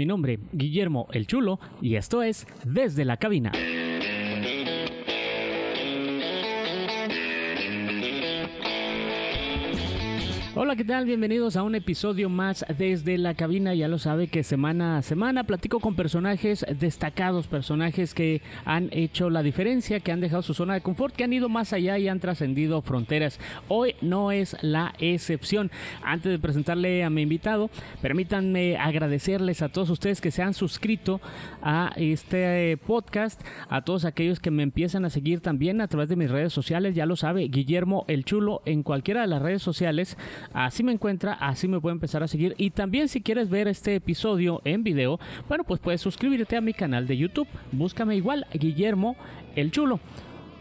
[0.00, 3.52] Mi nombre, Guillermo el Chulo, y esto es Desde la Cabina.
[10.62, 11.06] Hola, ¿qué tal?
[11.06, 13.72] Bienvenidos a un episodio más desde la cabina.
[13.72, 19.30] Ya lo sabe que semana a semana platico con personajes destacados, personajes que han hecho
[19.30, 22.08] la diferencia, que han dejado su zona de confort, que han ido más allá y
[22.08, 23.40] han trascendido fronteras.
[23.68, 25.70] Hoy no es la excepción.
[26.02, 27.70] Antes de presentarle a mi invitado,
[28.02, 31.22] permítanme agradecerles a todos ustedes que se han suscrito
[31.62, 33.40] a este podcast,
[33.70, 36.94] a todos aquellos que me empiezan a seguir también a través de mis redes sociales.
[36.94, 40.18] Ya lo sabe, Guillermo el Chulo en cualquiera de las redes sociales
[40.52, 42.54] Así me encuentra, así me puede empezar a seguir.
[42.58, 46.72] Y también si quieres ver este episodio en video, bueno, pues puedes suscribirte a mi
[46.72, 47.48] canal de YouTube.
[47.72, 49.16] Búscame igual, Guillermo
[49.56, 50.00] el Chulo.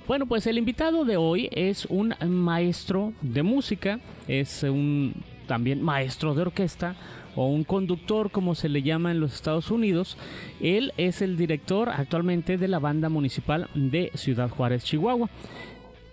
[0.08, 5.14] Bueno, pues el invitado de hoy es un maestro de música, es un
[5.46, 6.96] también maestro de orquesta
[7.36, 10.18] o un conductor como se le llama en los Estados Unidos.
[10.62, 15.30] Él es el director actualmente de la banda municipal de Ciudad Juárez, Chihuahua.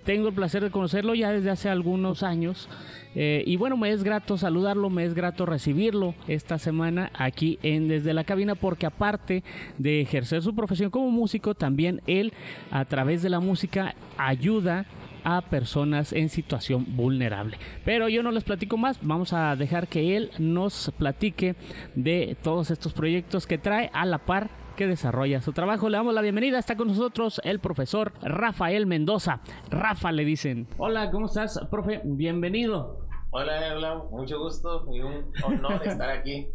[0.06, 2.68] Tengo el placer de conocerlo ya desde hace algunos años.
[3.16, 7.88] Eh, y bueno, me es grato saludarlo, me es grato recibirlo esta semana aquí en
[7.88, 9.42] Desde la Cabina, porque aparte
[9.78, 12.32] de ejercer su profesión como músico, también él
[12.70, 14.86] a través de la música ayuda
[15.24, 17.58] a personas en situación vulnerable.
[17.84, 21.56] Pero yo no les platico más, vamos a dejar que él nos platique
[21.96, 25.88] de todos estos proyectos que trae a la par que desarrolla su trabajo.
[25.88, 29.40] Le damos la bienvenida, está con nosotros el profesor Rafael Mendoza.
[29.70, 30.68] Rafa le dicen.
[30.76, 32.02] Hola, ¿cómo estás, profe?
[32.04, 33.00] Bienvenido.
[33.30, 36.48] Hola, hola, mucho gusto y un honor estar aquí.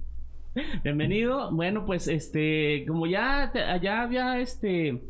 [0.84, 1.52] Bienvenido.
[1.52, 5.02] Bueno, pues este, como ya, ya había este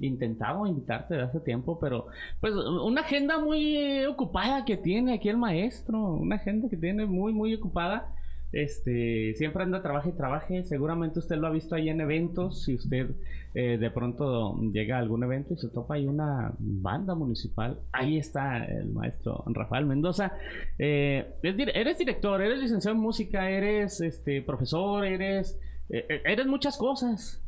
[0.00, 2.06] intentado invitarte de hace tiempo, pero
[2.40, 7.32] pues una agenda muy ocupada que tiene aquí el maestro, una agenda que tiene muy
[7.32, 8.12] muy ocupada.
[8.50, 10.64] Este, siempre anda, trabaje y trabaje.
[10.64, 12.64] Seguramente usted lo ha visto ahí en eventos.
[12.64, 13.10] Si usted
[13.54, 18.16] eh, de pronto llega a algún evento y se topa ahí una banda municipal, ahí
[18.16, 20.32] está el maestro Rafael Mendoza.
[20.78, 25.58] Eh, eres director, eres licenciado en música, eres este, profesor, eres,
[25.90, 27.42] eh, eres muchas cosas.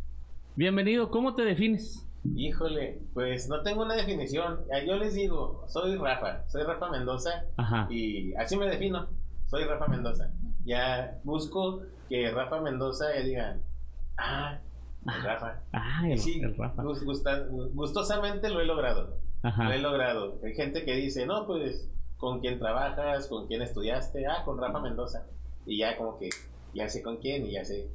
[0.55, 2.07] Bienvenido, ¿cómo te defines?
[2.37, 4.61] Híjole, pues no tengo una definición.
[4.87, 7.47] Yo les digo, soy Rafa, soy Rafa Mendoza
[7.89, 9.09] y así me defino.
[9.47, 10.31] Soy Rafa Mendoza
[10.65, 13.57] ya busco que Rafa Mendoza ya diga,
[14.19, 14.59] ah,
[15.07, 15.61] el Rafa.
[15.73, 16.83] Ah, el, sí, Rafa.
[16.83, 19.17] gustosamente lo he logrado.
[19.43, 20.39] Lo he logrado.
[20.45, 21.89] Hay gente que dice, no, pues,
[22.19, 23.27] ¿con quién trabajas?
[23.27, 24.27] ¿Con quién estudiaste?
[24.27, 25.25] Ah, con Rafa Mendoza.
[25.65, 26.29] Y ya como que,
[26.75, 27.89] ya sé con quién y ya sé,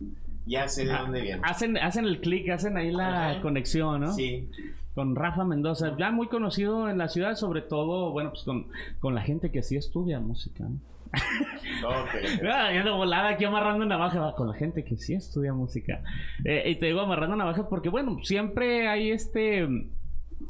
[0.45, 1.41] ya sé de ah, dónde viene.
[1.43, 4.13] Hacen, hacen el clic, hacen ahí la conexión, ¿no?
[4.13, 4.49] Sí.
[4.95, 8.67] Con Rafa Mendoza, ya muy conocido en la ciudad, sobre todo, bueno, pues con,
[8.99, 10.79] con la gente que sí estudia música, ¿no?
[11.85, 12.39] Okay.
[12.83, 16.01] yo volada aquí amarrando navaja con la gente que sí estudia música.
[16.43, 19.63] Eh, y te digo amarrando navaja porque, bueno, siempre hay este.
[19.63, 19.67] Eh,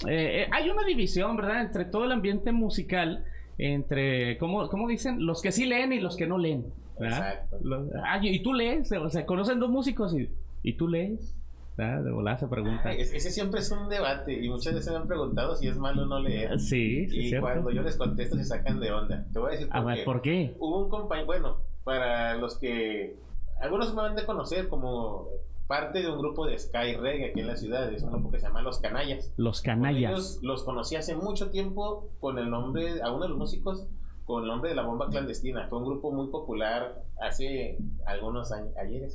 [0.08, 1.62] eh, hay una división, ¿verdad?
[1.62, 3.26] Entre todo el ambiente musical,
[3.58, 5.26] entre, ¿cómo, ¿cómo, dicen?
[5.26, 6.66] Los que sí leen y los que no leen.
[7.00, 7.60] Exacto.
[8.06, 10.30] ah, y tú lees, o sea, conocen dos músicos y,
[10.64, 11.36] y tú lees.
[11.78, 12.94] De volada se pregunta.
[12.94, 16.20] ese siempre es un debate y muchas veces me han preguntado si es malo no
[16.20, 16.58] leer.
[16.60, 17.36] Sí, sí.
[17.36, 19.26] Y cuando yo les contesto se sacan de onda.
[19.34, 20.04] Te voy a decir por, qué.
[20.04, 20.56] ¿por qué.
[20.58, 23.20] Hubo un compañero, bueno, para los que
[23.60, 25.28] algunos me van a conocer como
[25.68, 28.40] parte de un grupo de Sky Reggae aquí en la ciudad, es un grupo que
[28.40, 29.34] se llama Los Canallas.
[29.36, 30.40] Los Canallas.
[30.42, 33.88] los conocí hace mucho tiempo con el nombre, a uno de los músicos
[34.26, 35.68] con el nombre de la bomba clandestina.
[35.68, 39.08] Fue un grupo muy popular hace algunos años, ayer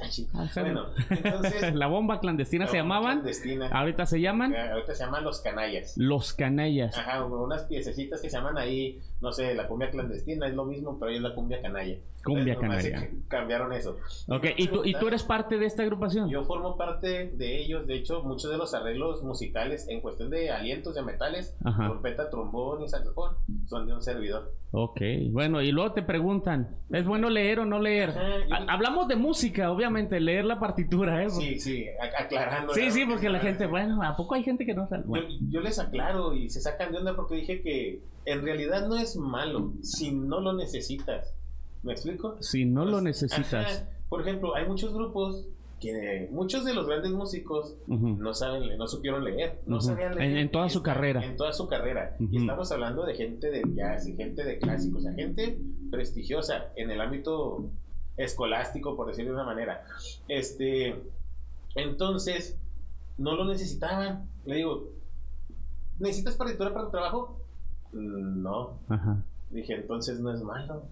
[0.54, 1.74] Bueno, entonces...
[1.74, 3.24] la bomba clandestina se llamaban.
[3.72, 4.54] Ahorita se llaman.
[4.54, 5.94] Ahorita se llaman Los Canallas.
[5.96, 6.96] Los Canallas.
[6.96, 10.98] Ajá, unas piececitas que se llaman ahí, no sé, la cumbia clandestina es lo mismo,
[10.98, 11.96] pero ahí es la cumbia canalla.
[12.24, 13.08] Cumbia canalla.
[13.28, 13.96] Cambiaron eso.
[14.28, 16.28] Ok, ¿Y tú, ¿y tú eres parte de esta agrupación?
[16.28, 17.86] Yo formo parte de ellos.
[17.86, 22.82] De hecho, muchos de los arreglos musicales en cuestión de alientos de metales, trompeta, trombón
[22.82, 24.52] y saxofón, son de un servidor.
[24.72, 24.99] Ok,
[25.30, 28.14] bueno, y luego te preguntan, ¿es bueno leer o no leer?
[28.68, 31.30] Hablamos de música, obviamente, leer la partitura, ¿eh?
[31.30, 31.86] Sí, sí,
[32.18, 32.74] aclarando.
[32.74, 35.04] Sí, sí, porque la gente, bueno, ¿a poco hay gente que no sabe?
[35.48, 39.16] Yo, les aclaro y se sacan de onda porque dije que en realidad no es
[39.16, 41.34] malo si no lo necesitas.
[41.82, 42.36] ¿Me explico?
[42.40, 43.88] Si no lo pues, necesitas.
[44.08, 45.48] Por ejemplo, hay muchos grupos
[45.80, 50.36] que muchos de los grandes músicos no saben, no supieron leer, no sabían leer.
[50.36, 51.24] En, toda su carrera.
[51.24, 52.16] En toda su carrera.
[52.18, 55.58] Y estamos hablando de gente de jazz, gente de clásicos, o gente
[55.90, 57.70] prestigiosa en el ámbito
[58.18, 59.84] escolástico, por decirlo de una manera.
[60.28, 61.02] Este,
[61.74, 62.58] entonces,
[63.16, 64.28] no lo necesitaban.
[64.44, 64.90] Le digo,
[65.98, 67.40] ¿necesitas partitura para tu trabajo?
[67.92, 68.78] Mm, no.
[69.48, 70.82] Dije, entonces no es malo.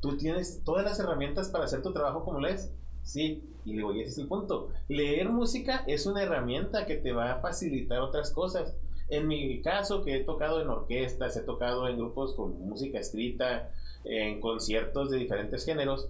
[0.00, 3.94] Tú tienes todas las herramientas para hacer tu trabajo como lees Sí, y le digo,
[3.94, 4.68] y ese es el punto.
[4.88, 8.76] Leer música es una herramienta que te va a facilitar otras cosas.
[9.08, 13.70] En mi caso, que he tocado en orquestas, he tocado en grupos con música escrita,
[14.04, 16.08] en conciertos de diferentes géneros,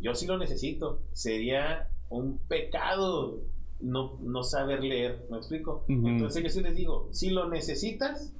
[0.00, 1.00] yo sí lo necesito.
[1.12, 3.40] Sería un pecado
[3.80, 5.84] no, no saber leer, ¿me explico?
[5.88, 8.32] Entonces yo sí les digo, si lo necesitas,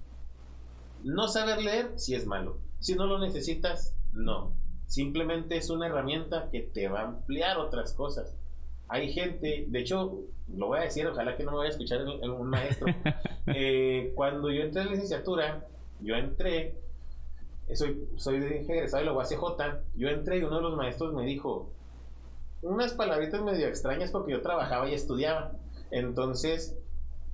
[1.05, 2.59] no saber leer sí es malo.
[2.81, 4.53] Si no lo necesitas, no.
[4.93, 8.37] Simplemente es una herramienta que te va a ampliar otras cosas.
[8.89, 10.19] Hay gente, de hecho,
[10.55, 12.87] lo voy a decir, ojalá que no me vaya a escuchar un maestro.
[13.47, 15.67] Eh, cuando yo entré en la licenciatura,
[16.01, 16.77] yo entré,
[17.75, 21.73] soy, soy egresado de la UACJ, yo entré y uno de los maestros me dijo
[22.61, 25.53] unas palabritas medio extrañas porque yo trabajaba y estudiaba.
[25.91, 26.77] Entonces,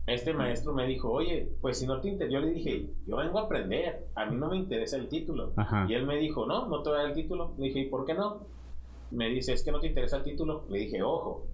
[0.08, 3.38] este maestro me dijo, oye, pues si no te interesa, yo le dije, yo vengo
[3.38, 5.52] a aprender, a mí no me interesa el título.
[5.88, 7.54] Y él me dijo, no, no te voy a dar el título.
[7.58, 8.46] Le dije, ¿y por qué no?
[9.10, 10.64] Me dice, es que no te interesa el título.
[10.70, 11.46] Le dije, ojo,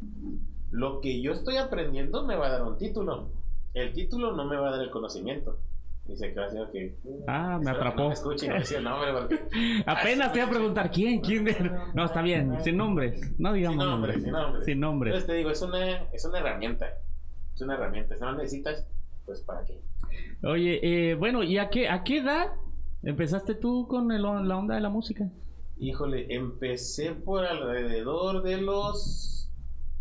[0.71, 3.29] lo que yo estoy aprendiendo me va a dar un título.
[3.75, 5.59] El título no me va a dar el conocimiento.
[6.07, 6.97] Dice que que.
[7.27, 8.13] Ah, me atrapó.
[8.83, 9.39] nombre
[9.87, 11.45] Apenas te iba a preguntar quién, quién.
[11.95, 13.35] No, está bien, sin nombres.
[13.39, 14.23] No digamos sin nombres.
[14.23, 14.65] Sin nombres.
[14.65, 15.15] Sin nombres.
[15.15, 16.87] Entonces te digo, es una, es una herramienta
[17.55, 18.17] es una herramienta.
[18.17, 18.87] Si no necesitas,
[19.25, 19.81] pues para qué.
[20.43, 22.53] Oye, eh, bueno, ¿y a qué, a qué edad
[23.03, 25.29] empezaste tú con el, la onda de la música?
[25.79, 29.51] Híjole, empecé por alrededor de los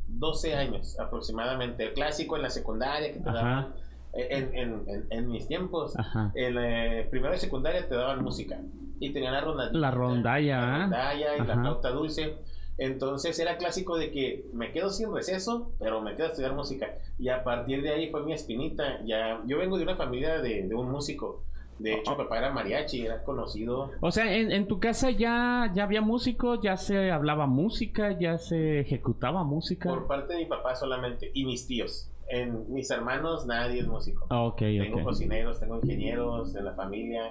[0.07, 1.85] 12 años aproximadamente.
[1.85, 3.73] El clásico en la secundaria que te daban.
[4.15, 5.95] En, en, en, mis tiempos,
[6.35, 8.59] en eh, primero y secundaria te daban música
[8.99, 9.71] y tenían la rondalla.
[9.73, 12.37] La rondalla, la rondalla y la flauta dulce.
[12.77, 16.97] Entonces era clásico de que me quedo sin receso, pero me quedo a estudiar música.
[17.19, 19.03] Y a partir de ahí fue mi espinita.
[19.05, 21.43] Ya, yo vengo de una familia de, un músico.
[21.79, 23.91] De hecho, mi papá era mariachi, era conocido.
[23.99, 28.79] O sea, en, tu casa ya, ya había músicos, ya se hablaba música, ya se
[28.79, 29.89] ejecutaba música.
[29.89, 32.09] Por parte de mi papá solamente, y mis tíos.
[32.29, 34.25] En mis hermanos nadie es músico.
[34.29, 37.27] Okay, tengo cocineros, tengo ingenieros en la familia,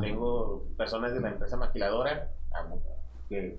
[0.00, 2.32] tengo personas de la empresa maquiladora,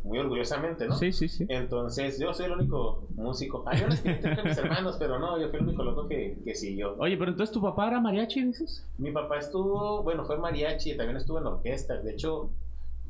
[0.03, 0.95] muy orgullosamente, ¿no?
[0.95, 1.45] Sí, sí, sí.
[1.47, 3.63] Entonces, yo soy el único músico.
[3.65, 6.55] Hay unos que entre mis hermanos, pero no, yo fui el único loco que, que
[6.55, 6.95] siguió.
[6.97, 8.85] Oye, pero entonces tu papá era mariachi, dices?
[8.97, 12.03] Mi papá estuvo, bueno, fue mariachi, también estuvo en orquestas.
[12.03, 12.49] De hecho,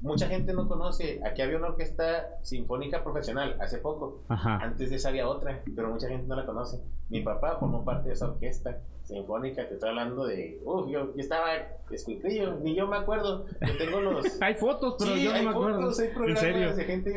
[0.01, 1.19] mucha gente no conoce.
[1.25, 4.21] Aquí había una orquesta sinfónica profesional hace poco.
[4.27, 4.57] Ajá.
[4.57, 6.79] Antes de esa había otra, pero mucha gente no la conoce.
[7.09, 8.81] Mi papá formó parte de esa orquesta
[9.11, 11.49] sinfónica, te estoy hablando de, uff, yo, estaba
[11.91, 14.25] escuchillo, ni yo me acuerdo, yo tengo los...
[14.41, 15.91] hay fotos, pero yo no me acuerdo.
[15.99, 17.11] Hay programas de gente,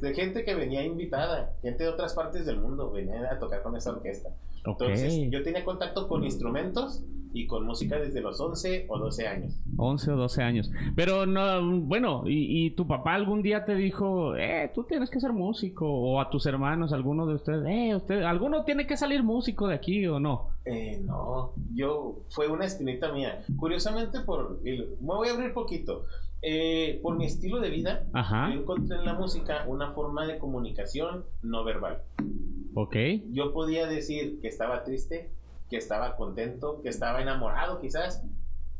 [0.00, 3.76] de gente que venía invitada, gente de otras partes del mundo venía a tocar con
[3.76, 4.30] esa orquesta.
[4.64, 7.04] Entonces, yo tenía contacto con instrumentos
[7.36, 9.60] y con música desde los 11 o 12 años.
[9.76, 10.70] 11 o 12 años.
[10.94, 15.32] Pero no, bueno, y, tu papá algún día te dijo, eh, tú tienes que ser
[15.32, 19.68] músico, o a tus hermanos, alguno de ustedes, eh, usted, alguno tiene que salir músico
[19.68, 20.48] de aquí o no?
[20.64, 23.44] Eh, no, yo, fue una espinita mía.
[23.58, 26.06] Curiosamente, por, me voy a abrir poquito.
[26.42, 31.24] Eh, por mi estilo de vida, yo encontré en la música una forma de comunicación
[31.42, 32.02] no verbal.
[32.74, 32.96] Ok.
[33.30, 35.30] Yo podía decir que estaba triste,
[35.68, 38.22] que estaba contento, que estaba enamorado quizás,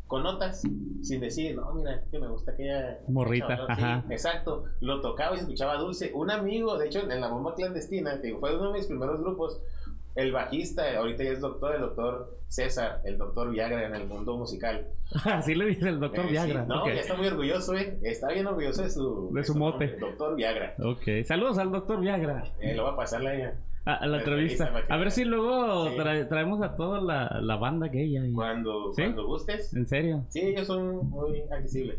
[0.07, 0.63] con notas,
[1.03, 3.01] sin decir, no, mira, que me gusta aquella...
[3.09, 4.05] Morrita, ajá.
[4.09, 6.13] exacto, lo tocaba y escuchaba dulce.
[6.15, 9.61] Un amigo, de hecho, en la bomba clandestina, que fue uno de mis primeros grupos,
[10.17, 14.37] el bajista, ahorita ya es doctor, el doctor César, el doctor Viagra en el mundo
[14.37, 14.89] musical.
[15.25, 16.65] Así le dice el doctor eh, Viagra.
[16.65, 17.99] no, ya está muy orgulloso, eh.
[18.03, 19.31] Está bien orgulloso de su...
[19.33, 19.97] De su, mote.
[19.99, 20.75] doctor Viagra.
[20.83, 21.25] Ok.
[21.27, 22.45] Saludos al doctor Viagra.
[22.61, 23.55] Eh, lo va a pasar la
[23.85, 24.73] a, la entrevista.
[24.89, 25.93] A ver si luego
[26.29, 28.33] traemos a toda la, la banda gay ahí.
[28.33, 29.73] Cuando, cuando gustes.
[29.75, 30.25] ¿En serio?
[30.29, 31.99] Sí, ellos son muy accesibles.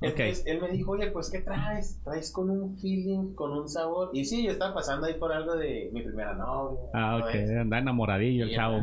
[0.00, 2.00] Entonces él me dijo, oye, pues ¿qué traes?
[2.04, 4.10] Traes con un feeling, con un sabor.
[4.12, 6.80] Y sí, yo estaba pasando ahí por algo de mi primera novia.
[6.92, 8.76] Ah, ok, anda enamoradillo el chavo.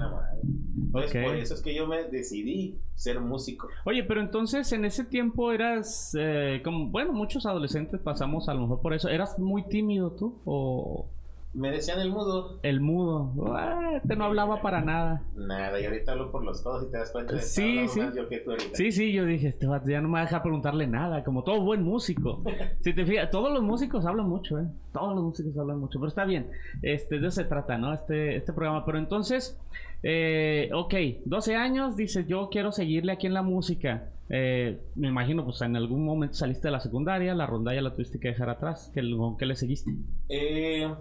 [0.76, 3.68] Entonces, por eso es que yo me decidí ser músico.
[3.86, 8.62] Oye, pero entonces en ese tiempo eras, eh, como, bueno, muchos adolescentes pasamos a lo
[8.62, 9.10] mejor por eso.
[9.10, 10.42] ¿Eras muy tímido tú?
[10.46, 11.10] ¿O.?
[11.54, 12.60] Me decían el mudo.
[12.64, 13.32] El mudo.
[13.56, 15.22] Ah, te no hablaba para nada.
[15.36, 18.02] Nada, y ahorita hablo por los codos y te das cuenta de sí, sí.
[18.16, 20.88] yo que tú Sí, sí, yo dije, este ya no me va a dejar preguntarle
[20.88, 22.44] nada, como todo buen músico.
[22.82, 24.66] si te fijas, todos los músicos hablan mucho, ¿eh?
[24.92, 26.50] Todos los músicos hablan mucho, pero está bien.
[26.82, 27.94] Este, de eso se trata, ¿no?
[27.94, 28.84] Este, este programa.
[28.84, 29.60] Pero entonces,
[30.02, 30.94] eh, ok,
[31.26, 34.10] 12 años, dices, yo quiero seguirle aquí en la música.
[34.30, 38.20] Eh, me imagino, pues en algún momento saliste de la secundaria, la rondalla la tuviste
[38.20, 38.90] que dejar atrás.
[38.92, 39.02] ¿Qué,
[39.38, 39.92] qué le seguiste?
[40.30, 40.92] Eh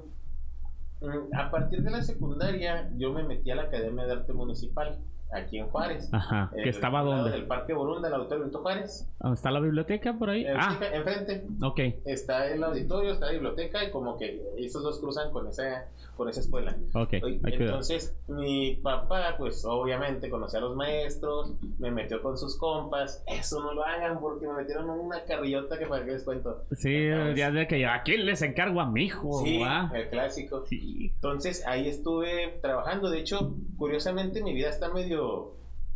[1.34, 4.98] a partir de la secundaria yo me metí a la Academia de Arte Municipal,
[5.32, 6.08] aquí en Juárez.
[6.12, 6.50] Ajá.
[6.54, 7.36] ¿Que estaba al lado dónde?
[7.36, 9.08] Del Parque Borunda, el Auditorio Benito Juárez.
[9.18, 10.44] ¿Dónde ¿Está la biblioteca por ahí?
[10.44, 11.80] Eh, ah, enfrente ok.
[12.04, 15.86] está el auditorio, está la biblioteca y como que esos dos cruzan con esa,
[16.16, 16.76] con esa escuela.
[16.94, 17.14] Ok.
[17.44, 23.22] Entonces, mi papá, pues obviamente conocía a los maestros, me metió con sus compas.
[23.26, 26.64] Eso no lo hagan porque me metieron en una carrillota que para qué les cuento.
[26.72, 29.62] Sí, Entonces, ya de que aquí les encargo a mi hijo, Sí,
[29.94, 30.64] el clásico.
[30.66, 31.12] Sí.
[31.14, 33.10] Entonces ahí estuve trabajando.
[33.10, 35.21] De hecho, curiosamente mi vida está medio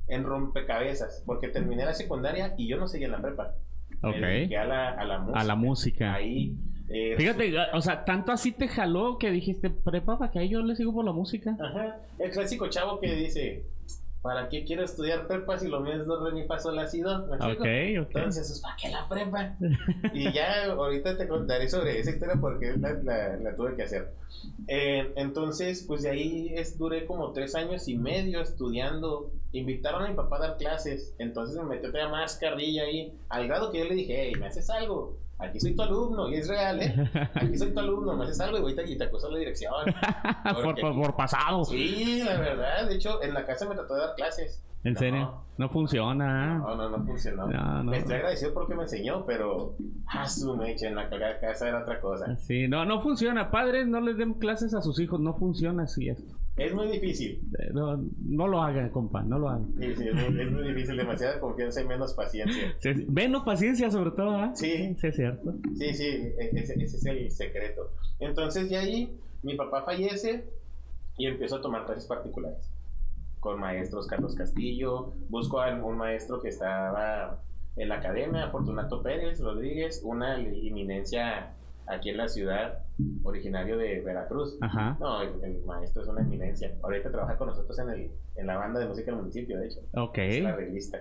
[0.09, 3.55] en rompecabezas porque terminé la secundaria y yo no seguía en la prepa.
[4.03, 4.15] Ok.
[4.59, 5.41] a la, a la música.
[5.41, 6.15] A la música.
[6.15, 6.55] Ahí.
[6.89, 10.77] eh, Fíjate, o sea, tanto así te jaló que dijiste, prepa, ¿para que yo le
[10.77, 11.57] sigo por la música?
[11.59, 11.97] Ajá.
[12.19, 13.65] El clásico chavo que dice,
[14.27, 16.87] ¿para qué quiero estudiar prepa si lo mío es do, re, mi, fa, sol, la,
[16.89, 17.27] si, do?
[17.27, 17.63] ¿Me explico?
[17.63, 18.17] Ok, ok.
[18.17, 19.57] Entonces, pues, ¿para qué la prepa?
[20.13, 24.13] y ya ahorita te contaré sobre esa historia porque la, la- la tuve que hacer.
[24.69, 29.31] Eh, entonces, pues de ahí es, duré como tres años y medio estudiando.
[29.53, 31.15] Invitaron a mi papá a dar clases.
[31.19, 33.13] Entonces me metió todavía más carrilla ahí.
[33.29, 35.17] Al grado que yo le dije, hey, ¿me haces algo?
[35.39, 37.11] Aquí soy tu alumno, y es real, ¿eh?
[37.35, 39.73] Aquí soy tu alumno, me haces algo y ahorita y te acuso la dirección.
[39.85, 41.65] por, Porque- por, por pasado.
[41.65, 42.89] Sí, la verdad.
[42.89, 44.63] De hecho, en la casa me trató de dar clases.
[44.85, 44.99] ¿En No.
[45.01, 45.35] serio?
[45.59, 46.59] No funciona.
[46.59, 47.49] No, no, no funcionó.
[47.49, 47.93] No, no.
[47.93, 49.75] Estoy agradecido porque me enseñó, pero
[50.07, 52.37] a su mecha en la casa era otra cosa.
[52.37, 53.51] Sí, no, no funciona.
[53.51, 55.19] Padres, no les den clases a sus hijos.
[55.21, 56.35] No funciona así esto.
[56.57, 57.43] Es muy difícil.
[57.59, 59.23] Eh, No, no lo hagan, compa.
[59.23, 59.75] No lo hagan.
[59.79, 60.97] Sí, sí, es, muy, es muy difícil.
[60.97, 62.75] Demasiada confianza y menos paciencia.
[62.79, 62.91] Sí.
[63.09, 64.53] Menos paciencia, sobre todo, ¿ah?
[64.55, 64.95] Sí.
[64.99, 65.55] Sí, es cierto.
[65.77, 67.91] Sí, sí, e- ese, ese es el secreto.
[68.21, 70.49] Entonces, de ahí, mi papá fallece
[71.19, 72.71] y empiezo a tomar clases particulares
[73.41, 75.13] con maestros Carlos Castillo.
[75.29, 77.43] Busco a un maestro que estaba
[77.77, 81.55] en la academia, Fortunato Pérez Rodríguez, una eminencia
[81.89, 82.79] aquí en la ciudad,
[83.23, 84.57] originario de Veracruz.
[84.61, 84.97] Ajá.
[85.01, 86.75] No, el, el maestro es una eminencia.
[86.83, 89.81] Ahorita trabaja con nosotros en, el, en la banda de música del municipio, de hecho.
[89.95, 90.19] Ok.
[90.19, 90.99] Es la revista.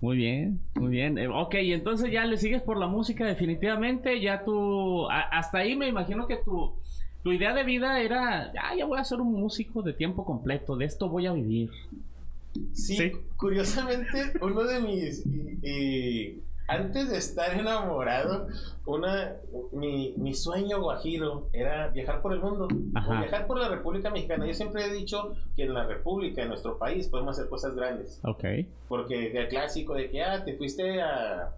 [0.00, 1.16] Muy bien, muy bien.
[1.16, 4.20] Eh, ok, entonces ya le sigues por la música definitivamente.
[4.20, 6.74] Ya tú, a- hasta ahí me imagino que tu,
[7.22, 10.76] tu idea de vida era, ya, ya voy a ser un músico de tiempo completo,
[10.76, 11.70] de esto voy a vivir.
[12.72, 13.12] Sí, Sí.
[13.36, 15.24] curiosamente, uno de mis.
[15.26, 18.48] y- y antes de estar enamorado,
[18.86, 19.36] una,
[19.72, 24.46] mi, mi sueño guajiro era viajar por el mundo, o viajar por la República Mexicana.
[24.46, 28.20] Yo siempre he dicho que en la República, en nuestro país, podemos hacer cosas grandes.
[28.24, 28.44] Ok.
[28.88, 31.54] Porque el clásico de que, ah, te fuiste a,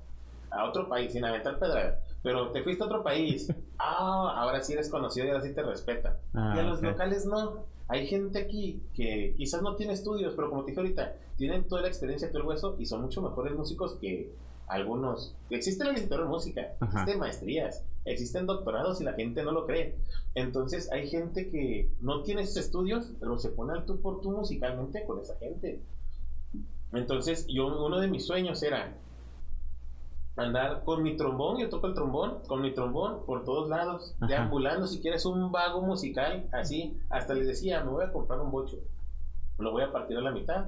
[0.50, 3.52] a otro país sin aventar pedra, pero te fuiste a otro país.
[3.80, 6.14] Ah, ahora sí eres conocido y ahora sí te respetan.
[6.34, 7.64] Ah, y a los locales no.
[7.86, 11.82] Hay gente aquí que quizás no tiene estudios, pero como te dije ahorita, tienen toda
[11.82, 14.32] la experiencia, todo el hueso y son mucho mejores músicos que
[14.68, 15.34] algunos.
[15.50, 16.90] Existe la licenciatura en música, Ajá.
[16.92, 19.96] existen maestrías, existen doctorados y la gente no lo cree.
[20.34, 24.30] Entonces hay gente que no tiene esos estudios, pero se pone al tú por tú
[24.30, 25.82] musicalmente con esa gente.
[26.92, 28.94] Entonces yo, uno de mis sueños era
[30.36, 34.26] andar con mi trombón, yo toco el trombón, con mi trombón por todos lados, Ajá.
[34.28, 38.50] deambulando, si quieres un vago musical, así, hasta les decía, me voy a comprar un
[38.52, 38.78] bocho,
[39.58, 40.66] lo voy a partir a la mitad,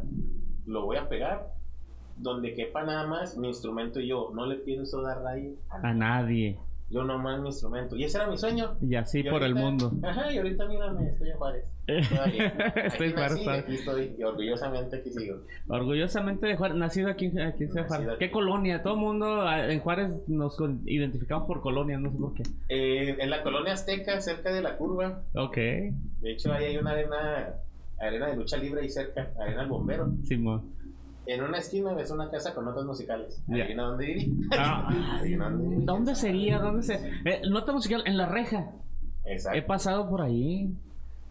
[0.66, 1.54] lo voy a pegar,
[2.22, 5.94] donde quepa nada más mi instrumento y yo, no le pienso dar rayo a A
[5.94, 6.58] nadie,
[6.90, 8.76] yo nomás mi instrumento, y ese era mi sueño.
[8.82, 9.92] Y así Y por el mundo.
[10.02, 11.64] Ajá, y ahorita mírame, estoy en Juárez.
[11.90, 15.38] Estoy aquí estoy, y orgullosamente aquí sigo.
[15.68, 17.90] Orgullosamente de Juárez, nacido aquí, aquí en Ciudad Juárez.
[17.90, 18.26] Nacido aquí.
[18.26, 18.82] ¿Qué colonia?
[18.82, 22.42] Todo el mundo ah, en Juárez nos identificamos por colonia, no sé por qué.
[22.68, 26.90] Eh, en la colonia azteca, cerca de la curva, Ok, De hecho, ahí hay una
[26.90, 27.54] arena,
[27.98, 30.12] arena de lucha libre ahí cerca, arena del bombero.
[30.24, 30.79] Simón.
[31.32, 33.40] En una esquina ves una casa con notas musicales.
[33.46, 33.62] Ya.
[33.62, 34.28] Adivina dónde iría.
[34.58, 34.88] Ah,
[35.20, 35.86] Adivina dónde iría.
[35.86, 36.58] ¿Dónde sería?
[36.58, 36.94] ¿Dónde se...?
[37.24, 38.72] Eh, nota musical, en la reja.
[39.24, 39.66] He Exacto.
[39.68, 40.74] pasado por ahí.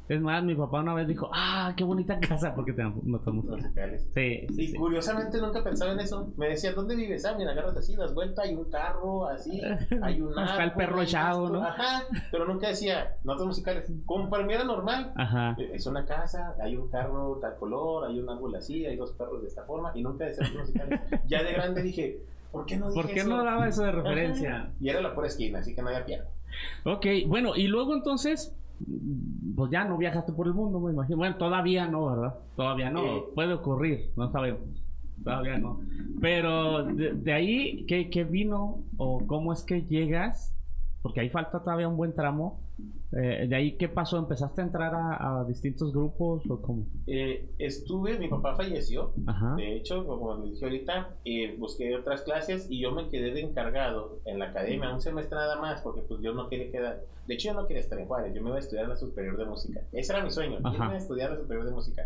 [0.09, 3.63] Es más, mi papá una vez dijo, ah, qué bonita casa, porque musicales.
[3.63, 4.07] Musicales.
[4.11, 4.73] Sí, sí, Y sí.
[4.73, 6.33] curiosamente nunca pensaba en eso.
[6.35, 7.23] Me decían, ¿dónde vives?
[7.25, 9.61] Ah, mira, agarras así, das vuelta, hay un carro, así,
[10.01, 11.49] hay un Está el perro echado.
[11.49, 11.63] ¿no?
[11.63, 13.91] Ajá, pero nunca decía notas musicales.
[14.07, 15.13] Como para mí era normal.
[15.15, 15.55] Ajá.
[15.59, 19.43] Es una casa, hay un carro tal color, hay un árbol así, hay dos perros
[19.43, 21.01] de esta forma, y nunca decía notas musicales.
[21.27, 22.17] Ya de grande dije,
[22.51, 23.29] ¿por qué no dije ¿Por qué eso?
[23.29, 23.97] no daba eso de Ajá.
[24.01, 24.71] referencia?
[24.81, 26.23] Y era la pura esquina, así que no había piano.
[26.83, 28.55] Ok, bueno, y luego entonces,
[29.55, 31.17] pues ya no viajaste por el mundo, me imagino.
[31.17, 32.35] Bueno, todavía no, ¿verdad?
[32.55, 33.05] Todavía no.
[33.05, 33.23] Eh.
[33.35, 34.61] Puede ocurrir, no sabemos.
[35.23, 35.81] Todavía no.
[36.21, 40.55] Pero de, de ahí, ¿qué, qué vino o cómo es que llegas?
[41.01, 42.59] Porque ahí falta todavía un buen tramo.
[43.11, 44.17] Eh, de ahí, ¿qué pasó?
[44.17, 46.85] ¿Empezaste a entrar a, a distintos grupos o cómo?
[47.07, 49.13] Eh, estuve, mi papá falleció.
[49.25, 49.55] Ajá.
[49.55, 53.41] De hecho, como les dije ahorita, eh, busqué otras clases y yo me quedé de
[53.41, 57.01] encargado en la academia un semestre nada más porque pues yo no quería quedar.
[57.27, 59.37] De hecho, yo no quería estar en Juárez, yo me iba a estudiar la superior
[59.37, 59.81] de música.
[59.91, 60.75] Ese era mi sueño, Ajá.
[60.75, 62.03] irme a estudiar la superior de música.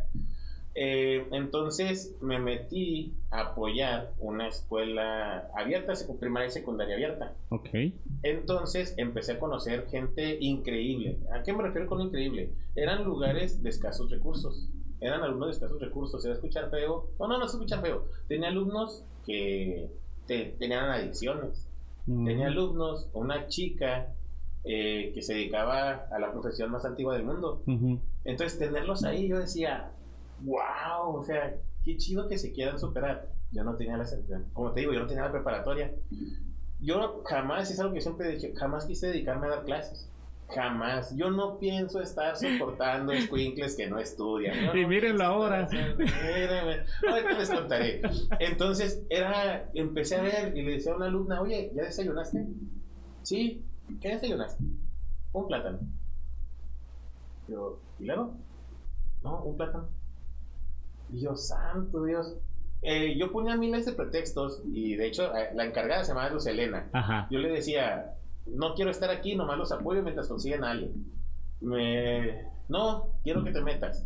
[0.76, 7.36] Eh, entonces me metí a apoyar una escuela abierta, primaria y secundaria abierta.
[7.50, 7.70] Ok.
[8.24, 11.20] Entonces empecé a conocer gente increíble.
[11.32, 12.52] ¿A qué me refiero con increíble?
[12.76, 14.70] Eran lugares de escasos recursos.
[15.00, 16.24] Eran alumnos de escasos recursos.
[16.24, 17.10] ¿Se escuchar feo?
[17.20, 18.06] No, no, no se escuchar feo.
[18.28, 19.90] Tenía alumnos que
[20.26, 21.68] tenían adicciones.
[22.08, 22.26] Mm.
[22.26, 24.14] Tenía alumnos, una chica
[24.64, 27.62] eh, que se dedicaba a la profesión más antigua del mundo.
[28.24, 29.92] Entonces, tenerlos ahí, yo decía,
[30.44, 33.30] wow, o sea, qué chido que se quieran superar.
[33.52, 34.06] Yo no tenía la,
[34.54, 35.94] como te digo, yo no tenía la preparatoria.
[36.80, 40.10] Yo jamás, es algo que siempre dije, jamás quise dedicarme a dar clases.
[40.50, 41.16] Jamás.
[41.16, 44.76] Yo no pienso estar soportando squinkles que no estudian.
[44.78, 45.68] y mírenlo ahora.
[47.08, 48.02] Ahorita les contaré.
[48.40, 52.46] Entonces, era, empecé a ver y le decía a una alumna, oye, ¿ya desayunaste?
[53.22, 53.64] Sí.
[54.02, 54.64] ¿Qué desayunaste?
[55.32, 55.80] Un plátano.
[57.48, 58.36] Yo, ¿y luego?
[59.24, 59.88] No, un plátano.
[61.14, 62.36] Dios santo, Dios.
[62.82, 66.46] Eh, yo ponía miles de pretextos y de hecho eh, la encargada se llamaba Luz
[66.48, 67.28] Elena.
[67.30, 68.14] Yo le decía,
[68.46, 70.94] no quiero estar aquí, nomás los apoyo mientras consiguen a alguien.
[71.62, 72.46] Me...
[72.68, 74.06] No, quiero que te metas.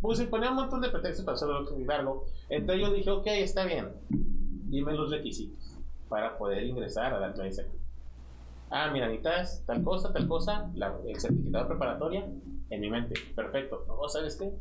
[0.00, 2.26] Pues se ponía un montón de pretextos para hacerlo largo.
[2.48, 3.88] Entonces yo dije, ok, está bien.
[4.08, 5.78] Dime los requisitos
[6.08, 7.66] para poder ingresar a la clase.
[8.70, 10.70] Ah, mira, necesitas tal cosa, tal cosa,
[11.06, 12.26] el certificado preparatoria
[12.70, 13.14] en mi mente.
[13.36, 13.84] Perfecto.
[13.86, 14.52] No, ¿sabes qué?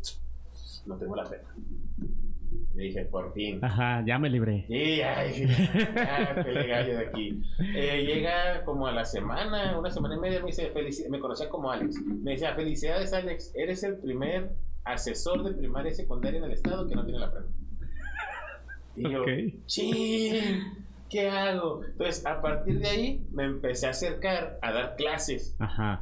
[0.85, 1.43] No tengo la pena.
[2.75, 3.59] Le dije, por fin.
[3.63, 4.65] Ajá, ya me libré.
[4.67, 5.47] Sí, ay,
[5.95, 7.41] ya, gallo de aquí.
[7.75, 11.71] Eh, llega como a la semana, una semana y media, me dice, me conocía como
[11.71, 12.01] Alex.
[12.01, 16.87] Me decía, felicidades Alex, eres el primer asesor de primaria y secundaria en el estado
[16.87, 17.45] que no tiene la pena.
[18.95, 19.23] Y yo,
[19.65, 20.82] ching.
[21.09, 21.83] ¿Qué hago?
[21.83, 25.55] Entonces, a partir de ahí me empecé a acercar a dar clases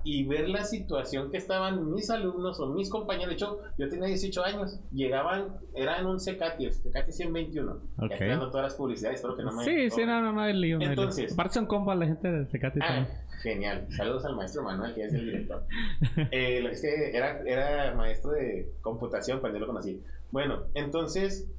[0.03, 3.29] y ver la situación que estaban mis alumnos o mis compañeros.
[3.29, 7.79] De hecho, yo tenía 18 años, llegaban, eran un CECATI, el CECATI 121.
[7.97, 8.19] Okay.
[8.19, 9.63] Ya dando todas las publicidades, espero que no me.
[9.63, 10.79] Sí, sí, no, no, no, el lío.
[10.81, 13.07] Entonces, aparte son compas la gente del CECATI ah,
[13.41, 13.87] Genial.
[13.89, 15.65] Saludos al maestro Manuel, que es el director.
[16.31, 20.01] eh, es que era, era maestro de computación cuando yo lo conocí.
[20.31, 21.49] Bueno, entonces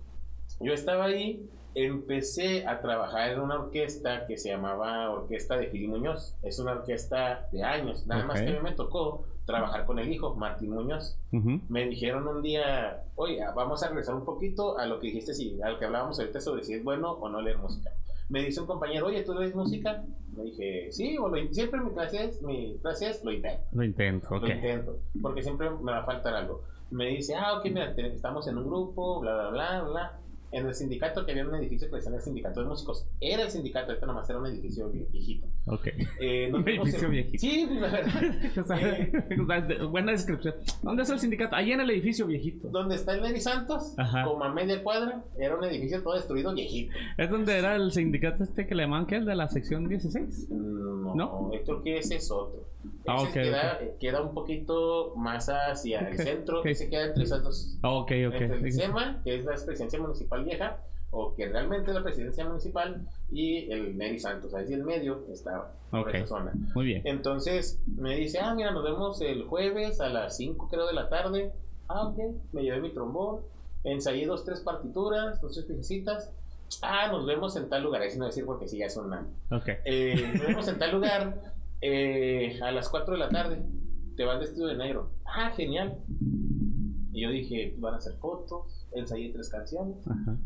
[0.61, 5.89] yo estaba ahí empecé a trabajar en una orquesta que se llamaba Orquesta de Fili
[5.89, 6.37] Muñoz.
[6.43, 8.07] Es una orquesta de años.
[8.07, 11.19] Nada más que a mí me tocó trabajar con el hijo, Martín Muñoz.
[11.31, 15.59] Me dijeron un día, oye, vamos a regresar un poquito a lo que dijiste, sí,
[15.63, 17.91] al que hablábamos ahorita sobre si es bueno o no leer música.
[18.29, 20.05] Me dice un compañero, oye, ¿tú lees música?
[20.35, 23.65] Me dije, sí, o siempre mi clase es, mi clase es, lo intento.
[23.73, 24.43] Lo intento, ok.
[24.43, 26.63] Lo intento, porque siempre me va a faltar algo.
[26.91, 30.22] Me dice, ah, ok, mira, estamos en un grupo, bla, bla, bla, bla
[30.53, 33.07] en el sindicato que había un edificio que decían el sindicato de músicos.
[33.25, 35.47] Era el sindicato, ahorita nomás era un edificio viejito.
[35.67, 35.87] Ok.
[36.21, 37.39] Eh, un edificio viejito.
[37.39, 38.13] Sí, la verdad.
[38.83, 40.55] Eh, buena descripción.
[40.83, 41.55] ¿Dónde es el sindicato?
[41.55, 42.69] Ahí en el edificio viejito.
[42.69, 46.95] Donde está el Neri Santos, como a media cuadra, era un edificio todo destruido viejito.
[47.17, 50.51] ¿Es donde era el sindicato este que le llaman que el de la sección 16?
[50.51, 52.67] No, no, creo que ese es otro.
[53.07, 57.79] Ah, queda, queda, un poquito más hacia el centro, que se queda entre esas dos.
[57.83, 58.35] Ah, ok, ok.
[58.35, 60.81] Entre el SEMA, que es la presidencia municipal vieja,
[61.13, 65.25] o que realmente es la presidencia municipal, y el Neri Santos, ahí en el medio
[65.31, 66.53] está por esa zona.
[66.75, 67.03] Muy bien.
[67.05, 71.09] Entonces me dice, ah, mira, nos vemos el jueves a las 5 creo de la
[71.09, 71.53] tarde.
[71.89, 72.19] Ah, ok,
[72.53, 73.43] me llevé mi trombón,
[73.85, 76.33] ensayé dos, tres partituras, dos, tres piecitas.
[76.81, 79.27] Ah, nos vemos en tal lugar, ahí sí no decir porque sí ya son nada.
[79.51, 79.69] Ok.
[79.85, 83.63] Eh, nos vemos en tal lugar eh, a las 4 de la tarde
[84.17, 85.11] te vas vestido de negro.
[85.25, 85.99] Ah, genial.
[87.13, 89.97] Y yo dije, van a hacer fotos, ensayé tres canciones.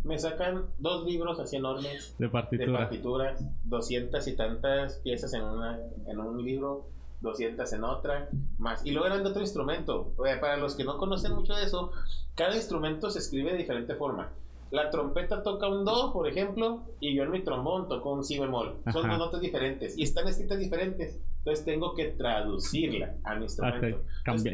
[0.03, 6.19] Me sacan dos libros así enormes de, partituras, 200 y tantas piezas en, una, en
[6.19, 6.89] un libro,
[7.21, 8.85] 200 en otra, más.
[8.85, 10.13] Y luego eran de otro instrumento.
[10.17, 11.93] Para los que no conocen mucho de eso,
[12.35, 14.33] cada instrumento se escribe de diferente forma.
[14.73, 18.41] La trompeta toca un do, por ejemplo, y yo en mi trombón toco un si
[18.41, 18.77] bemol.
[18.93, 21.21] Son dos notas diferentes y están escritas diferentes.
[21.47, 24.03] Entonces tengo que traducirla a mi instrumento.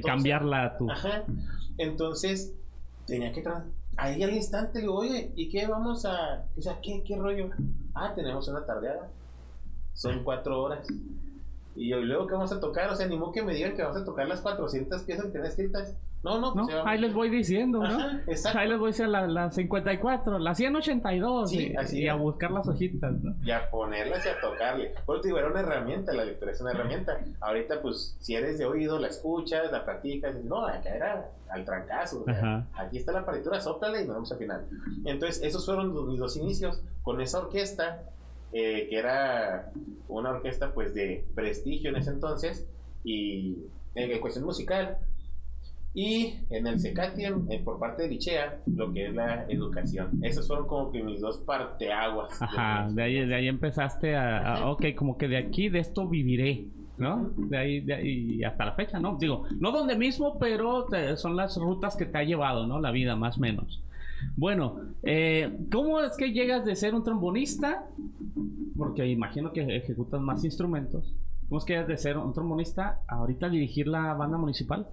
[0.04, 0.90] cambiarla tú.
[0.90, 1.24] Ajá.
[1.78, 2.54] Entonces
[3.06, 3.42] tenía que
[3.96, 7.48] ahí al instante le digo, oye, ¿y qué vamos a, o sea, qué, qué rollo?
[7.94, 9.08] Ah, tenemos una tardeada.
[9.94, 10.86] Son cuatro horas.
[11.74, 12.90] Y yo, luego que vamos a tocar?
[12.90, 15.30] O sea, ni modo que me digan que vamos a tocar las 400 piezas que
[15.32, 15.96] tienen escritas.
[16.22, 17.98] No, no, pues Ahí les voy diciendo, ¿no?
[18.54, 22.14] Ahí les voy a decir las la 54, las 182 sí, y, así y a
[22.14, 23.34] buscar las hojitas, ¿no?
[23.44, 24.94] Y a ponerlas y a tocarle.
[25.04, 27.18] Por te digo, era una herramienta, la lectura es una herramienta.
[27.40, 30.36] Ahorita, pues, si eres de oído, la escuchas, la practicas.
[30.44, 32.24] No, acá era al trancazo.
[32.74, 34.64] aquí está la partitura, sóplale y nos vamos al final.
[35.04, 36.80] Entonces, esos fueron mis dos inicios.
[37.02, 38.04] Con esa orquesta,
[38.52, 39.72] eh, que era
[40.08, 42.66] una orquesta, pues, de prestigio en ese entonces,
[43.04, 43.56] y
[43.94, 44.98] en cuestión musical
[45.94, 50.20] Y en el CECATIEM, eh, por parte de Lichea, lo que es la educación.
[50.22, 52.40] Esos fueron como que mis dos parteaguas.
[52.40, 56.66] Ajá, de ahí, de ahí empezaste a, ok, como que de aquí, de esto viviré.
[56.98, 57.30] ¿no?
[57.36, 59.16] De ahí, de ahí hasta la fecha, ¿no?
[59.18, 60.86] Digo, no donde mismo, pero
[61.16, 62.78] son las rutas que te ha llevado, ¿no?
[62.80, 63.82] La vida, más o menos.
[64.36, 67.86] Bueno, eh, ¿cómo es que llegas de ser un trombonista?
[68.76, 71.14] Porque imagino que ejecutas más instrumentos.
[71.48, 74.88] ¿Cómo es que llegas de ser un trombonista a ahorita dirigir la banda municipal?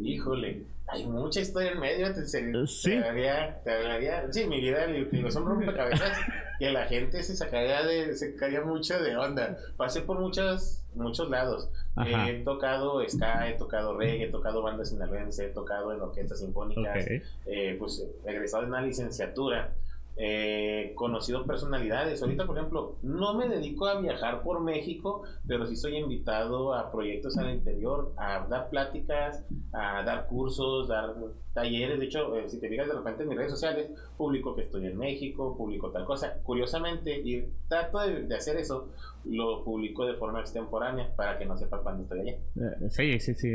[0.00, 2.14] Híjole, hay mucha historia en medio.
[2.14, 2.26] Te,
[2.66, 2.94] ¿Sí?
[2.94, 6.18] hablaría, te hablaría, sí, mi vida digo, son rompecabezas
[6.58, 9.56] que la gente se sacaría de, se caía mucho de onda.
[9.76, 11.68] Pasé por muchos, muchos lados.
[12.06, 17.04] he tocado ska, he tocado reggae, he tocado bandas sinaloense, he tocado en orquestas sinfónicas,
[17.46, 19.72] eh, pues egresado en una licenciatura
[20.20, 22.20] eh, conocido personalidades.
[22.20, 26.90] Ahorita, por ejemplo, no me dedico a viajar por México, pero sí soy invitado a
[26.90, 31.14] proyectos al interior, a dar pláticas, a dar cursos, dar
[31.54, 32.00] talleres.
[32.00, 34.86] De hecho, eh, si te fijas de repente en mis redes sociales, publico que estoy
[34.86, 36.34] en México, publico tal cosa.
[36.42, 38.88] Curiosamente, y trato de, hacer eso,
[39.24, 42.32] lo publico de forma extemporánea para que no sepa cuándo estoy allá.
[42.32, 43.50] Eh, sí, sí, sí,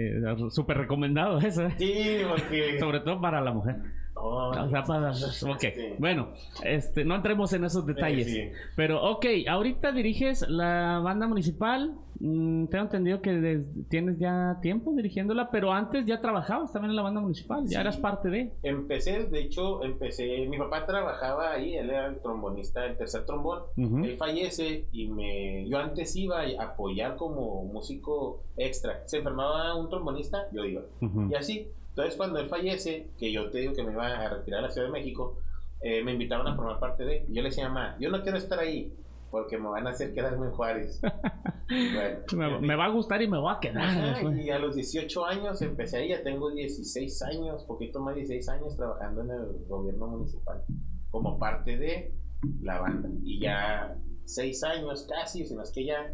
[0.49, 1.69] súper recomendado eso.
[1.78, 2.80] Sí, porque...
[2.80, 3.76] Sobre todo para la mujer.
[4.15, 5.63] Oh, ok,
[5.97, 6.30] bueno,
[6.63, 8.52] este, no entremos en esos detalles.
[8.76, 11.95] Pero, ok, ahorita diriges la banda municipal.
[12.19, 17.02] Mm, tengo entendido que tienes ya tiempo dirigiéndola, pero antes ya trabajabas también en la
[17.02, 18.52] banda municipal, ya eras parte de.
[18.62, 20.47] Empecé, de hecho, empecé.
[20.47, 23.63] Mi papá trabajaba ahí, él era el trombonista, el tercer trombón.
[23.76, 25.67] Él fallece y me.
[25.67, 29.02] Yo antes iba a apoyar como músico extra.
[29.06, 30.84] Se enfermaba un trombonista, yo iba.
[31.30, 31.67] Y así.
[31.93, 34.71] Entonces, cuando él fallece, que yo te digo que me iba a retirar a la
[34.71, 35.38] Ciudad de México,
[35.79, 37.23] eh, me invitaron a formar parte de.
[37.29, 38.91] Yo le decía, mamá, yo no quiero estar ahí
[39.29, 41.01] porque me van a hacer quedarme en Juárez.
[42.62, 44.23] me, va a gustar y me voy a quedar.
[44.36, 48.49] y a los 18 años empecé ahí, ya tengo 16 años, poquito más de 16
[48.49, 50.63] años trabajando en el gobierno municipal
[51.12, 52.13] como parte de
[52.62, 53.10] la banda.
[53.23, 56.13] Y ya 6 años casi, sino es que ya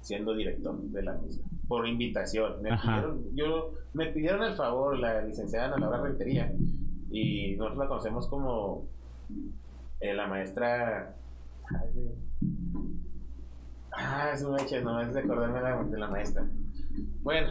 [0.00, 2.60] siendo director de la misma por invitación.
[2.62, 6.52] Me pidieron, yo, me pidieron el favor la licenciada Ana Laura Rentería
[7.12, 8.88] y nosotros la conocemos como
[10.00, 11.14] eh, la maestra.
[13.92, 15.60] Ah, es una hecha, no es de acordarme
[15.92, 16.44] de la, maestra.
[17.22, 17.50] Bueno,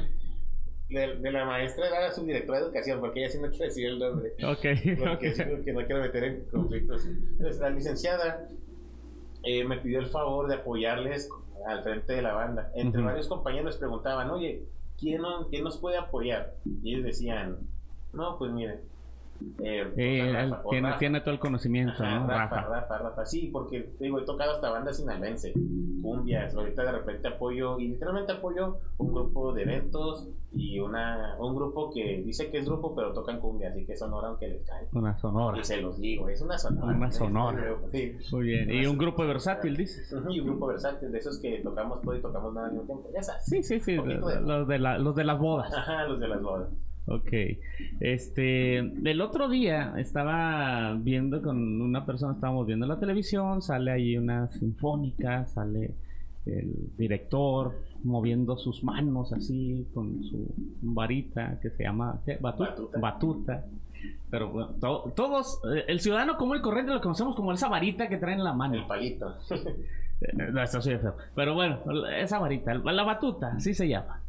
[0.89, 3.99] de, la maestra era su directora de educación, porque ella sí no quiere decir el
[3.99, 4.33] nombre.
[4.43, 4.65] Ok.
[4.99, 5.73] Porque, okay.
[5.73, 7.05] no quiero meter en conflictos.
[7.05, 8.49] Entonces, la licenciada
[9.43, 11.29] eh, me pidió el favor de apoyarles
[11.67, 12.71] al frente de la banda.
[12.75, 14.65] Entre varios compañeros preguntaban, oye,
[14.97, 16.55] ¿quién, ¿quién nos puede apoyar?
[16.83, 17.57] Y ellos decían,
[18.13, 18.81] no, pues miren,
[19.59, 22.27] eh, eh tiene, tiene, todo el conocimiento, ¿no?
[22.27, 25.53] Rafa, Rafa, Rafa, sí, porque digo, he tocado hasta bandas sinaloense,
[26.01, 31.55] cumbias, ahorita de repente apoyo, y literalmente apoyo un grupo de eventos y una un
[31.55, 34.87] grupo que dice que es grupo, pero tocan cumbia, así que sonora aunque les cae.
[34.93, 35.59] Una sonora.
[35.59, 36.95] Y se los digo, es una sonora.
[36.95, 37.77] Una sonora.
[38.31, 38.71] Muy bien.
[38.71, 40.13] ¿Y un grupo versátil, dices?
[40.29, 43.09] Y un grupo versátil, de esos que tocamos todo y tocamos nada al mismo tiempo,
[43.13, 43.45] ya sabes.
[43.45, 45.73] Sí, sí, sí, los, de la, los de las bodas.
[45.73, 46.69] Ajá, los de las bodas.
[47.09, 47.31] Ok.
[47.99, 54.15] Este, el otro día estaba viendo con una persona, estábamos viendo la televisión, sale ahí
[54.15, 55.95] una sinfónica, sale
[56.45, 63.65] el director moviendo sus manos así con su varita que se llama Batuta.
[64.29, 64.69] Pero bueno,
[65.15, 68.43] todos, eh, el ciudadano como el corriente lo conocemos como esa varita que trae en
[68.43, 68.75] la mano.
[68.75, 69.35] El palito.
[70.21, 71.15] Eh, no, esto sí es feo.
[71.33, 74.21] Pero bueno, esa varita, la batuta, así se llama.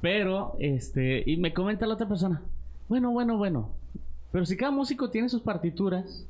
[0.00, 2.42] Pero, este, y me comenta la otra persona,
[2.88, 3.70] bueno, bueno, bueno,
[4.30, 6.26] pero si cada músico tiene sus partituras,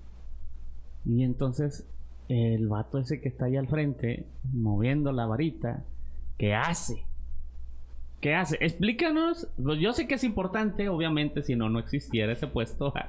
[1.05, 1.87] y entonces
[2.29, 5.85] el vato ese que está ahí al frente, moviendo la varita,
[6.38, 7.05] ¿qué hace?
[8.20, 8.57] ¿Qué hace?
[8.61, 9.48] Explícanos.
[9.62, 12.92] Pues yo sé que es importante, obviamente, si no, no existiera ese puesto.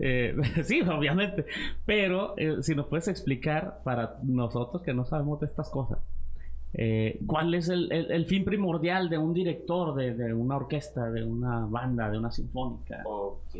[0.00, 1.44] Eh, sí, obviamente.
[1.84, 5.98] Pero eh, si nos puedes explicar para nosotros que no sabemos de estas cosas,
[6.74, 12.10] eh, ¿Cuál es el, fin primordial de un director, de, una orquesta, de una banda,
[12.10, 13.02] de una sinfónica?
[13.06, 13.54] Ok.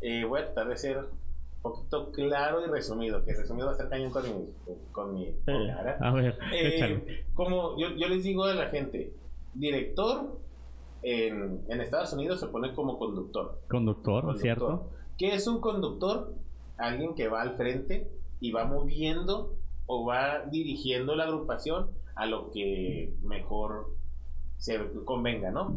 [0.00, 3.74] Eh, voy a tratar de ser un poquito claro y resumido, que resumido va a
[3.74, 4.48] estar cañón con mi...
[4.92, 6.38] Con mi eh, a ver,
[7.34, 9.12] Como yo, les digo a la gente,
[9.54, 10.38] director
[11.02, 13.60] en, Estados Unidos se pone como conductor.
[13.68, 14.90] Conductor, ¿cierto?
[15.18, 16.34] ¿Qué es un conductor?
[16.76, 19.54] Alguien que va al frente y va moviendo
[19.86, 23.94] o va dirigiendo la agrupación a lo que mejor
[24.56, 25.74] se convenga, ¿no?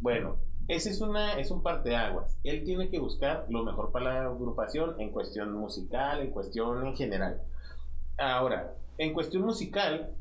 [0.00, 0.36] Bueno,
[0.68, 2.38] ese es, una, es un parteaguas.
[2.44, 6.96] Él tiene que buscar lo mejor para la agrupación en cuestión musical, en cuestión en
[6.96, 7.42] general.
[8.18, 10.14] Ahora, en cuestión musical,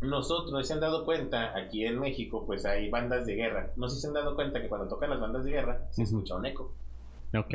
[0.00, 3.72] nosotros se han dado cuenta, aquí en México, pues hay bandas de guerra.
[3.76, 6.04] No sé si se han dado cuenta que cuando tocan las bandas de guerra se
[6.04, 6.72] escucha un eco.
[7.36, 7.54] Ok.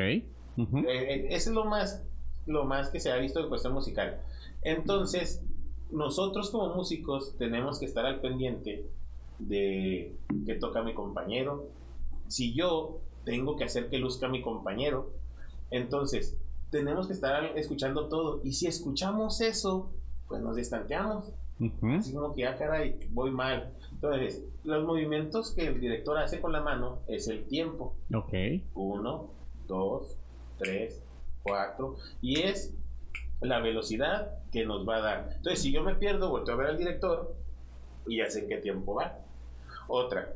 [0.56, 2.04] Uh es lo más,
[2.46, 4.20] lo más que se ha visto en cuestión musical.
[4.62, 5.42] Entonces,
[5.92, 8.86] nosotros como músicos tenemos que estar al pendiente
[9.38, 11.68] de que toca mi compañero.
[12.28, 15.10] Si yo tengo que hacer que luzca mi compañero,
[15.70, 16.36] entonces
[16.70, 18.40] tenemos que estar escuchando todo.
[18.42, 19.90] Y si escuchamos eso,
[20.28, 21.32] pues nos distanciamos.
[21.96, 23.72] Así como que, ah, caray, voy mal.
[23.92, 27.94] Entonces, los movimientos que el director hace con la mano es el tiempo.
[28.12, 28.32] Ok.
[28.74, 29.30] Uno,
[29.68, 30.16] dos,
[30.58, 31.02] tres,
[31.42, 31.96] cuatro.
[32.20, 32.74] Y es
[33.42, 35.28] la velocidad que nos va a dar.
[35.36, 37.34] Entonces, si yo me pierdo, vuelto a ver al director
[38.06, 39.18] y ya sé en qué tiempo va.
[39.88, 40.34] Otra,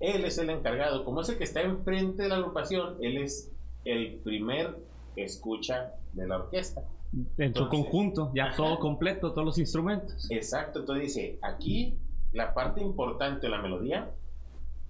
[0.00, 3.52] él es el encargado, como es el que está enfrente de la agrupación, él es
[3.84, 4.76] el primer
[5.16, 6.82] escucha de la orquesta.
[7.38, 10.28] En su conjunto, ya todo completo, todos los instrumentos.
[10.30, 11.96] Exacto, entonces dice, aquí
[12.32, 14.10] la parte importante de la melodía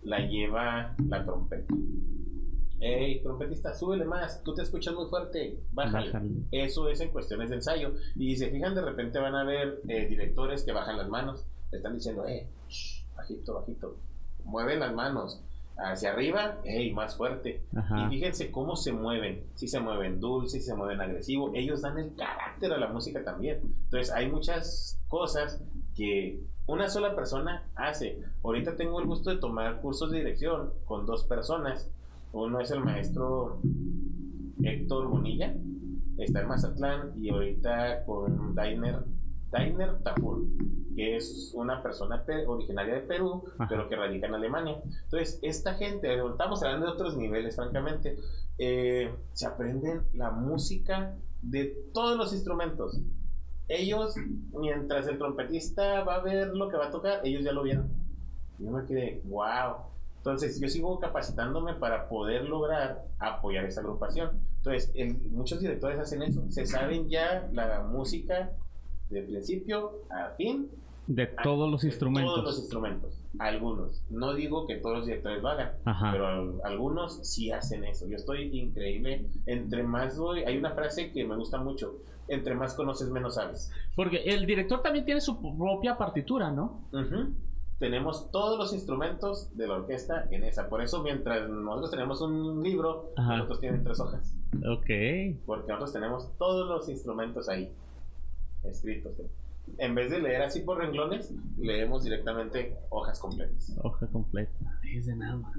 [0.03, 1.75] la lleva la trompeta.
[2.87, 6.12] Hey, trompetista, súbele más, tú te escuchas muy fuerte, bájale.
[6.53, 7.94] Eso es en cuestiones de ensayo.
[8.14, 11.79] Y se fijan, de repente van a ver eh, directores que bajan las manos, le
[11.79, 12.47] están diciendo, eh,
[13.16, 13.97] bajito, bajito,
[14.44, 15.40] mueven las manos
[15.79, 17.62] hacia arriba, hey, más fuerte.
[17.73, 21.99] Y fíjense cómo se mueven, si se mueven dulce, si se mueven agresivo, ellos dan
[21.99, 23.61] el carácter a la música también.
[23.85, 25.59] Entonces hay muchas cosas
[25.97, 28.20] que una sola persona hace.
[28.42, 31.90] Ahorita tengo el gusto de tomar cursos de dirección con dos personas.
[32.35, 33.61] Uno es el maestro
[34.61, 35.55] Héctor Bonilla,
[36.18, 39.05] está en Mazatlán y ahorita con Dainer
[39.53, 40.44] Dainer Tafur,
[40.97, 44.83] que es una persona originaria de Perú, pero que radica en Alemania.
[45.05, 48.16] Entonces, esta gente, estamos hablando de otros niveles, francamente,
[48.59, 53.01] eh, se aprenden la música de todos los instrumentos.
[53.68, 54.16] Ellos,
[54.59, 57.92] mientras el trompetista va a ver lo que va a tocar, ellos ya lo vieron.
[58.59, 59.93] Yo me quedé, wow.
[60.25, 64.41] Entonces, yo sigo capacitándome para poder lograr apoyar esa agrupación.
[64.57, 64.91] Entonces,
[65.31, 68.53] muchos directores hacen eso, se saben ya la música
[69.11, 70.71] de principio a fin.
[71.07, 72.33] De todos los instrumentos.
[72.33, 73.21] Todos los instrumentos.
[73.39, 74.03] Algunos.
[74.09, 75.73] No digo que todos los directores lo hagan,
[76.11, 78.09] pero algunos sí hacen eso.
[78.09, 79.29] Yo estoy increíble.
[79.45, 81.99] Entre más voy, hay una frase que me gusta mucho.
[82.29, 83.71] Entre más conoces, menos sabes.
[83.95, 86.81] Porque el director también tiene su propia partitura, ¿no?
[87.85, 90.70] Tenemos todos los instrumentos de la orquesta en esa.
[90.70, 94.35] Por eso, mientras nosotros tenemos un libro, nosotros tienen tres hojas.
[94.66, 95.44] Ok.
[95.44, 97.70] Porque nosotros tenemos todos los instrumentos ahí
[98.62, 99.12] escritos.
[99.79, 103.77] En vez de leer así por renglones, leemos directamente hojas completas.
[103.83, 104.53] Hoja completa,
[104.85, 105.53] es de nada más.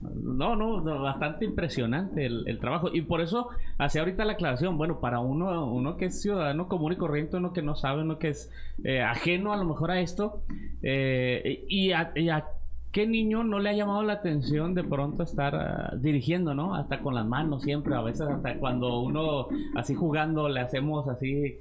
[0.00, 2.88] No, no, bastante impresionante el, trabajo.
[2.92, 4.78] Y por eso hacía ahorita la aclaración.
[4.78, 8.18] Bueno, para uno, uno que es ciudadano común y corriente, uno que no sabe, uno
[8.18, 8.50] que es
[8.84, 10.42] eh, ajeno a lo mejor a esto,
[10.82, 12.46] eh, y, a, y a
[12.92, 16.74] ¿Qué niño no le ha llamado la atención de pronto estar ah, dirigiendo, ¿no?
[16.74, 21.58] Hasta con las manos siempre, a veces hasta cuando uno así jugando le hacemos así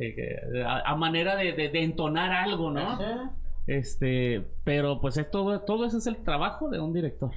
[0.65, 2.97] a, manera de, entonar algo, ¿no?
[3.67, 7.31] Este, pero pues es todo, todo ese es el trabajo de un director.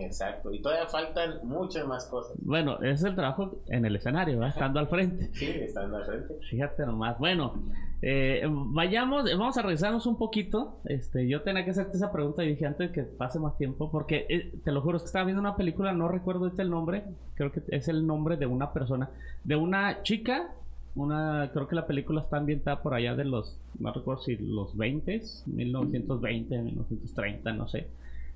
[0.00, 2.36] Exacto, y todavía faltan muchas más cosas.
[2.42, 4.54] Bueno, es el trabajo en el escenario, ¿verdad?
[4.54, 5.30] estando al frente.
[5.34, 6.34] Sí, estando al frente.
[6.48, 7.18] Fíjate nomás.
[7.18, 7.54] Bueno,
[8.02, 10.80] eh, vayamos, vamos a regresarnos un poquito.
[10.84, 14.26] Este, yo tenía que hacerte esa pregunta y dije antes que pase más tiempo, porque
[14.28, 17.04] eh, te lo juro, es que estaba viendo una película, no recuerdo este el nombre,
[17.34, 19.10] creo que es el nombre de una persona,
[19.44, 20.50] de una chica,
[20.94, 24.76] una, creo que la película está ambientada por allá de los, no recuerdo si los
[24.76, 27.86] 20, 1920, 1930, no sé.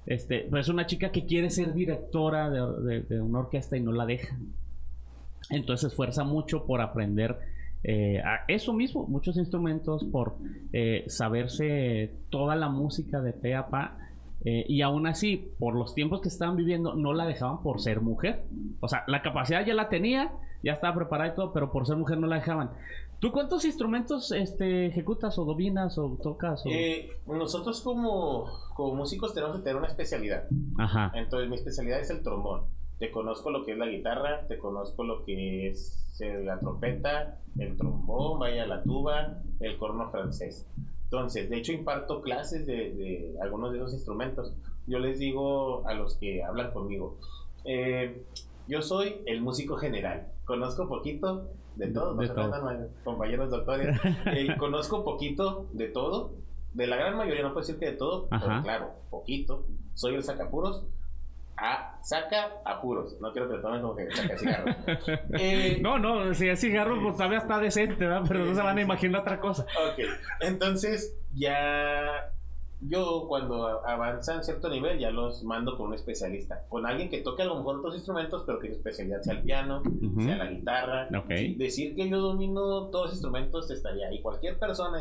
[0.07, 4.53] Este, es una chica que quiere ser directora de, una orquesta y no la dejan.
[5.51, 7.39] Entonces esfuerza mucho por aprender
[7.83, 10.37] eh, a eso mismo, muchos instrumentos por
[10.73, 13.99] eh, saberse toda la música de pe a pa.
[14.47, 18.01] Eh, y aún así, por los tiempos que estaban viviendo, no la dejaban por ser
[18.01, 18.45] mujer.
[18.81, 21.97] O sea, la capacidad ya la tenía, ya estaba preparada y todo, pero por ser
[21.97, 22.71] mujer no la dejaban.
[23.25, 26.63] ¿Tú cuántos instrumentos este, ejecutas o dominas o tocas?
[27.27, 30.47] nosotros como, como músicos tenemos que tener una especialidad.
[30.77, 31.11] Ajá.
[31.15, 32.67] Entonces mi especialidad es el trombón.
[32.99, 37.79] Te conozco lo que es la guitarra, te conozco lo que es la trompeta, el
[37.79, 40.69] trombón, vaya la tuba, el corno francés.
[41.05, 44.53] Entonces, de hecho, imparto clases de, algunos de esos instrumentos.
[44.87, 47.17] Yo les digo a los que hablan conmigo,
[47.65, 48.23] eh,
[48.69, 52.17] yo soy el músico general, conozco poquito de todo,
[53.05, 56.33] compañeros doctores, eh, conozco poquito de todo,
[56.73, 59.65] de la gran mayoría, no puedo decir que de todo, pero claro, poquito.
[59.95, 60.85] Soy el sacapuros,
[61.57, 63.17] Ah, saca apuros.
[63.21, 64.77] No quiero que lo tomen como que saca cigarros.
[65.39, 68.23] Eh, no, no, si es cigarro, pues todavía está decente, ¿verdad?
[68.27, 69.63] Pero no se van a imaginar otra cosa.
[69.63, 70.05] Ok,
[70.41, 72.33] entonces ya
[72.87, 77.43] yo cuando avanzan cierto nivel ya los mando con un especialista, con alguien que toque
[77.43, 79.83] a lo mejor otros instrumentos, pero que su especialidad sea el piano,
[80.19, 81.09] sea la guitarra.
[81.57, 84.21] Decir que yo domino todos los instrumentos estaría ahí.
[84.21, 84.99] Cualquier persona,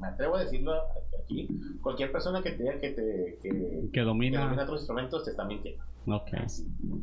[0.00, 0.74] me, atrevo a decirlo
[1.22, 1.48] aquí,
[1.82, 4.52] cualquier persona que te diga que, te, que, domina.
[4.52, 5.84] otros instrumentos te está mintiendo.
[6.06, 6.30] Ok.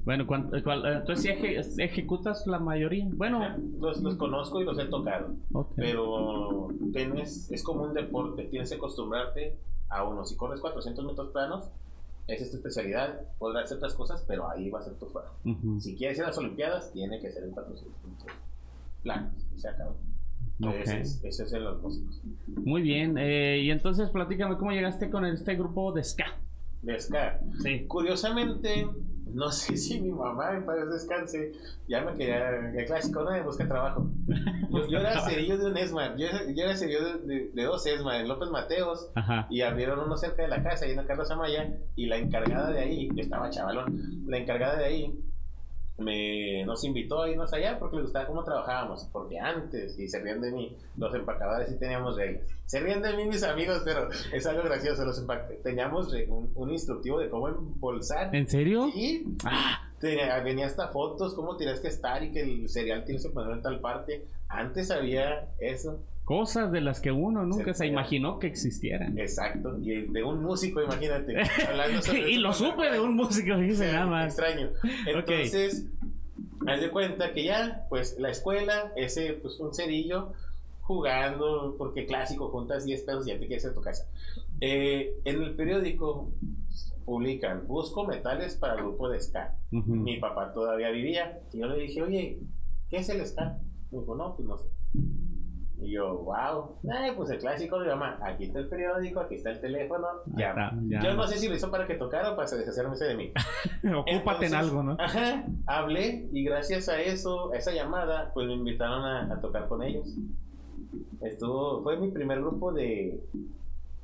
[0.03, 0.63] Bueno, eh,
[0.97, 3.07] entonces si ejecutas la mayoría.
[3.13, 5.35] Bueno, los, los, conozco y los he tocado.
[5.75, 9.55] Pero tienes, es como un deporte, tienes que acostumbrarte
[9.89, 10.25] a uno.
[10.25, 11.69] Si corres 400 metros planos,
[12.27, 13.21] esa es tu especialidad.
[13.39, 15.31] Podrás hacer otras cosas, pero ahí va a ser tu fuerte.
[15.79, 18.37] Si quieres ir a las Olimpiadas, tiene que ser en 400 metros
[19.03, 19.33] planos.
[19.55, 19.95] Se acabó.
[20.59, 22.19] Ese, es, el los músicos.
[22.47, 23.17] Muy bien.
[23.17, 26.25] Eh, y entonces, platícame cómo llegaste con este grupo de ska.
[26.81, 27.39] De ska.
[27.61, 27.85] Sí.
[27.87, 28.87] Curiosamente,
[29.33, 31.51] no sé si mi mamá, en paz descanse,
[31.87, 34.09] ya me quería, el clásico, no me busca trabajo.
[34.89, 39.09] Yo, era cerillo de un ESMA, yo, era cerillo de, dos ESMA, en López Mateos,
[39.49, 42.79] y abrieron uno cerca de la casa, ahí en Carlos Amaya, y la encargada de
[42.79, 45.19] ahí, yo estaba chavalón, la encargada de ahí
[45.97, 50.19] me, nos invitó a irnos allá porque le gustaba cómo trabajábamos, porque antes, y se
[50.19, 52.43] ríen de mí, los empacadores sí teníamos reglas.
[52.65, 55.23] Se ríen de mí mis amigos, pero es algo gracioso, los
[55.63, 58.33] teníamos un, instructivo de cómo embolsar.
[58.35, 58.89] ¿En serio?
[58.93, 59.25] Sí.
[59.43, 59.89] Ah.
[60.43, 63.61] venía hasta fotos, cómo tienes que estar y que el cereal tienes que poner en
[63.61, 64.25] tal parte.
[64.49, 65.99] Antes había eso.
[66.27, 69.17] Cosas de las que uno nunca se, imaginó que existieran.
[69.17, 69.77] Exacto.
[69.79, 71.33] Y de un músico, imagínate.
[72.29, 74.37] y lo supe de un músico, dice nada más.
[74.37, 74.71] Extraño.
[75.05, 75.85] Entonces,
[76.59, 80.33] me das de cuenta que ya, pues la escuela, ese, pues un cerillo
[80.81, 84.05] jugando, porque clásico, juntas 10 pesos y ya te quieres a tu casa.
[84.59, 86.29] Eh, en el periódico
[87.05, 89.55] publican, busco metales para el grupo de ska.
[89.71, 91.39] Mi papá todavía vivía.
[91.53, 92.39] Y yo le dije, oye,
[92.89, 93.59] ¿qué es el ska?
[93.91, 94.67] Me dijo, no, pues no sé.
[95.79, 99.51] Y yo, wow, eh, pues el clásico de mamá, aquí está el periódico, aquí está
[99.51, 100.71] el teléfono, ya.
[100.87, 103.31] Yo no sé si lo hizo para que tocara o para deshacerme de mí.
[103.95, 104.97] Ocúpate en algo, ¿no?
[104.99, 109.67] Ajá, hablé y gracias a eso, a esa llamada, pues me invitaron a, a tocar
[109.67, 110.15] con ellos.
[111.21, 113.23] Estuvo, fue mi primer grupo de,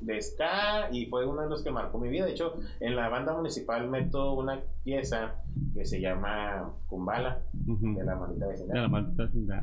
[0.06, 2.26] de ska y fue uno de los que marcó mi vida.
[2.26, 5.36] De hecho, en la banda municipal meto una pieza
[5.74, 8.76] que se llama Kumbala, de la maldita vecindad.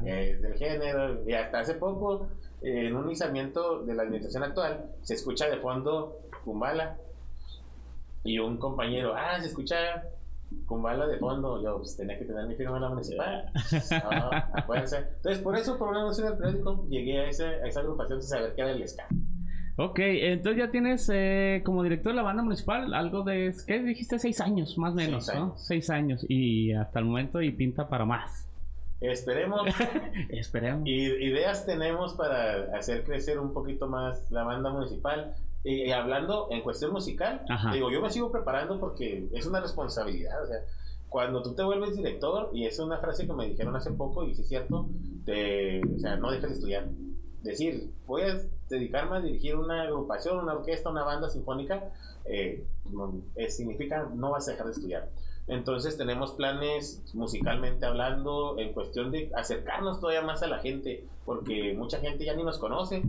[0.07, 1.29] Es del género.
[1.29, 2.29] Y hasta hace poco,
[2.62, 6.96] en un izamiento de la administración actual, se escucha de fondo Kumbala.
[8.22, 10.05] Y un compañero, ah, se escucha
[10.66, 11.62] Kumbala de fondo.
[11.62, 13.50] Yo, pues tenía que tener mi firma en la municipal.
[15.14, 18.31] Entonces, por eso, por una noción del periódico, llegué a, esa, a esa agrupación sin
[18.31, 19.07] saber qué era el ska.
[19.82, 24.18] Ok, entonces ya tienes eh, como director de la banda municipal algo de, ¿qué dijiste?
[24.18, 25.56] Seis años, más o menos, Seis ¿no?
[25.56, 28.46] Seis años y hasta el momento y pinta para más.
[29.00, 29.62] Esperemos.
[30.28, 30.86] Esperemos.
[30.86, 35.34] Y ideas tenemos para hacer crecer un poquito más la banda municipal.
[35.64, 40.42] Y, hablando en cuestión musical, digo, yo me sigo preparando porque es una responsabilidad.
[40.42, 40.58] O sea,
[41.08, 44.34] cuando tú te vuelves director, y es una frase que me dijeron hace poco, y
[44.34, 44.90] sí es cierto,
[45.24, 46.84] te, o sea, no dejes de estudiar
[47.42, 51.92] decir, voy a dedicarme a dirigir una agrupación, una orquesta, una banda sinfónica,
[52.24, 52.64] eh,
[53.48, 55.11] significa no vas a dejar de estudiar.
[55.46, 61.74] Entonces tenemos planes musicalmente hablando en cuestión de acercarnos todavía más a la gente, porque
[61.76, 63.03] mucha gente ya ni nos conoce.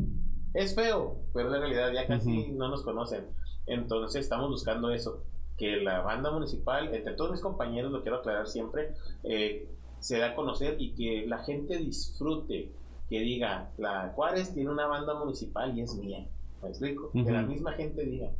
[0.54, 3.28] Es feo, pero en realidad ya casi no nos conocen.
[3.68, 5.24] Entonces estamos buscando eso,
[5.58, 9.68] que la banda municipal, entre todos mis compañeros, lo quiero aclarar siempre, eh,
[10.00, 12.72] se da a conocer y que la gente disfrute
[13.12, 16.26] que diga, la Juárez tiene una banda municipal y es mía.
[16.64, 17.12] ¿Me explico?
[17.12, 18.32] Que la misma gente diga,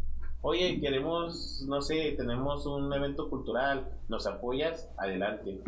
[0.42, 4.90] oye, queremos, no sé, tenemos un evento cultural, ¿nos apoyas?
[4.96, 5.60] Adelante.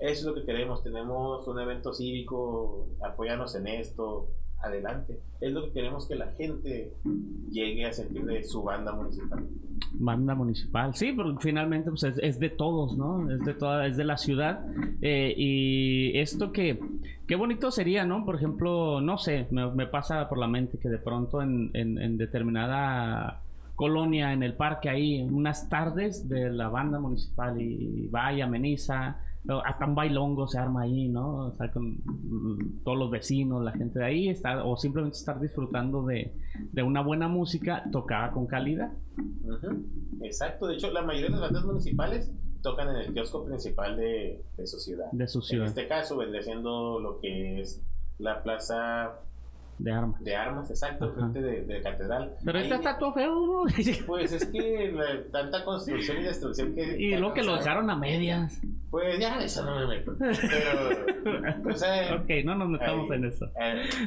[0.00, 4.28] Eso es lo que queremos, tenemos un evento cívico, apóyanos en esto,
[4.60, 5.20] adelante.
[5.40, 6.92] Es lo que queremos que la gente
[7.50, 9.46] llegue a sentir de su banda municipal.
[9.92, 13.30] Banda municipal, sí, pero finalmente pues, es, de todos, ¿no?
[13.30, 14.66] Es de toda, es de la ciudad.
[15.00, 16.80] Eh, y esto que,
[17.26, 18.24] qué bonito sería, ¿no?
[18.24, 23.42] Por ejemplo, no sé, me, pasa por la mente que de pronto en, en determinada
[23.78, 29.18] colonia, en el parque ahí, unas tardes de la banda municipal y vaya, ameniza
[29.64, 31.46] hasta un bailongo se arma ahí, ¿no?
[31.46, 35.40] O sea, con mm, todos los vecinos, la gente de ahí, está, o simplemente estar
[35.40, 36.34] disfrutando de,
[36.82, 38.92] una buena música tocada con calidad.
[40.22, 42.30] Exacto, de hecho, la mayoría de las bandas municipales
[42.62, 45.10] tocan en el kiosco principal de, su ciudad.
[45.12, 45.66] De su ciudad.
[45.66, 47.82] En este caso, vendría siendo lo que es
[48.18, 49.20] la plaza
[49.78, 50.22] de armas.
[50.24, 52.34] De armas, exacto, frente de, de, catedral.
[52.44, 53.62] Pero esta está todo feo, ¿no?
[54.06, 54.94] Pues es que
[55.30, 56.96] tanta construcción y destrucción que.
[56.98, 58.60] Y luego que lo dejaron a medias.
[58.90, 60.16] Pues ya, eso no me meto.
[60.18, 63.46] Pero, o sea, ok, no nos metamos en eso.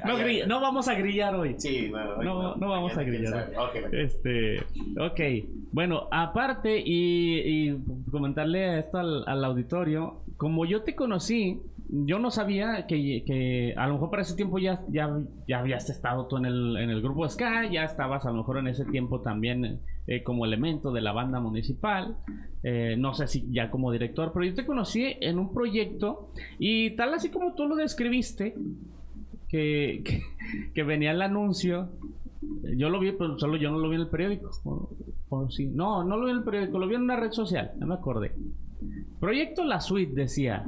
[0.06, 1.56] no, no, vamos a grillar hoy.
[1.58, 3.54] Sí, no, no, no, vamos a grillar.
[3.70, 3.84] Okay.
[3.92, 4.60] Este,
[5.00, 7.78] ok, bueno, aparte y, y
[8.10, 11.62] comentarle esto al, al auditorio, como yo te conocí,
[11.92, 15.90] yo no sabía que, que, a lo mejor para ese tiempo ya, ya, ya habías
[15.90, 18.86] estado tú en el, en el grupo Ska, ya estabas a lo mejor en ese
[18.86, 22.16] tiempo también eh, como elemento de la banda municipal,
[22.64, 26.92] eh, no sé si ya como director, pero yo te conocí en un proyecto y
[26.92, 28.56] tal así como tú lo describiste,
[29.50, 30.02] que,
[30.74, 31.90] que, venía el anuncio,
[32.78, 34.50] yo lo vi, pero solo yo no lo vi en el periódico.
[35.74, 37.96] No, no lo vi en el periódico, lo vi en una red social, no me
[37.96, 38.34] acordé.
[39.20, 40.66] Proyecto La Suite decía,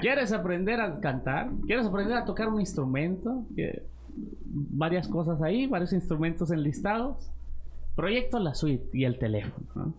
[0.00, 1.50] ¿Quieres aprender a cantar?
[1.66, 3.44] ¿Quieres aprender a tocar un instrumento?
[4.44, 7.30] Varias cosas ahí, varios instrumentos enlistados.
[7.96, 9.94] Proyecto la suite y el teléfono.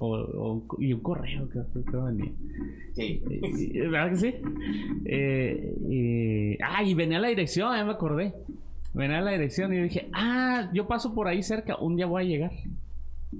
[0.00, 1.58] O, y un correo que,
[1.96, 2.32] venía.
[2.92, 3.20] Sí.
[3.74, 4.34] ¿Verdad que sí?
[5.04, 8.34] Eh, ah, y venía la dirección, ya me acordé.
[8.94, 12.26] Venía la dirección y dije, ah, yo paso por ahí cerca, un día voy a
[12.26, 12.52] llegar.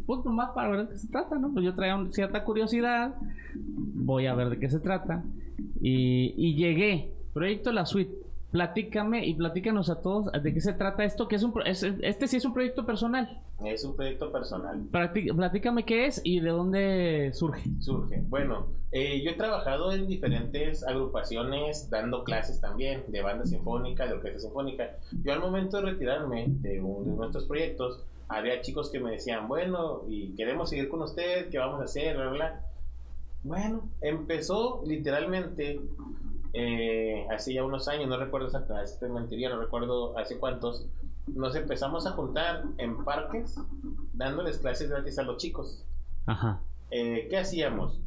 [0.07, 1.53] Pues más para ver de qué se trata, ¿no?
[1.53, 3.15] Pues yo traía cierta curiosidad,
[3.55, 5.25] voy a ver de qué se trata.
[5.81, 8.13] Y, llegué, proyecto La Suite.
[8.51, 12.39] Platícame y platícanos a todos de qué se trata esto, que es un este sí
[12.39, 13.43] es un proyecto personal.
[13.63, 14.89] Es un proyecto personal.
[14.91, 17.69] platícame qué es y de dónde surge.
[17.81, 18.23] Surge.
[18.29, 24.15] Bueno, eh, yo he trabajado en diferentes agrupaciones, dando clases también de banda sinfónica, de
[24.15, 24.97] orquesta sinfónica.
[25.23, 29.47] Yo al momento de retirarme de, uno de nuestros proyectos, había chicos que me decían,
[29.47, 32.17] bueno, y queremos seguir con usted, ¿qué vamos a hacer?
[32.17, 32.65] Bla, bla.
[33.43, 35.81] Bueno, empezó literalmente
[36.53, 40.87] eh, hace ya unos años, no recuerdo exactamente, te mentiría, no recuerdo hace cuántos,
[41.27, 43.61] nos empezamos a juntar en parques
[44.15, 45.85] dándoles clases gratis a los chicos.
[46.27, 46.61] Ajá.
[46.91, 48.01] Eh, ¿Qué hacíamos?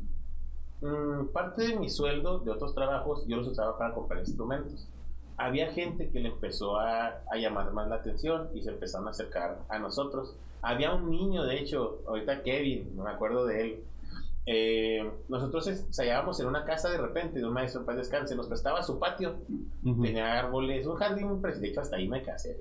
[0.82, 4.88] Mm, parte de mi sueldo de otros trabajos yo los usaba para comprar instrumentos.
[5.38, 9.12] Había gente que le empezó a, a llamar más la atención y se empezaron a
[9.12, 10.36] acercar a nosotros.
[10.62, 13.84] Había un niño, de hecho, ahorita Kevin, no me acuerdo de él,
[14.46, 18.82] eh, nosotros ensayábamos en una casa de repente de un maestro para descanse, nos prestaba
[18.82, 19.36] su patio,
[19.84, 22.60] tenía árboles, un jardín, de hecho hasta ahí me casé.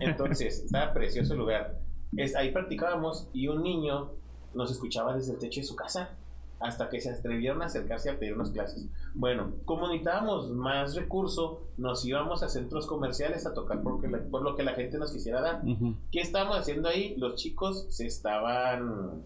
[0.00, 1.78] Entonces, estaba precioso el lugar.
[2.16, 4.12] Es, ahí practicábamos y un niño
[4.54, 6.10] nos escuchaba desde el techo de su casa
[6.58, 8.86] hasta que se atrevieron a acercarse a pedir unas clases.
[9.14, 14.56] Bueno, como necesitábamos más recurso, nos íbamos a centros comerciales a tocar porque por lo
[14.56, 15.62] que la gente nos quisiera dar.
[16.10, 17.14] ¿Qué estábamos haciendo ahí?
[17.16, 19.22] Los chicos se estaban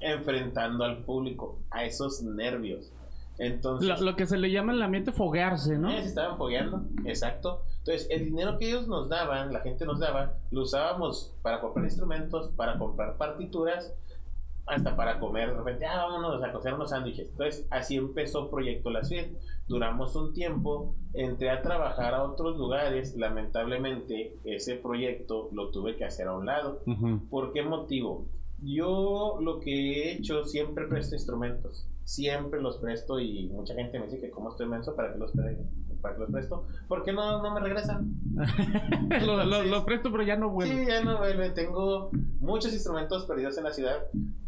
[0.00, 2.92] enfrentando al público, a esos nervios.
[3.38, 5.90] Entonces, lo, que se le llama el ambiente foguearse, ¿no?
[5.90, 7.62] se estaban fogueando, exacto.
[7.78, 11.84] Entonces, el dinero que ellos nos daban, la gente nos daba, lo usábamos para comprar
[11.84, 13.94] instrumentos, para comprar partituras,
[14.66, 15.50] hasta para comer.
[15.50, 17.30] De repente, ah, vámonos a cocer unos sándwiches.
[17.30, 19.36] Entonces, así empezó Proyecto La Suite.
[19.68, 23.16] Duramos un tiempo, entré a trabajar a otros lugares.
[23.16, 26.82] Lamentablemente, ese proyecto lo tuve que hacer a un lado.
[27.30, 28.26] ¿Por qué motivo?
[28.62, 31.88] Yo lo que he hecho siempre presto instrumentos.
[32.04, 35.32] Siempre los presto y mucha gente me dice que como estoy menso para que los,
[36.00, 36.64] para que los presto.
[36.88, 38.14] ¿Por no, no me regresan?
[39.26, 40.84] lo, presto pero ya no vuelve.
[40.84, 41.50] Sí, ya no vuelve.
[41.50, 44.06] Tengo muchos instrumentos perdidos en la ciudad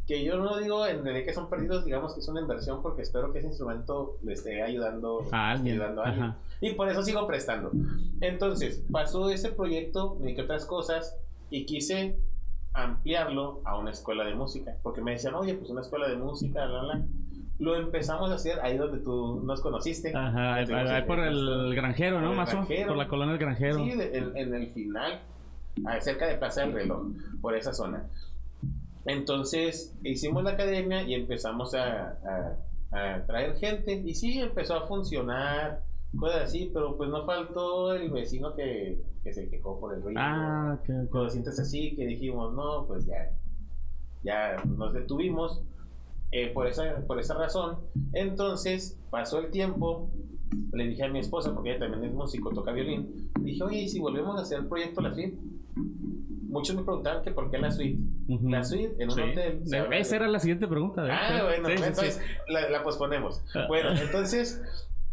[0.09, 3.03] que yo no digo en realidad que son perdidos, digamos que es una inversión porque
[3.03, 5.83] espero que ese instrumento le esté ayudando a alguien.
[6.63, 7.71] Y por eso sigo prestando.
[8.23, 11.15] Entonces, pasó ese proyecto, me que otras cosas
[11.51, 12.17] y quise
[12.85, 14.77] ampliarlo a una escuela de música.
[14.83, 17.03] Porque me decían, oye, pues una escuela de música, la,
[17.59, 20.13] Lo empezamos a hacer ahí donde tú nos conociste.
[20.15, 22.35] Ajá, ahí por el, granjero, ¿no?
[22.35, 23.77] Más por la colonia del granjero.
[23.77, 25.21] Sí, en, el final,
[26.01, 27.07] cerca de Plaza del Reloj,
[27.41, 28.07] por esa zona.
[29.05, 32.19] Entonces hicimos la academia y empezamos a,
[32.93, 34.03] a traer gente.
[34.05, 35.83] Y sí, empezó a funcionar
[36.17, 40.21] cosas así, pero pues no faltó el vecino que, que se quejó por el ruido.
[40.23, 43.31] Ah, Cuando sientes así, que dijimos, no, pues ya,
[44.23, 45.63] ya nos detuvimos
[46.31, 47.79] eh, por, esa, por esa razón.
[48.13, 50.11] Entonces pasó el tiempo,
[50.73, 53.89] le dije a mi esposa, porque ella también es músico, toca violín, dije, oye, ¿y
[53.89, 55.37] si volvemos a hacer el proyecto La Suite?
[56.49, 58.01] Muchos me preguntaban que por qué la suite.
[58.43, 59.63] La suite en un hotel.
[59.93, 61.05] Esa era la siguiente pregunta.
[61.07, 63.43] ah, bueno, entonces la, la, posponemos.
[63.69, 64.63] Bueno, entonces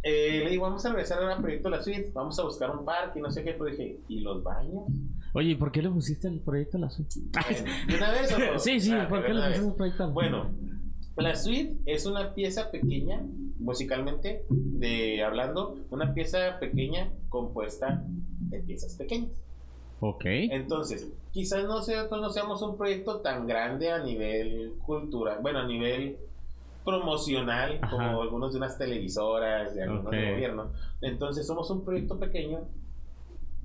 [0.07, 3.17] eh, le digo, vamos a regresar a proyecto La Suite, vamos a buscar un parque
[3.17, 4.83] y no sé qué, pero dije, ¿y los baños?
[5.33, 7.15] Oye, ¿y por qué le pusiste el proyecto La Suite?
[7.87, 8.59] ¿De una vez o no?
[8.59, 10.51] Sí, sí, ah, ¿por qué le pusiste el proyecto Bueno,
[11.17, 13.25] La Suite es una pieza pequeña,
[13.57, 19.31] musicalmente, de hablando, una pieza pequeña compuesta de piezas pequeñas.
[20.01, 20.25] Ok.
[20.25, 26.19] Entonces, quizás nosotros no seamos un proyecto tan grande a nivel cultural, bueno, a nivel
[26.85, 30.71] promocional, como algunos de unas televisoras, de algunos de gobierno.
[31.01, 32.59] Entonces somos un proyecto pequeño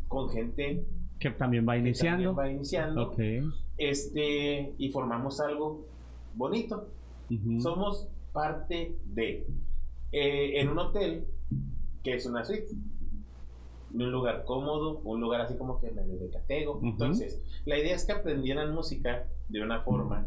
[0.09, 0.85] con gente
[1.21, 2.35] que también va iniciando.
[2.35, 3.15] va iniciando.
[3.77, 5.87] Este, y formamos algo
[6.35, 6.89] bonito.
[7.61, 9.47] Somos parte de.
[10.11, 11.27] Eh, en un hotel
[12.03, 12.69] que es una suite.
[13.93, 16.81] Un lugar cómodo, un lugar así como que medio de catego.
[16.83, 20.27] Entonces, la idea es que aprendieran música de una forma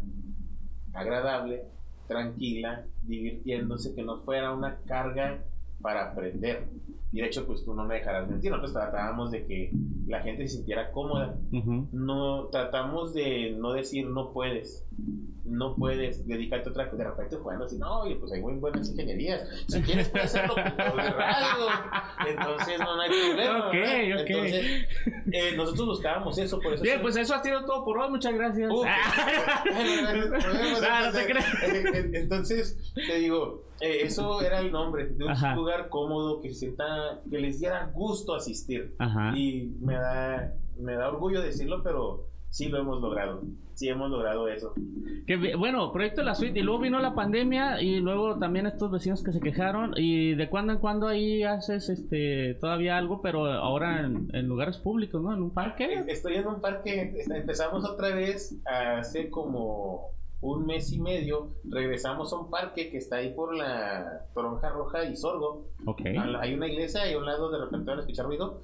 [0.92, 1.64] agradable,
[2.06, 5.44] tranquila, divirtiéndose, que no fuera una carga
[5.84, 6.66] para aprender.
[7.12, 9.70] Y de hecho, pues tú no me dejarás mentir, nosotros tratábamos de que
[10.08, 11.36] la gente se sintiera cómoda.
[11.92, 14.84] No tratamos de no decir no puedes,
[15.44, 17.04] no puedes dedicarte a otra cosa.
[17.04, 19.46] De repente jugando así, no, oye, pues hay muy buenas ingenierías.
[19.68, 21.66] Si quieres puedes hacerlo de radio.
[22.26, 23.68] Entonces no, hay problema.
[23.68, 24.30] Ok, ok.
[24.30, 24.88] Entonces,
[25.30, 26.82] eh, nosotros buscábamos eso, por eso.
[26.82, 28.72] Bien, pues eso ha sido todo por hoy, muchas gracias.
[28.72, 28.84] Uh,
[30.80, 32.14] no, no te crees.
[32.14, 36.74] Entonces, te digo, eh, eso era el nombre de un lugar cómodo que se
[37.30, 38.94] que les diera gusto asistir.
[39.34, 43.42] Y me da, me da orgullo decirlo, pero sí lo hemos logrado.
[43.74, 44.72] Sí hemos logrado eso.
[45.26, 46.60] Que, bueno, proyecto de la suite.
[46.60, 49.94] Y luego vino la pandemia y luego también estos vecinos que se quejaron.
[49.96, 55.20] Y de cuando en cuando ahí haces este todavía algo, pero ahora en, lugares públicos,
[55.20, 55.34] ¿no?
[55.34, 56.04] En un parque.
[56.06, 57.12] Estoy en un parque.
[57.28, 60.12] Empezamos otra vez hace como
[60.44, 65.04] un mes y medio, regresamos a un parque que está ahí por la Toronja Roja
[65.06, 65.70] y Sorgo.
[65.86, 66.16] Okay.
[66.16, 68.60] Hay una iglesia y a un lado de repente van a escuchar ruido.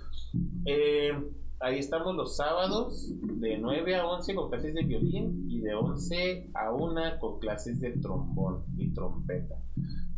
[0.66, 1.10] Eh,
[1.58, 6.50] ahí estamos los sábados de 9 a 11 con clases de violín y de 11
[6.52, 9.56] a 1 con clases de trombón y trompeta.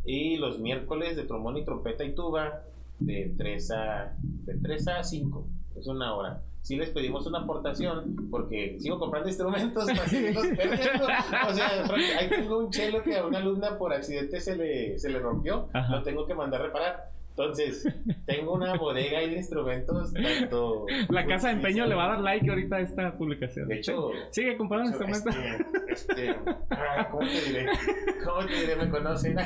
[0.05, 2.65] Y los miércoles de trombón y trompeta y tuba
[2.99, 5.47] de 3 a, de 3 a 5.
[5.77, 11.05] Es una hora sí les pedimos una aportación porque sigo comprando instrumentos para seguirlos perdiendo.
[11.49, 11.85] O sea,
[12.19, 15.69] ahí tengo un chelo que a una alumna por accidente se le, se le rompió,
[15.91, 17.13] lo tengo que mandar a reparar.
[17.37, 17.89] Entonces,
[18.27, 20.13] tengo una bodega de instrumentos.
[20.13, 23.69] Tanto la casa de empeño le va a dar like ahorita a esta publicación.
[23.69, 25.35] De hecho, sigue comprando instrumentos.
[25.89, 26.37] Este, este
[27.11, 27.67] ¿Cómo te diré?
[28.25, 28.77] ¿Cómo te diré?
[28.77, 29.37] Me conocen.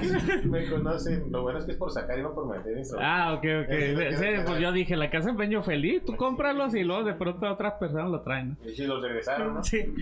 [0.51, 1.31] me conocen.
[1.31, 3.01] Lo bueno es que es por sacar y no por meter instrumentos.
[3.01, 4.17] Ah, ok, ok.
[4.17, 6.05] Sí, pues yo dije, la casa de empeño feliz.
[6.05, 8.57] Tú cómpralos y luego de pronto otras personas lo traen.
[8.67, 9.65] Y si los regresaron, ¿no?
[9.65, 9.95] Sí.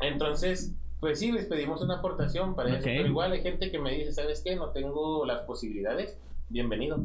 [0.00, 2.84] Entonces, pues sí, les pedimos una aportación para eso.
[2.84, 4.56] Pero igual hay gente que me dice, ¿sabes qué?
[4.56, 6.18] No tengo las posibilidades
[6.48, 7.04] bienvenido.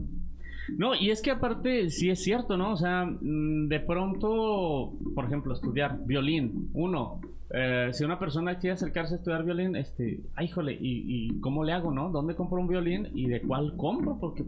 [0.78, 2.74] No, y es que aparte sí es cierto, ¿no?
[2.74, 7.20] O sea, mm, de pronto, por ejemplo, estudiar violín, uno,
[7.54, 11.74] eh, si una persona quiere acercarse a estudiar violín, este, ay, híjole, ¿y, cómo le
[11.74, 12.10] hago, no?
[12.10, 14.18] ¿Dónde compro un violín y de cuál compro?
[14.20, 14.46] Porque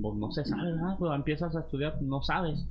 [0.00, 0.96] pues, no se sabe, ¿no?
[0.98, 2.66] Cuando empiezas a estudiar, no sabes.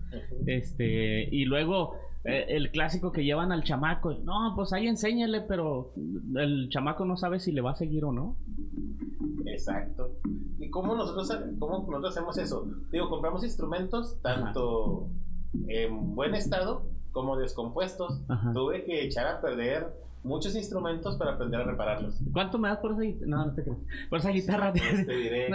[0.45, 5.93] Este, y luego, el clásico que llevan al chamaco, no, pues ahí enséñale, pero
[6.35, 8.37] el chamaco no sabe si le va a seguir o no.
[9.45, 10.11] Exacto.
[10.59, 12.67] ¿Y cómo nosotros, cómo nosotros hacemos eso?
[12.91, 15.09] Digo, compramos instrumentos tanto
[15.67, 18.21] en buen estado como descompuestos.
[18.53, 19.93] Tuve que echar a perder
[20.23, 22.21] muchos instrumentos para aprender a repararlos.
[22.31, 23.27] ¿Cuánto me das por esa guitarra?
[23.27, 23.79] No, no te creo.
[24.09, 24.73] Por esa guitarra.
[24.73, 25.47] te diré.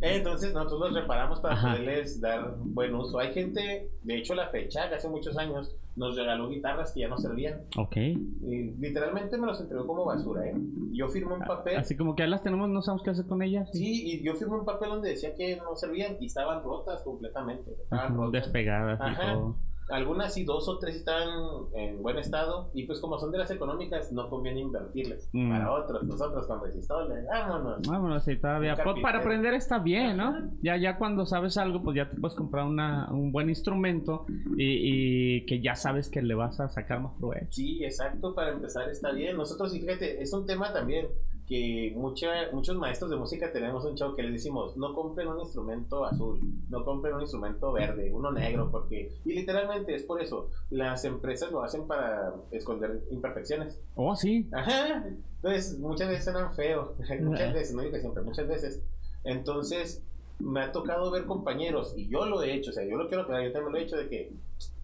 [0.00, 3.18] Entonces nosotros los reparamos para poderles dar buen uso.
[3.18, 7.08] Hay gente, de hecho la fecha, que hace muchos años, nos regaló guitarras que ya
[7.08, 7.62] no servían.
[7.76, 7.96] Ok.
[7.96, 10.54] Y literalmente me los entregó como basura, ¿eh?
[10.92, 11.76] Yo firmé un papel.
[11.76, 13.68] Así como que ahí las tenemos, no sabemos qué hacer con ellas.
[13.72, 17.72] Sí, y yo firmé un papel donde decía que no servían y estaban rotas completamente.
[17.82, 18.44] Estaban rotas.
[18.44, 19.56] Despegadas y todo.
[19.90, 21.28] Algunas sí, dos o tres están
[21.74, 25.28] en buen estado y pues como son de las económicas no conviene invertirles.
[25.32, 25.50] Mm.
[25.50, 27.88] Para otros, nosotros con resistoles, vámonos.
[27.88, 28.76] Vámonos, sí, todavía.
[28.76, 30.50] Pues, para aprender está bien, ¿no?
[30.62, 34.26] Ya ya cuando sabes algo, pues ya te puedes comprar una, un buen instrumento
[34.56, 37.52] y, que ya sabes que le vas a sacar más provecho.
[37.52, 39.36] Sí, exacto, para empezar está bien.
[39.36, 41.08] Nosotros, fíjate, es un tema también
[41.48, 45.40] que mucha, muchos maestros de música tenemos un show que les decimos, no compren un
[45.40, 46.38] instrumento azul,
[46.68, 51.50] no compren un instrumento verde, uno negro, porque, y literalmente es por eso, las empresas
[51.50, 53.80] lo hacen para esconder imperfecciones.
[53.94, 54.46] Oh, sí.
[54.52, 55.06] Ajá.
[55.36, 56.90] Entonces, muchas veces suenan feos,
[57.20, 58.82] muchas veces, no digo que siempre, muchas veces.
[59.24, 60.04] Entonces,
[60.38, 63.22] me ha tocado ver compañeros, y yo lo he hecho, o sea, yo lo quiero
[63.22, 64.32] aclarar, yo también lo he hecho de que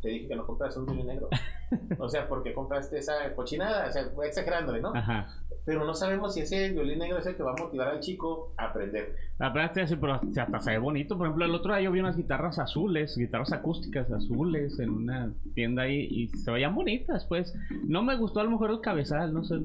[0.01, 1.29] te dije que no compras un violín negro.
[1.99, 4.93] o sea, porque compraste esa cochinada, o sea, exagerándole, ¿no?
[4.95, 5.44] Ajá.
[5.65, 8.53] Pero no sabemos si ese violín negro es el que va a motivar al chico
[8.59, 9.17] a aprender.
[9.39, 11.17] Aprende pero hasta se ve bonito.
[11.17, 15.33] Por ejemplo, el otro día yo vi unas guitarras azules, guitarras acústicas azules en una
[15.55, 17.55] tienda ahí y se veían bonitas, pues.
[17.87, 19.57] No me gustó a lo mejor el cabezal, no sé,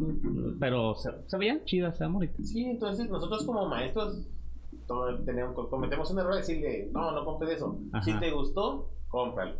[0.59, 2.47] pero se, veían chidas, se veían bonitas.
[2.47, 4.25] Sí, entonces nosotros como maestros
[5.25, 7.77] tenemos, cometemos un error de decirle, no, no compres eso.
[8.03, 9.55] Si te gustó, cómpralo.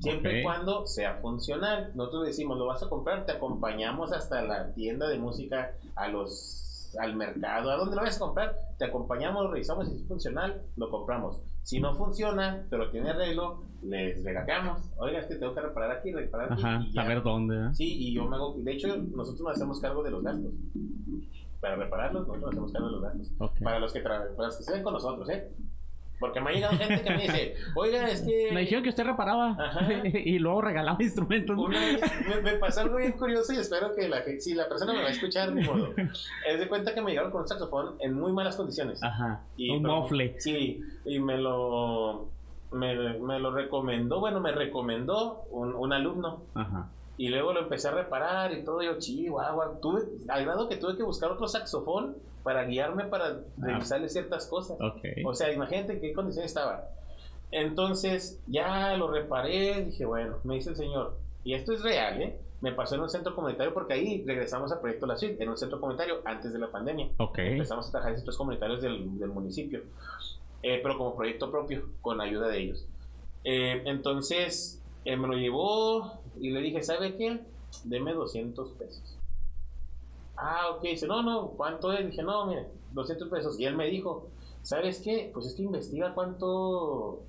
[0.00, 1.92] Siempre y cuando sea funcional.
[1.94, 6.64] Nosotros decimos, lo vas a comprar, te acompañamos hasta la tienda de música a los
[6.98, 10.90] al mercado, a dónde lo vas a comprar, te acompañamos, revisamos si es funcional, lo
[10.90, 11.42] compramos.
[11.62, 14.90] Si no funciona, pero tiene arreglo, les regateamos.
[14.96, 16.62] Oiga, es que tengo que reparar aquí, reparar aquí.
[16.62, 17.02] Ajá, y ya.
[17.02, 17.56] saber dónde.
[17.56, 17.74] ¿eh?
[17.74, 20.52] Sí, y yo me hago, de hecho, nosotros nos hacemos cargo de los gastos.
[21.60, 23.32] Para repararlos, nosotros nos hacemos cargo de los gastos.
[23.62, 25.52] Para los que para los que estén con nosotros, ¿eh?
[26.18, 28.50] Porque me ha llegado gente que me dice, oiga, es que...
[28.52, 29.88] Me dijeron que usted reparaba Ajá.
[30.04, 31.56] y luego regalaba instrumentos.
[31.56, 34.92] Una vez me, me pasó algo bien curioso y espero que la, si la persona
[34.92, 35.94] me va a escuchar, ni modo.
[36.48, 39.02] Es de cuenta que me llegaron con un saxofón en muy malas condiciones.
[39.02, 39.42] Ajá.
[39.56, 40.34] Y, un mofle.
[40.38, 42.28] Sí, y me lo,
[42.72, 46.42] me, me lo recomendó, bueno, me recomendó un, un alumno.
[46.54, 46.88] Ajá.
[47.18, 48.80] Y luego lo empecé a reparar y todo.
[48.80, 53.40] Y yo, chihuahua, tuve, al grado que tuve que buscar otro saxofón para guiarme para
[53.58, 54.78] revisarle ciertas cosas.
[54.80, 55.04] Ok.
[55.26, 56.88] O sea, imagínate en qué condición estaba.
[57.50, 62.38] Entonces, ya lo reparé, dije, bueno, me dice el señor, y esto es real, ¿eh?
[62.60, 65.56] Me pasó en un centro comunitario porque ahí regresamos a Proyecto La Suite, en un
[65.56, 67.08] centro comunitario antes de la pandemia.
[67.18, 67.38] Ok.
[67.38, 69.82] Empezamos a trabajar en centros comunitarios del, del municipio,
[70.62, 72.86] eh, pero como proyecto propio, con ayuda de ellos.
[73.44, 77.40] Eh, entonces, eh, me lo llevó y le dije, ¿sabe qué?
[77.84, 79.18] Deme 200 pesos.
[80.36, 80.82] Ah, ok.
[80.82, 82.06] Dice, no, no, ¿cuánto es?
[82.06, 83.58] Dije, no, mire, 200 pesos.
[83.58, 84.28] Y él me dijo,
[84.62, 85.30] ¿sabes qué?
[85.32, 87.20] Pues es que investiga cuánto,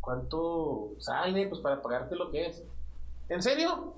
[0.00, 2.62] cuánto sale, pues para pagarte lo que es.
[3.28, 3.94] ¿En serio?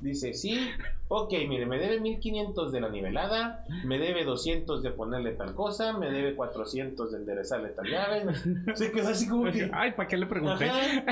[0.00, 0.70] Dice, sí.
[1.08, 5.92] Ok, mire, me debe 1500 de la nivelada, me debe 200 de ponerle tal cosa,
[5.94, 8.26] me debe 400 de enderezarle tal llave.
[8.74, 9.70] Se quedó así como que...
[9.72, 10.68] Ay, ¿para qué le pregunté?
[10.68, 11.04] Ajá.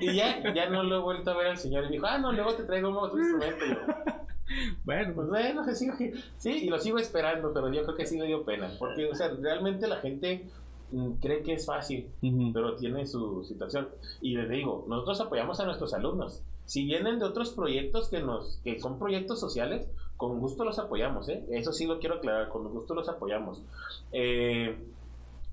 [0.00, 1.84] Y ya, ya no lo he vuelto a ver al señor.
[1.86, 3.64] Y dijo, ah, no, luego te traigo un otro instrumento.
[4.84, 5.94] Bueno, pues bueno, que sigo,
[6.38, 8.70] sí, y lo sigo esperando, pero yo creo que sí le dio pena.
[8.78, 10.46] Porque, o sea, realmente la gente
[10.92, 12.08] mm, cree que es fácil,
[12.52, 13.88] pero tiene su situación.
[14.20, 16.42] Y les digo, nosotros apoyamos a nuestros alumnos.
[16.66, 21.28] Si vienen de otros proyectos que, nos, que son proyectos sociales, con gusto los apoyamos,
[21.28, 21.44] ¿eh?
[21.50, 23.62] Eso sí lo quiero aclarar, con gusto los apoyamos.
[24.12, 24.76] Eh,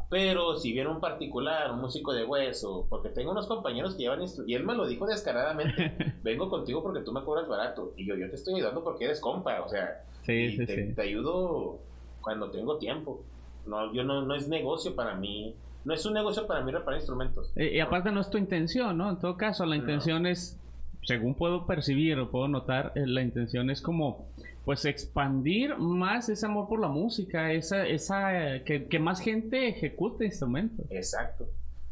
[0.09, 4.21] pero si viene un particular, un músico de hueso, porque tengo unos compañeros que llevan
[4.45, 5.93] y él me lo dijo descaradamente,
[6.23, 9.19] vengo contigo porque tú me cobras barato, y yo, yo te estoy ayudando porque eres
[9.19, 10.93] compa, o sea, Sí, y sí, te, sí.
[10.93, 11.79] te ayudo
[12.21, 13.21] cuando tengo tiempo.
[13.65, 16.99] No, yo no, no es negocio para mí, no es un negocio para mí reparar
[16.99, 17.51] instrumentos.
[17.57, 19.09] Y, aparte no es tu intención, ¿no?
[19.09, 19.81] En todo caso, la No.
[19.81, 20.57] intención es,
[21.03, 24.27] según puedo percibir o puedo notar, eh, la intención es como,
[24.65, 30.25] pues, expandir más ese amor por la música, esa, esa, que, que más gente ejecute
[30.25, 30.85] instrumentos.
[30.89, 31.47] Exacto.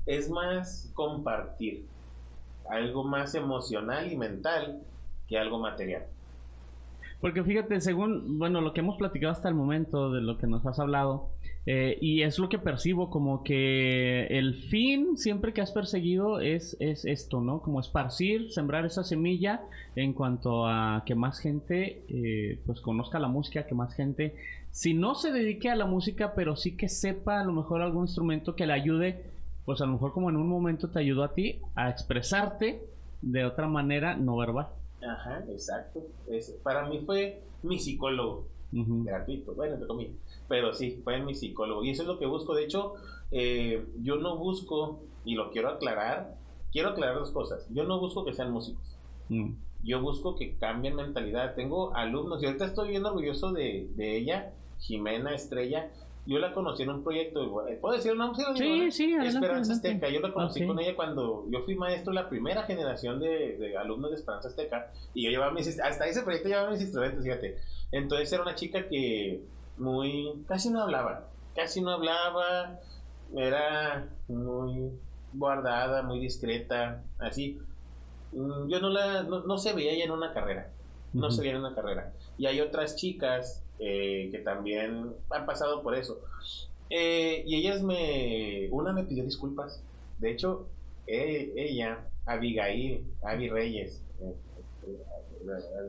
[0.05, 1.85] Es más compartir
[2.69, 4.81] algo más emocional y mental
[5.27, 6.03] que algo material.
[7.19, 10.65] Porque fíjate, según, bueno, lo que hemos platicado hasta el momento, de lo que nos
[10.65, 11.29] has hablado,
[11.65, 16.75] eh, y es lo que percibo como que el fin siempre que has perseguido es,
[16.79, 17.61] es esto, ¿no?
[17.61, 19.61] Como esparcir, sembrar esa semilla
[19.95, 24.35] en cuanto a que más gente eh, pues conozca la música, que más gente,
[24.71, 28.05] si no se dedique a la música, pero sí que sepa a lo mejor algún
[28.05, 29.23] instrumento que le ayude,
[29.63, 32.81] pues a lo mejor como en un momento te ayudó a ti a expresarte
[33.21, 34.69] de otra manera no verbal.
[35.07, 36.01] Ajá, exacto.
[36.27, 38.47] Es, para mí fue mi psicólogo.
[38.73, 39.03] Ujú.
[39.03, 40.15] gratuito, bueno, entre comillas.
[40.51, 41.81] Pero sí, fue mi psicólogo.
[41.81, 42.53] Y eso es lo que busco.
[42.53, 42.95] De hecho,
[43.31, 46.35] eh, yo no busco, y lo quiero aclarar,
[46.73, 47.65] quiero aclarar dos cosas.
[47.69, 48.97] Yo no busco que sean músicos.
[49.29, 49.53] Mm.
[49.85, 51.55] Yo busco que cambien mentalidad.
[51.55, 55.89] Tengo alumnos, y ahorita estoy bien orgulloso de, de ella, Jimena Estrella.
[56.25, 57.49] Yo la conocí en un proyecto,
[57.79, 58.43] ¿puedo decir un nombre?
[58.55, 60.05] Sí, sí, adelante, Esperanza adelante.
[60.05, 60.09] Azteca.
[60.09, 64.11] Yo la conocí con ella cuando yo fui maestro, la primera generación de, de alumnos
[64.11, 64.91] de Esperanza Azteca.
[65.13, 67.57] Y yo llevaba mis, hasta ese proyecto llevaba mis instrumentos, fíjate.
[67.93, 69.41] Entonces era una chica que
[69.77, 72.79] muy, casi no hablaba, casi no hablaba,
[73.35, 74.91] era muy
[75.33, 77.59] guardada, muy discreta, así.
[78.33, 80.71] Mm, Yo no la, no, no se veía ella en una carrera,
[81.13, 82.13] no se veía en una carrera.
[82.37, 86.21] Y hay otras chicas eh, que también han pasado por eso.
[86.89, 89.83] Eh, y ellas me, una me pidió disculpas.
[90.19, 90.67] De hecho,
[91.07, 94.03] eh, ella, Abigail, Avi Reyes,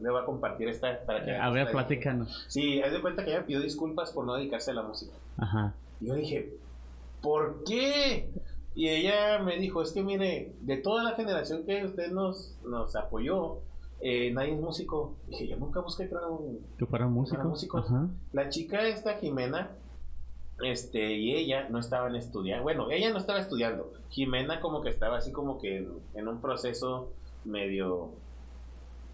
[0.01, 2.45] le voy a compartir esta para que A ver, platícanos.
[2.49, 5.13] Sí, haz de cuenta que ella me pidió disculpas por no dedicarse a la música.
[5.37, 5.75] Ajá.
[6.01, 6.57] Y yo dije,
[7.21, 8.31] ¿por qué?
[8.75, 12.97] Y ella me dijo, es que mire, de toda la generación que usted nos, nos
[12.97, 13.59] apoyó,
[14.01, 15.15] eh, nadie es músico.
[15.29, 17.87] Dije, yo nunca busqué que fueran músicos.
[18.33, 19.71] La chica esta, Jimena,
[20.63, 22.63] este, y ella no estaban estudiando.
[22.63, 23.93] Bueno, ella no estaba estudiando.
[24.09, 27.13] Jimena como que estaba así como que en, en un proceso
[27.45, 28.11] medio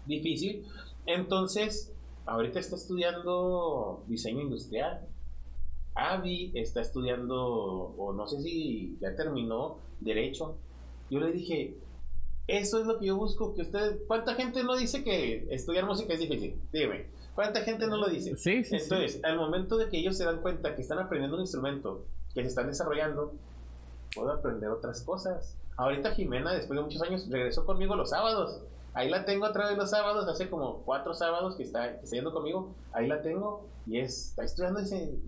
[0.09, 0.65] difícil.
[1.05, 1.93] Entonces,
[2.25, 5.07] ahorita está estudiando diseño industrial.
[5.95, 7.37] Avi está estudiando,
[7.97, 10.57] o no sé si ya terminó, derecho.
[11.09, 11.77] Yo le dije,
[12.47, 16.13] eso es lo que yo busco, que usted, ¿cuánta gente no dice que estudiar música
[16.13, 16.55] es difícil?
[16.71, 17.07] Dime,
[17.39, 18.35] ¿Cuánta gente no lo dice?
[18.35, 18.75] Sí, sí.
[18.75, 22.03] Entonces, al momento de que ellos se dan cuenta que están aprendiendo un instrumento,
[22.33, 23.33] que se están desarrollando,
[24.13, 25.57] puedo aprender otras cosas.
[25.77, 28.61] Ahorita Jimena, después de muchos años, regresó conmigo los sábados.
[28.93, 32.03] Ahí la tengo a través de los sábados, hace como cuatro sábados que está, que
[32.03, 32.73] está yendo conmigo.
[32.91, 34.81] Ahí la tengo y es, está estudiando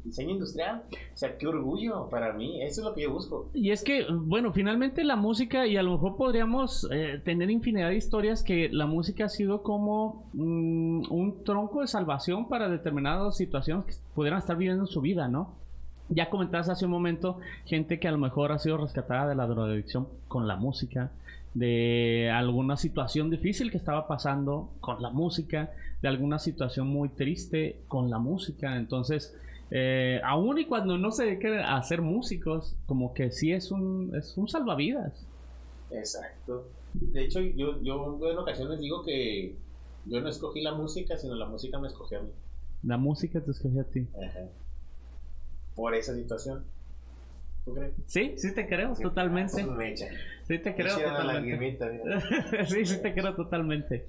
[0.03, 0.83] diseño industrial.
[0.91, 2.61] O sea, qué orgullo para mí.
[2.61, 3.49] Eso es lo que yo busco.
[3.53, 7.89] Y es que, bueno, finalmente la música, y a lo mejor podríamos eh, tener infinidad
[7.89, 13.35] de historias que la música ha sido como mm, un tronco de salvación para determinadas
[13.35, 15.55] situaciones que pudieran estar viviendo en su vida, ¿no?
[16.09, 19.47] Ya comentabas hace un momento gente que a lo mejor ha sido rescatada de la
[19.47, 21.09] drogadicción con la música,
[21.53, 25.71] de alguna situación difícil que estaba pasando con la música,
[26.01, 28.77] de alguna situación muy triste con la música.
[28.77, 29.35] Entonces,
[29.69, 34.13] eh, aún y cuando no se dediquen a ser músicos, como que sí es un,
[34.15, 35.25] es un salvavidas.
[35.91, 36.67] Exacto.
[36.93, 39.55] De hecho, yo, yo en ocasiones digo que
[40.05, 42.31] yo no escogí la música, sino la música me escogió a mí.
[42.83, 44.07] La música te escogió a ti.
[45.75, 46.63] Por esa situación.
[47.63, 47.93] ¿Tú crees?
[48.05, 49.63] Sí, sí te creo, totalmente.
[50.43, 51.77] Sí te creo totalmente.
[52.65, 54.05] sí, sí te creo totalmente.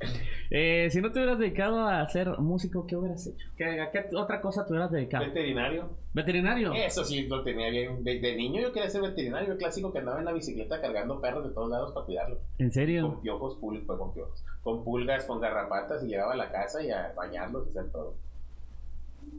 [0.51, 3.47] Eh, si no te hubieras dedicado a ser músico, ¿qué hubieras hecho?
[3.57, 5.27] ¿Qué, ¿A qué otra cosa te hubieras dedicado?
[5.27, 5.91] Veterinario.
[6.15, 6.73] ¿Veterinario?
[6.73, 8.03] Eso sí, lo tenía bien.
[8.03, 11.47] De, niño yo quería ser veterinario, el clásico que andaba en la bicicleta cargando perros
[11.47, 12.39] de todos lados para cuidarlos.
[12.59, 13.03] ¿En serio?
[13.03, 14.45] Con piojos, pul pues, con piojos.
[14.63, 18.17] Con pulgas, con garrapatas y llegaba a la casa y a bañarlos y hacer todo.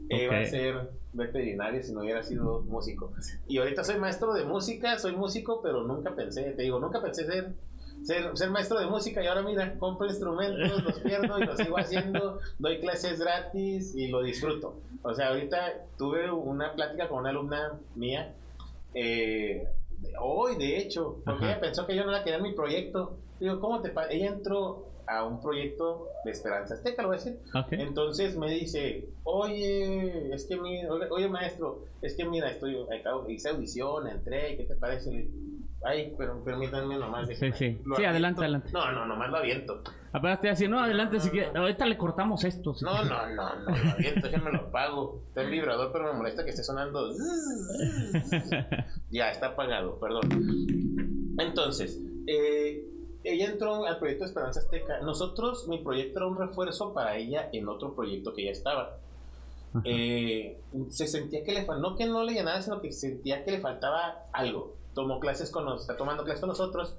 [0.08, 3.12] Iba a ser veterinario si no hubiera sido músico.
[3.48, 7.24] Y ahorita soy maestro de música, soy músico, pero nunca pensé, te digo, nunca pensé
[7.24, 7.52] ser,
[8.02, 11.78] ser, ser maestro de música y ahora mira, compro instrumentos, los pierdo y los sigo
[11.78, 14.76] haciendo, doy clases gratis y lo disfruto.
[15.02, 18.34] O sea, ahorita tuve una plática con una alumna mía,
[18.94, 19.66] eh,
[20.20, 23.16] hoy de hecho, porque ella pensó que yo no la quería en mi proyecto.
[23.40, 23.92] Digo, ¿cómo te?
[24.10, 27.38] Ella entró a un proyecto de Esperanza Azteca, lo voy a decir.
[27.70, 32.76] Entonces me dice, oye, es que mi, oye maestro, es que mira, estoy,
[33.28, 35.28] hice audición, entré, ¿qué te parece?
[35.86, 37.28] Ay, pero permítanme nomás.
[37.28, 37.78] Sí, sí.
[37.96, 38.70] Sí, adelante, adelante.
[38.72, 39.82] No, no, nomás lo aviento.
[40.12, 42.74] Apenas te decía, no, adelante, si que ahorita le cortamos esto.
[42.80, 45.24] no, no, no, no, lo aviento, me lo pago.
[45.28, 47.10] Está en vibrador, pero me molesta que esté sonando.
[49.10, 50.22] ya, está apagado, perdón.
[51.38, 52.93] Entonces, eh,
[53.24, 55.00] ella entró al proyecto Esperanza Azteca.
[55.00, 58.98] Nosotros, mi proyecto era un refuerzo para ella en otro proyecto que ella estaba.
[59.82, 60.60] Eh,
[60.90, 64.26] se sentía que le no que no le llenaba, sino que sentía que le faltaba
[64.32, 64.76] algo.
[64.94, 66.96] Tomó clases con nosotros, está tomando clases con nosotros.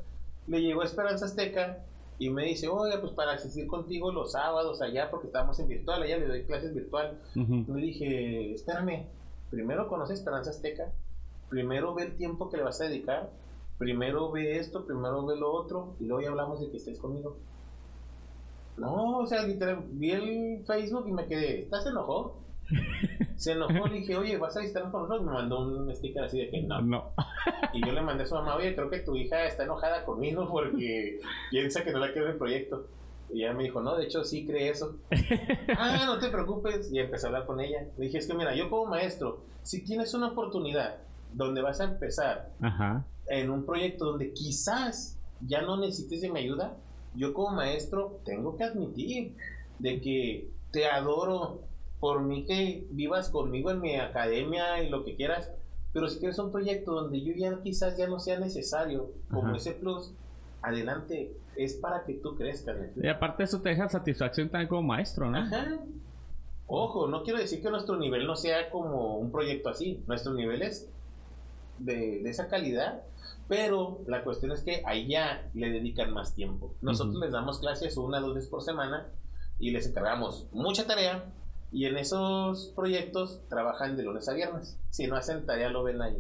[0.48, 1.86] Le llegó Esperanza Azteca
[2.18, 6.02] y me dice, oye, pues para asistir contigo los sábados allá, porque estábamos en virtual,
[6.02, 7.20] allá le doy clases virtual.
[7.36, 9.06] Le dije, espérame,
[9.52, 10.92] primero conoce Esperanza Azteca,
[11.50, 13.30] primero ve el tiempo que le vas a dedicar
[13.78, 17.38] primero ve esto, primero ve lo otro, y luego ya hablamos de que estés conmigo.
[18.78, 22.38] No, o sea, literal, vi el Facebook y me quedé, ¿estás enojado?
[23.36, 25.26] Se enojó, le dije, oye, ¿vas a visitarnos con nosotros?
[25.26, 26.82] Me mandó un sticker así de que no.
[26.82, 27.12] No.
[27.74, 30.48] Y yo le mandé a su mamá, oye, creo que tu hija está enojada conmigo
[30.50, 31.20] porque
[31.52, 32.88] piensa que no la quiero en el proyecto.
[33.34, 34.98] Y ella me dijo, no, de hecho sí cree eso.
[35.78, 36.92] ah, no te preocupes.
[36.92, 37.88] Y empecé a hablar con ella.
[37.98, 40.98] Le dije, es que mira, yo como maestro, si tienes una oportunidad
[41.34, 46.40] donde vas a empezar Ajá en un proyecto donde quizás ya no necesites de mi
[46.40, 46.78] ayuda,
[47.16, 49.36] yo como maestro tengo que admitir
[49.80, 51.62] de que te adoro
[52.00, 55.52] por mí que vivas conmigo en mi academia y lo que quieras,
[55.94, 59.72] pero si quieres un proyecto donde yo ya quizás ya no sea necesario como ese
[59.72, 60.14] plus,
[60.62, 62.76] adelante, es para que tú crezcas.
[63.02, 65.48] Y aparte eso te deja satisfacción también como maestro, ¿no?
[66.68, 70.64] Ojo, no quiero decir que nuestro nivel no sea como un proyecto así, nuestro nivel
[70.64, 70.90] es
[71.80, 73.04] de, de esa calidad
[73.48, 76.76] pero la cuestión es que allá le dedican más tiempo.
[76.82, 79.08] Nosotros les damos clases una o dos veces por semana
[79.60, 81.32] y les encargamos mucha tarea
[81.72, 84.80] y en esos proyectos trabajan de lunes a viernes.
[84.90, 86.18] Si no hacen tarea lo ven ahí.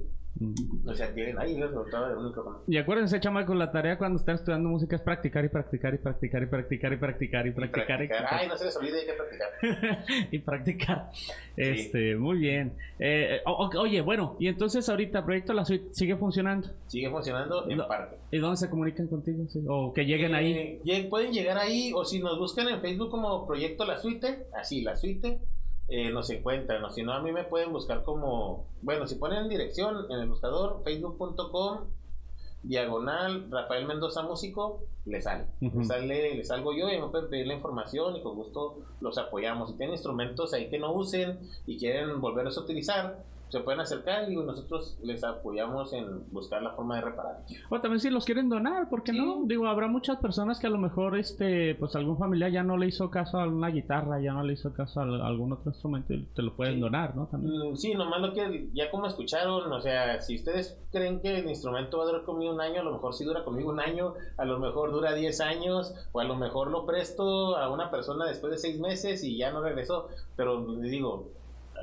[0.85, 2.61] O sea, tienen ahí el micrófono.
[2.67, 6.43] Y acuérdense, con la tarea cuando están estudiando música es practicar y practicar y practicar
[6.43, 8.03] y practicar y practicar y practicar.
[8.03, 8.27] Y practicar.
[8.29, 10.05] Ay, no se les olvide hay que practicar.
[10.31, 11.11] y practicar.
[11.55, 12.73] Este, muy bien.
[12.99, 16.69] Eh, oye, bueno, y entonces ahorita Proyecto La Suite sigue funcionando.
[16.87, 18.17] Sigue funcionando en parte.
[18.31, 19.45] ¿Y dónde se comunican contigo?
[19.69, 20.81] O que lleguen ahí.
[20.85, 24.81] Eh, pueden llegar ahí o si nos buscan en Facebook como Proyecto La Suite, así,
[24.81, 25.39] La Suite
[25.87, 29.43] eh, nos encuentran, o si no, a mí me pueden buscar como, bueno, si ponen
[29.43, 31.85] en dirección en el buscador, facebook.com,
[32.63, 35.45] diagonal, Rafael Mendoza Músico, le sale.
[35.59, 39.17] le sale, le salgo yo y me pueden pedir la información y con gusto los
[39.19, 39.69] apoyamos.
[39.69, 44.31] Si tienen instrumentos ahí que no usen y quieren volverlos a utilizar, se pueden acercar
[44.31, 47.43] y nosotros les apoyamos en buscar la forma de reparar.
[47.69, 49.43] O también si los quieren donar, ¿por qué no?
[49.45, 52.87] Digo, habrá muchas personas que a lo mejor, este, pues algún familiar ya no le
[52.87, 56.25] hizo caso a una guitarra, ya no le hizo caso a algún otro instrumento y
[56.35, 57.27] te lo pueden donar, ¿no?
[57.27, 57.71] También.
[57.71, 61.49] Mm, sí, nomás lo que ya como escucharon, o sea, si ustedes creen que el
[61.49, 64.13] instrumento va a durar conmigo un año, a lo mejor sí dura conmigo un año,
[64.37, 68.25] a lo mejor dura 10 años, o a lo mejor lo presto a una persona
[68.25, 71.29] después de 6 meses y ya no regresó, pero les digo,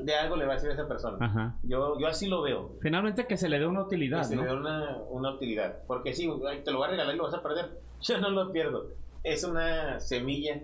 [0.00, 1.58] de algo le va a decir a esa persona.
[1.62, 2.76] Yo, yo así lo veo.
[2.80, 4.18] Finalmente que se le dé una utilidad.
[4.18, 5.78] Que se le dé una, una, utilidad.
[5.86, 6.28] Porque si
[6.64, 7.80] te lo va a regalar y lo vas a perder.
[8.00, 8.88] Yo no lo pierdo.
[9.22, 10.60] Es una semilla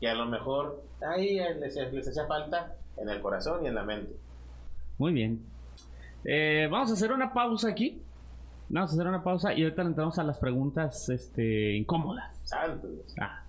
[0.00, 3.84] que a lo mejor ahí les, les hacía falta en el corazón y en la
[3.84, 4.16] mente.
[4.98, 5.44] Muy bien.
[6.24, 8.02] Eh, vamos a hacer una pausa aquí.
[8.68, 12.36] Vamos a hacer una pausa y ahorita entramos a las preguntas este, incómodas.
[12.44, 12.90] Santos.
[13.20, 13.42] Ah.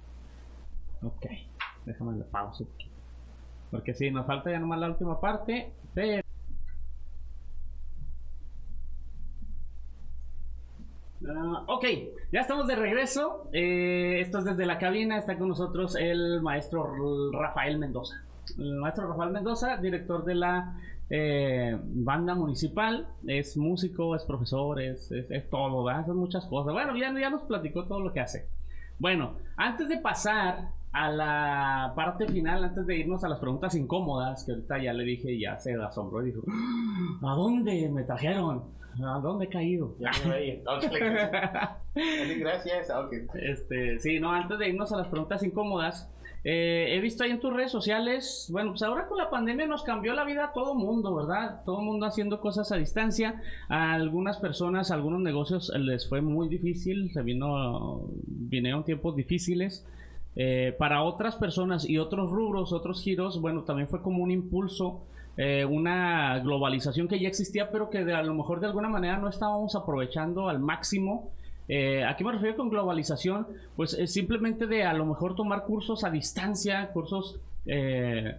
[1.02, 1.26] Ok.
[1.86, 2.66] Déjame la pausa.
[3.72, 5.74] Porque sí, nos falta ya nomás la última parte.
[5.94, 6.24] Pero...
[11.28, 11.86] Ah, ok,
[12.32, 13.50] ya estamos de regreso.
[13.52, 15.18] Eh, esto es desde la cabina.
[15.18, 18.24] Está con nosotros el maestro Rafael Mendoza.
[18.58, 20.78] El maestro Rafael Mendoza, director de la
[21.10, 23.08] eh, banda municipal.
[23.26, 25.12] Es músico, es profesor, es,
[25.50, 26.06] todo, ¿verdad?
[26.06, 26.74] Son muchas cosas.
[26.74, 28.48] Bueno, ya, ya nos platicó todo lo que hace.
[29.00, 34.46] Bueno, antes de pasar a la parte final, antes de irnos a las preguntas incómodas,
[34.46, 36.42] que ahorita ya le dije, ya se asombró y dijo,
[37.22, 38.64] ¿a dónde me trajeron?
[39.06, 39.98] ¿A dónde he caído?
[40.00, 40.64] Ya me
[42.40, 42.88] Gracias.
[43.34, 46.10] Este, sí, no, antes de irnos a las preguntas incómodas,
[46.46, 49.84] eh, he visto ahí en tus redes sociales, bueno, pues ahora con la pandemia nos
[49.84, 51.62] cambió la vida a todo mundo, ¿verdad?
[51.66, 53.42] Todo mundo haciendo cosas a distancia.
[53.68, 59.86] A algunas personas, a algunos negocios les fue muy difícil, se vino, vinieron tiempos difíciles.
[60.36, 65.02] Eh, para otras personas y otros rubros, otros giros, bueno, también fue como un impulso,
[65.38, 69.18] eh, una globalización que ya existía, pero que de, a lo mejor de alguna manera
[69.18, 71.32] no estábamos aprovechando al máximo.
[71.68, 73.48] Eh, ¿A qué me refiero con globalización?
[73.76, 77.40] Pues simplemente de a lo mejor tomar cursos a distancia, cursos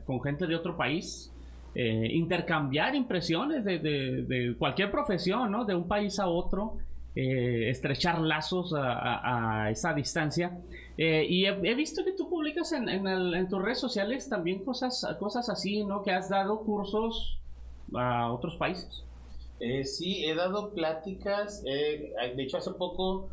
[0.07, 1.33] con gente de otro país,
[1.75, 5.65] intercambiar impresiones de, de, cualquier profesión, ¿no?
[5.65, 6.77] De un país a otro.
[7.19, 10.61] Eh, estrechar lazos a, esa distancia.
[10.99, 15.83] Eh, y he, visto que tú publicas en, tus redes sociales también cosas, cosas así,
[15.83, 16.03] ¿no?
[16.03, 17.41] Que has dado cursos
[17.95, 19.03] a otros países.
[19.61, 21.65] Eh, sí, he dado pláticas.
[21.65, 23.31] de hecho, hace poco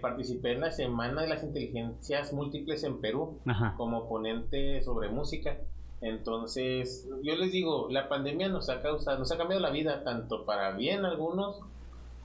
[0.00, 3.38] participé en la Semana de las Inteligencias Múltiples en Perú
[3.76, 5.58] como ponente sobre música.
[6.00, 10.46] Entonces, yo les digo, la pandemia nos ha causado, nos ha cambiado la vida, tanto
[10.46, 11.60] para bien algunos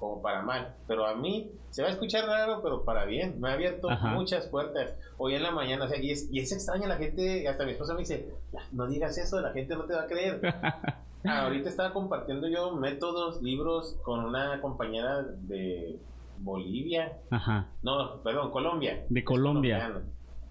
[0.05, 0.75] como para mal.
[0.87, 3.39] Pero a mí se va a escuchar raro, pero para bien.
[3.39, 4.95] Me ha abierto muchas puertas.
[5.17, 7.71] Hoy en la mañana, o sea, y, es, y es extraña la gente, hasta mi
[7.71, 8.29] esposa me dice,
[8.71, 10.41] no digas eso, la gente no te va a creer.
[11.23, 15.99] ahorita estaba compartiendo yo métodos, libros con una compañera de
[16.37, 17.13] Bolivia.
[17.31, 17.69] Ajá.
[17.81, 19.05] No, perdón, Colombia.
[19.09, 20.03] De Colombia.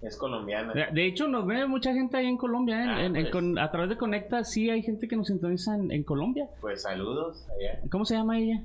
[0.02, 0.74] Es colombiana.
[0.92, 2.84] De hecho, nos ve mucha gente ahí en Colombia.
[2.84, 3.09] ¿eh?
[3.09, 3.57] Ah, pues.
[3.59, 6.46] a través de Conecta, sí hay gente que nos sintoniza en, en Colombia.
[6.61, 7.80] Pues saludos allá.
[7.90, 8.62] ¿Cómo se llama ella?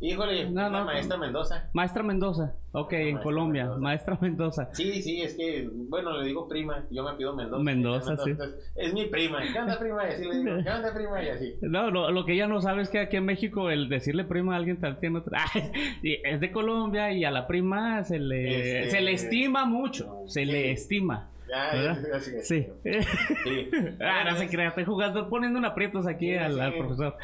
[0.00, 1.70] Híjole, no, no, maestra Mendoza.
[1.72, 4.68] Maestra Mendoza, ok, en Colombia, maestra Mendoza.
[4.72, 7.62] Sí, sí, es que, bueno, le digo prima, yo me pido Mendoza.
[7.64, 8.36] Mendoza, sí.
[8.76, 10.06] es mi prima, ¿qué onda prima?
[10.06, 11.22] Y así le digo, ¿qué onda prima?
[11.24, 11.54] Y así.
[11.62, 14.58] No, lo, que ella no sabe es que aquí en México el decirle prima a
[14.58, 15.44] alguien tal tiene otra...
[16.02, 20.46] es de Colombia y a la prima se le, este, se le estima mucho, se
[20.46, 21.28] le estima.
[21.54, 21.72] Ah,
[22.20, 22.40] sí.
[22.42, 23.70] sí.
[24.00, 27.16] ah, no se crea, estoy jugando, poniendo un aprietos aquí al, profesor.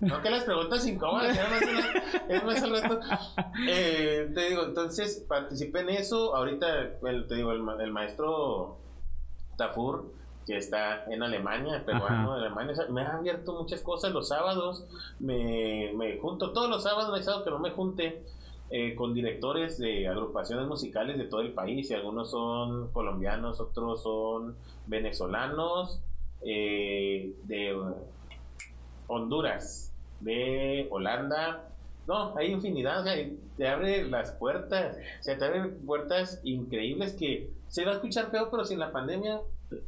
[0.00, 1.38] No, que las preguntas incómodas,
[2.28, 3.00] es más al rato.
[3.68, 6.34] Eh, te digo, entonces participé en eso.
[6.34, 6.98] Ahorita,
[7.28, 8.78] te digo, el, maestro
[9.56, 10.12] Tafur,
[10.46, 14.86] que está en Alemania, peruano de Alemania, me ha abierto muchas cosas los sábados.
[15.20, 18.24] Me, me junto todos los sábados, no hay sábado que no me junte
[18.70, 24.02] eh, con directores de agrupaciones musicales de todo el país, y algunos son colombianos, otros
[24.02, 24.56] son
[24.86, 26.00] venezolanos,
[26.42, 27.76] eh, de
[29.06, 31.64] Honduras, de Holanda.
[32.06, 33.14] No, hay infinidad, o sea,
[33.56, 38.30] te abre las puertas, o sea, te abre puertas increíbles que se va a escuchar
[38.30, 39.40] feo, pero sin la pandemia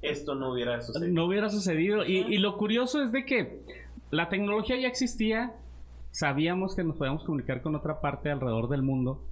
[0.03, 1.15] esto no hubiera sucedido.
[1.15, 2.05] No hubiera sucedido.
[2.05, 3.63] Y, y lo curioso es de que
[4.11, 5.55] la tecnología ya existía,
[6.11, 9.23] sabíamos que nos podíamos comunicar con otra parte alrededor del mundo,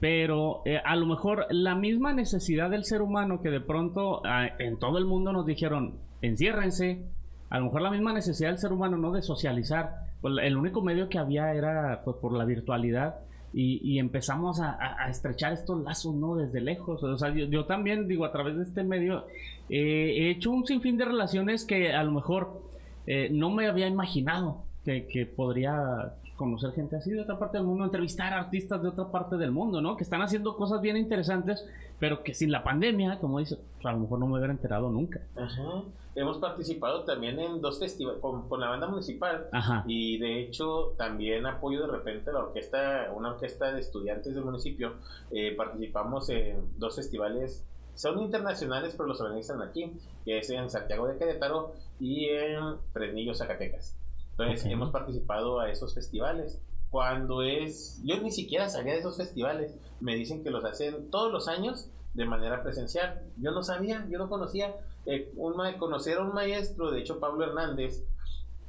[0.00, 4.48] pero eh, a lo mejor la misma necesidad del ser humano que de pronto ah,
[4.58, 7.04] en todo el mundo nos dijeron, enciérrense,
[7.50, 9.12] a lo mejor la misma necesidad del ser humano, ¿no?
[9.12, 13.16] De socializar, pues el único medio que había era pues por la virtualidad.
[13.52, 14.78] Y, empezamos a,
[15.08, 16.36] estrechar estos lazos, ¿no?
[16.36, 17.02] Desde lejos.
[17.02, 19.26] O sea, yo, también, digo, a través de este medio,
[19.68, 22.62] eh, he hecho un sinfín de relaciones que a lo mejor
[23.08, 27.66] eh, no me había imaginado que, que podría conocer gente así de otra parte del
[27.66, 29.94] mundo, entrevistar artistas de otra parte del mundo, ¿no?
[29.94, 31.66] Que están haciendo cosas bien interesantes,
[31.98, 34.88] pero que sin la pandemia, como dice, pues, a lo mejor no me hubiera enterado
[34.88, 35.20] nunca.
[35.36, 35.82] Ajá.
[36.14, 39.84] Hemos participado también en dos festivales con, con, la banda municipal Ajá.
[39.86, 44.94] y de hecho también apoyo de repente la orquesta, una orquesta de estudiantes del municipio.
[45.30, 49.92] Eh, participamos en dos festivales, son internacionales pero los organizan aquí,
[50.24, 53.99] que es en Santiago de Querétaro y en Fresnillo, Zacatecas.
[54.42, 54.72] Entonces Ok.
[54.72, 56.60] hemos participado a esos festivales.
[56.90, 61.32] Cuando es, yo ni siquiera sabía de esos festivales, me dicen que los hacen todos
[61.32, 63.22] los años de manera presencial.
[63.36, 64.74] Yo no sabía, yo no conocía.
[65.06, 68.04] Eh, un conocer a un maestro, de hecho Pablo Hernández,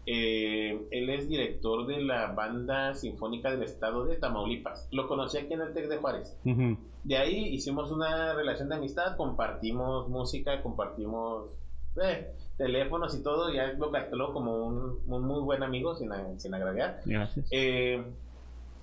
[0.05, 4.87] eh, él es director de la banda sinfónica del estado de Tamaulipas.
[4.91, 6.37] Lo conocí aquí en el TEC de Juárez.
[6.45, 6.77] Ujú.
[7.03, 11.57] De ahí hicimos una relación de amistad, compartimos música, compartimos
[12.03, 13.53] eh, teléfonos y todo.
[13.53, 17.01] Ya lo catalogó como un, un muy buen amigo, sin, sin agraviar.
[17.05, 17.47] Gracias.
[17.51, 18.03] Eh,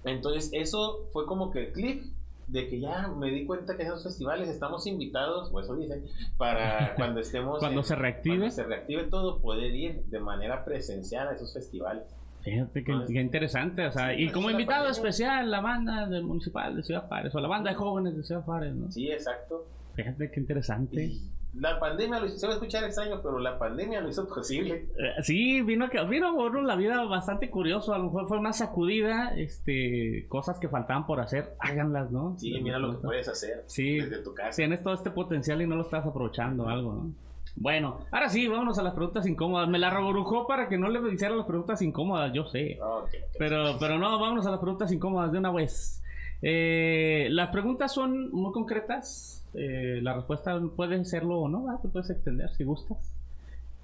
[0.04, 2.04] entonces, eso fue como que el clic
[2.46, 6.02] de que ya me di cuenta que esos festivales estamos invitados, o eso dice,
[6.38, 7.59] para cuando estemos.
[7.59, 8.36] Cuando en- se reactive.
[8.38, 12.04] Cuando se reactive todo, poder ir de manera presencial a esos festivales.
[12.40, 14.92] Fíjate que, qué interesante, o sea, Sí, y pues, como invitado pandemia.
[15.11, 18.42] especial la banda del municipal de Ciudad Juárez o la banda de jóvenes de Ciudad
[18.44, 18.90] Juárez, ¿no?
[18.90, 19.66] Sí, exacto.
[19.94, 21.04] Fíjate qué interesante.
[21.04, 21.20] Y
[21.61, 24.88] la pandemia lo hizo, se va a escuchar extraño, pero la pandemia lo hizo posible.
[24.98, 28.52] Eh, Sí, vino que vino por la vida bastante curioso, a lo mejor fue una
[28.52, 32.36] sacudida, este, cosas que faltaban por hacer, háganlas, ¿no?
[32.38, 33.96] Sí, mira lo que puedes hacer Sí.
[34.00, 34.56] desde tu casa.
[34.56, 37.11] Tienes todo este potencial y no lo estás aprovechando, algo, ¿no?
[37.56, 39.68] Bueno, ahora sí, vámonos a las preguntas incómodas.
[39.68, 42.78] Me la reborujó para que no le hiciera las preguntas incómodas, yo sé.
[42.80, 43.14] Ok, ok.
[43.38, 46.00] Pero, pero no, vámonos a las preguntas incómodas de una vez.
[46.43, 49.34] Eh, las preguntas son muy concretas.
[49.55, 53.14] eh, la respuesta puede serlo o no, ah, te puedes extender si gustas.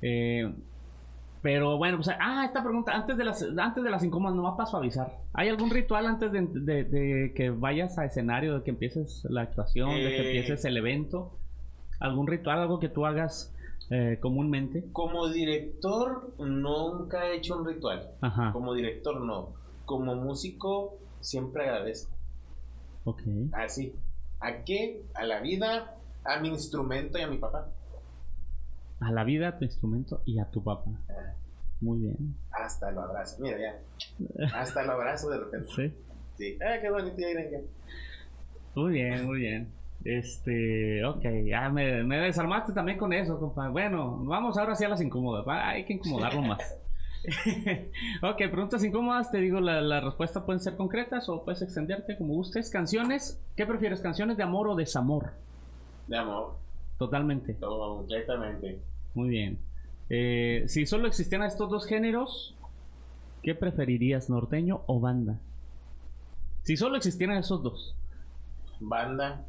[0.02, 0.52] Eh,
[1.42, 4.66] pero bueno, pues, ah, esta pregunta, antes de las, antes de las incómodas, nomás para
[4.66, 5.18] suavizar.
[5.32, 9.42] ¿Hay algún ritual antes de, de- de que vayas a escenario, de que empieces la
[9.42, 10.26] actuación, de que Eh.
[10.26, 11.32] empieces el evento?
[12.00, 13.54] ¿Algún ritual, algo que tú hagas
[13.90, 14.84] eh, comúnmente?
[14.92, 18.10] Como director, nunca he hecho un ritual.
[18.20, 19.50] Ajá, Como director, no.
[19.86, 22.13] Como músico, siempre agradezco.
[23.04, 23.22] Ok.
[23.52, 23.94] Así.
[24.40, 25.02] ¿A qué?
[25.14, 27.68] A la vida, a mi instrumento y a mi papá.
[29.00, 30.90] A la vida, a tu instrumento y a tu papá.
[31.08, 31.34] Ah,
[31.80, 32.36] Muy bien.
[32.50, 33.42] Hasta lo abrazo.
[33.42, 34.50] Mira, ya.
[34.60, 35.66] Hasta lo abrazo de repente.
[35.74, 35.94] Sí.
[36.36, 36.58] Sí.
[36.62, 37.16] Ah, qué bonito.
[37.18, 37.60] ya ya.
[38.74, 39.68] Muy bien, muy bien.
[40.04, 43.68] Este, ok, ya me, me desarmaste también con eso, compa.
[43.68, 45.46] Bueno, vamos ahora sí a las incómodas.
[45.48, 46.76] Hay que incomodarlo más.
[48.22, 52.34] ok, preguntas incómodas, te digo, la, la respuesta pueden ser concretas o puedes extenderte como
[52.34, 52.70] gustes.
[52.70, 54.00] Canciones, ¿qué prefieres?
[54.00, 55.32] ¿Canciones de amor o desamor?
[56.06, 56.56] De amor.
[56.98, 57.56] Totalmente.
[57.56, 58.80] Completamente.
[59.14, 59.58] Muy bien.
[60.10, 62.54] Eh, si solo existieran estos dos géneros,
[63.42, 65.40] ¿qué preferirías, norteño o banda?
[66.62, 67.96] Si solo existieran esos dos,
[68.80, 69.44] Banda.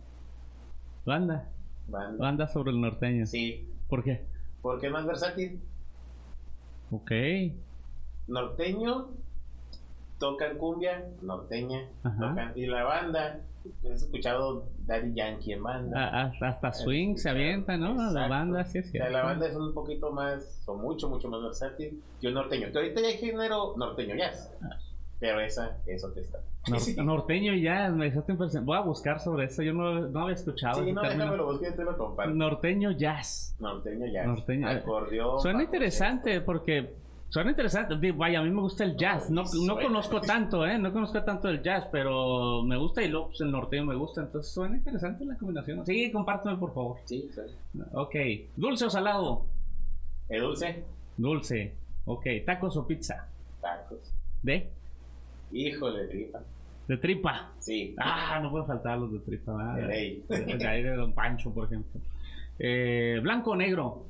[1.05, 1.49] banda,
[1.87, 2.17] Banda.
[2.23, 3.25] banda sobre el norteño.
[3.25, 3.67] Sí.
[3.89, 4.25] ¿Por qué?
[4.61, 5.61] Porque es más versátil.
[6.95, 7.11] Ok.
[8.27, 9.07] norteño,
[10.19, 13.39] tocan cumbia, norteña, tocan, y la banda,
[13.83, 15.99] he escuchado Daddy Yankee en banda.
[16.07, 17.95] A- hasta, hasta swing se avienta, ¿no?
[17.95, 18.29] La Exacto.
[18.29, 19.11] banda, sí es O sea, cierto.
[19.11, 22.71] la banda es un poquito más, o mucho, mucho más versátil que un norteño.
[22.71, 24.51] Que ahorita ya hay género norteño jazz.
[25.19, 26.39] Pero esa, eso te está.
[26.67, 28.65] Nor- sí, norteño ya, me dejaste impresionado.
[28.65, 30.81] Voy a buscar sobre eso, yo no, no había escuchado.
[30.81, 32.33] ese no, déjame lo busco y te lo comparto.
[32.33, 33.55] Norteño jazz.
[33.59, 34.27] Norteño jazz.
[34.27, 34.67] Norteño.
[34.67, 35.39] Acordeón.
[35.39, 36.93] Suena interesante porque
[37.29, 38.11] suena interesante.
[38.11, 39.29] Vaya, a mí me gusta el jazz.
[39.29, 40.77] No, no conozco tanto, ¿eh?
[40.77, 44.21] No conozco tanto el jazz, pero me gusta y luego pues, el norteño me gusta.
[44.21, 45.85] Entonces suena interesante la combinación.
[45.85, 46.97] Sí, compárteme por favor.
[47.05, 47.41] Sí, sí.
[47.93, 48.15] Ok.
[48.57, 49.45] ¿Dulce o salado?
[50.27, 50.83] El dulce,
[51.15, 51.73] Dulce.
[52.05, 52.25] Ok.
[52.45, 53.27] ¿Tacos o pizza?
[53.61, 54.13] tacos.
[54.43, 54.69] ¿De?
[55.51, 56.43] Híjole, tripa.
[56.87, 57.53] De tripa.
[57.59, 57.95] Sí.
[57.97, 59.55] Ah, no pueden faltar los de tripa.
[59.55, 59.75] ¿verdad?
[59.75, 60.25] De ley.
[60.29, 62.01] De, ahí de Don Pancho, por ejemplo.
[62.59, 64.05] Eh, ¿Blanco o negro?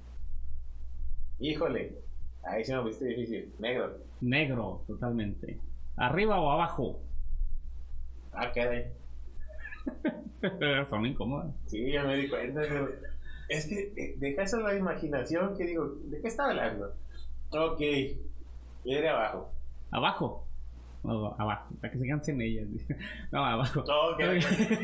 [1.40, 1.98] Híjole.
[2.44, 3.54] Ahí sí me viste difícil.
[3.60, 3.98] Negro.
[4.22, 5.60] Negro, totalmente.
[5.98, 7.02] ¿Arriba o abajo?
[8.34, 8.84] Ah, queda
[10.90, 11.54] Son incómodas.
[11.68, 12.90] Sí, ya me di cuenta, pero
[13.48, 16.94] es que eh, deja eso la imaginación que digo, ¿de qué está hablando?
[17.52, 17.80] Ok,
[18.84, 19.52] de abajo.
[19.92, 20.45] ¿Abajo?
[21.06, 22.68] No, abajo, para que se cansen ellas.
[23.32, 23.84] No, abajo.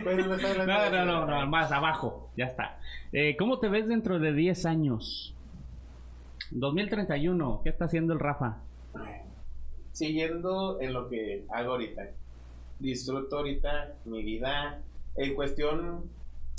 [0.03, 2.79] Pues no No, no, no, más abajo, ya está.
[3.11, 5.35] Eh, ¿Cómo te ves dentro de 10 años?
[6.51, 8.57] 2031, ¿qué está haciendo el Rafa?
[9.93, 12.03] Siguiendo en lo que hago ahorita.
[12.79, 14.81] Disfruto ahorita mi vida.
[15.15, 16.09] En cuestión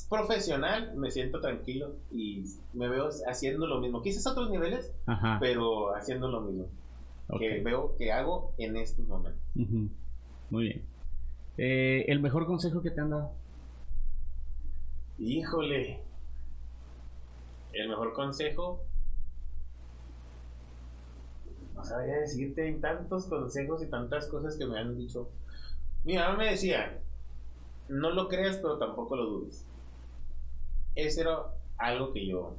[0.08, 2.44] profesional, me siento tranquilo y
[2.74, 4.02] me veo haciendo lo mismo.
[4.02, 5.38] Quizás a otros niveles, Ajá.
[5.40, 6.66] pero haciendo lo mismo.
[7.38, 9.42] Que veo que hago en estos momentos.
[10.50, 10.84] Muy bien.
[11.56, 13.32] Eh, ¿El mejor consejo que te han dado?
[15.18, 16.00] Híjole.
[17.72, 18.84] El mejor consejo.
[21.74, 25.30] No sabría decirte, hay tantos consejos y tantas cosas que me han dicho.
[26.04, 27.00] Mi mamá me decía,
[27.88, 29.66] no lo creas, pero tampoco lo dudes.
[30.94, 31.38] Ese era
[31.78, 32.56] algo que yo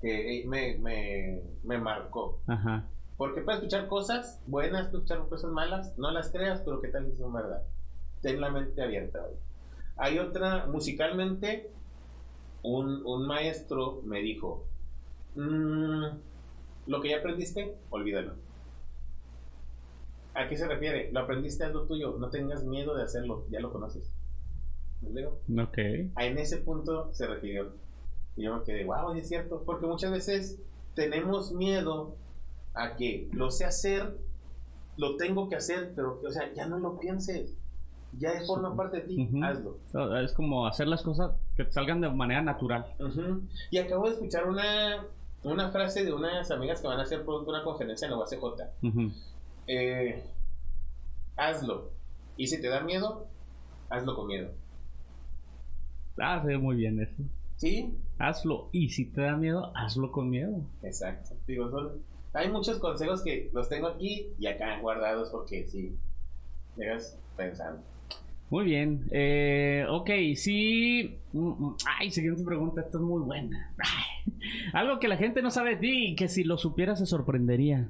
[0.00, 2.40] que me, me, me marcó.
[2.46, 2.88] Ajá.
[3.16, 7.10] Porque puedes escuchar cosas buenas, puedes escuchar cosas malas, no las creas, pero qué tal
[7.10, 7.62] si son verdad.
[8.20, 9.26] Ten la mente abierta.
[9.96, 11.70] Hay otra, musicalmente,
[12.62, 14.66] un, un maestro me dijo,
[15.34, 16.04] mm,
[16.86, 18.34] lo que ya aprendiste, olvídalo.
[20.34, 21.10] ¿A qué se refiere?
[21.12, 24.12] Lo aprendiste, a lo tuyo, no tengas miedo de hacerlo, ya lo conoces.
[25.00, 25.26] ¿Me
[25.62, 25.78] Ok.
[25.78, 27.72] En ese punto se refirió.
[28.36, 30.60] Y yo me quedé, wow, es cierto, porque muchas veces
[30.94, 32.16] tenemos miedo
[32.74, 34.18] a que lo sé hacer,
[34.96, 37.56] lo tengo que hacer, pero, o sea, ya no lo pienses.
[38.18, 39.76] Ya forma parte de ti, hazlo.
[40.22, 42.86] Es como hacer las cosas que salgan de manera natural.
[43.70, 45.04] Y acabo de escuchar una,
[45.42, 48.42] una frase de unas amigas que van a hacer una conferencia en la UACJ.
[49.66, 50.24] Eh,
[51.36, 51.90] hazlo.
[52.38, 53.26] Y si te da miedo,
[53.90, 54.50] hazlo con miedo.
[56.18, 57.22] Ah, se ve muy bien eso.
[57.56, 57.98] Sí.
[58.18, 58.68] Hazlo.
[58.72, 60.62] Y si te da miedo, hazlo con miedo.
[60.82, 61.34] Exacto.
[61.46, 61.70] Digo,
[62.32, 65.96] hay muchos consejos que los tengo aquí y acá guardados porque sí.
[66.76, 67.82] Llegas pensando.
[68.50, 69.06] Muy bien.
[69.10, 71.18] Eh, ok, sí.
[71.32, 72.82] Mm, mm, ay, siguiente pregunta.
[72.82, 73.74] Esta es muy buena.
[74.72, 77.88] Algo que la gente no sabe de ti y que si lo supiera se sorprendería.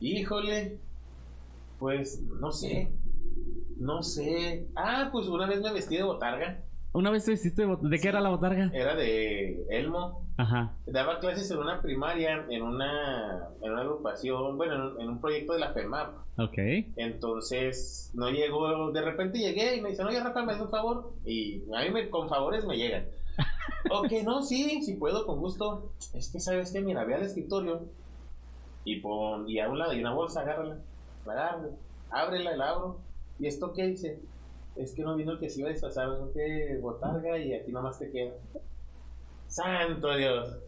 [0.00, 0.78] Híjole.
[1.78, 2.90] Pues no sé.
[3.78, 4.68] No sé.
[4.76, 6.62] Ah, pues una vez me vestí de botarga.
[6.94, 8.70] Una vez te vestiste de, qué era la botarga?
[8.72, 10.24] Era de Elmo.
[10.36, 10.76] Ajá.
[10.86, 15.58] Daba clases en una primaria, en una, en una agrupación, bueno, en un, proyecto de
[15.58, 16.14] la FEMAP.
[16.38, 16.56] Ok.
[16.94, 21.14] Entonces, no llegó, de repente llegué y me dice, oye Rafa, me haces un favor.
[21.24, 23.06] Y a mí me, con favores me llegan.
[23.90, 25.90] ok, no, sí, sí puedo, con gusto.
[26.14, 26.80] Es que, ¿sabes qué?
[26.80, 27.88] Mira, ve al escritorio
[28.84, 30.78] y pon, y a un lado hay una bolsa, agárrala.
[31.26, 31.70] La agarro,
[32.10, 33.00] ábrela, la abro.
[33.40, 34.20] ¿Y esto qué dice?
[34.76, 37.98] Es que no vino el que se iba a disfrazar de botarga y aquí nomás
[37.98, 38.32] te queda.
[39.46, 40.58] ¡Santo Dios!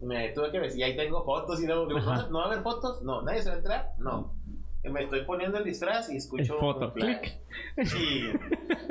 [0.00, 2.62] Me tuve que ver y ahí tengo fotos y luego, ¿no, ¿no va a haber
[2.62, 3.02] fotos?
[3.02, 3.92] No, ¿nadie se va a entrar?
[3.98, 4.32] No.
[4.84, 6.56] Me estoy poniendo el disfraz y escucho.
[6.58, 7.40] Foto, clic.
[7.84, 8.30] Sí.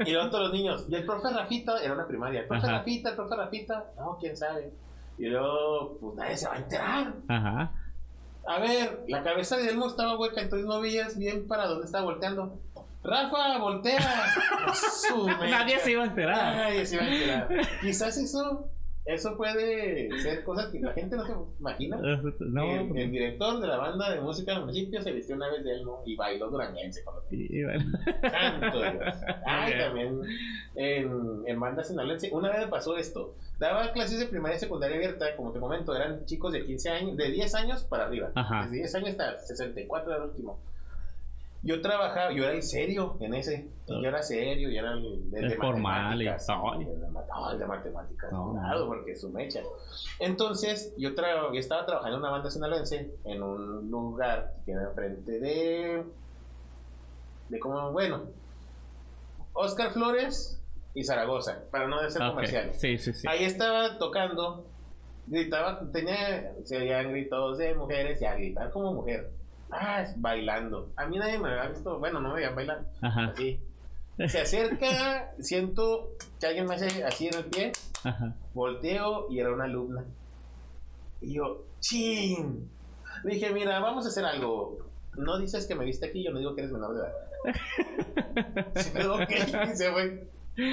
[0.05, 0.85] Y luego todos los niños.
[0.89, 2.41] Y el profe Rafita, era una primaria.
[2.41, 3.91] El profe Rafita, el profe Rafita.
[3.97, 4.73] No, quién sabe.
[5.17, 7.13] Y luego, pues nadie se va a enterar.
[7.29, 7.73] Ajá.
[8.45, 12.05] A ver, la cabeza de Elmo estaba hueca, entonces no veías bien para dónde estaba
[12.05, 12.59] volteando.
[13.07, 13.99] Rafa, voltea.
[15.49, 16.55] Nadie se iba a enterar.
[16.55, 17.47] Nadie se iba a enterar.
[17.81, 18.69] Quizás eso,
[19.05, 21.97] eso puede ser cosas que la gente no se imagina.
[22.39, 25.71] No, el, director de la banda de música del municipio se vistió una vez de
[25.71, 27.63] Elmo y bailó duranguense con los y
[28.29, 29.15] Santo Dios.
[29.45, 30.21] Ay, también
[30.75, 32.29] en, en banda sinaloense.
[32.33, 33.35] Una vez pasó esto.
[33.57, 37.17] Daba clases de primaria y secundaria abierta, como te comento, eran chicos de 15 años,
[37.17, 38.31] de 10 años para arriba.
[38.35, 38.67] Ajá.
[38.67, 40.59] De 10 años hasta 64 era el último
[41.67, 43.69] yo trabajaba, yo era el serio en ese.
[43.87, 46.73] Yo era serio, yo era el, de, formal y todo.
[46.79, 49.59] El de matemáticas, no, claro, porque es su mecha.
[50.19, 55.39] Entonces, yo, yo estaba trabajando en una banda sinaloense en un lugar que queda enfrente
[55.41, 56.03] de.
[57.49, 58.23] de como, bueno,
[59.51, 60.63] Oscar Flores
[60.93, 62.71] y Zaragoza, para no ser comercial.
[62.75, 63.27] Sí, sí, sí.
[63.27, 64.65] Ahí estaba tocando,
[65.25, 69.36] gritaba, tenía, se oían gritos de mujeres y a gritar como mujer
[69.71, 70.91] Ah, es bailando.
[70.95, 72.85] A mí nadie me había visto, bueno, no me veían bailar.
[73.01, 73.25] Ajá.
[73.25, 73.59] Así.
[74.27, 77.71] Se acerca, siento que alguien me hace así en el pie.
[78.03, 78.33] Ajá.
[78.53, 80.03] Volteo y era una alumna.
[81.21, 82.69] Y yo, ¡chin!
[83.23, 84.79] Le dije, mira, vamos a hacer algo.
[85.15, 87.13] No dices que me viste aquí, yo no digo que eres menor de edad.
[88.75, 90.27] sí, ok, se fue
[90.57, 90.63] y,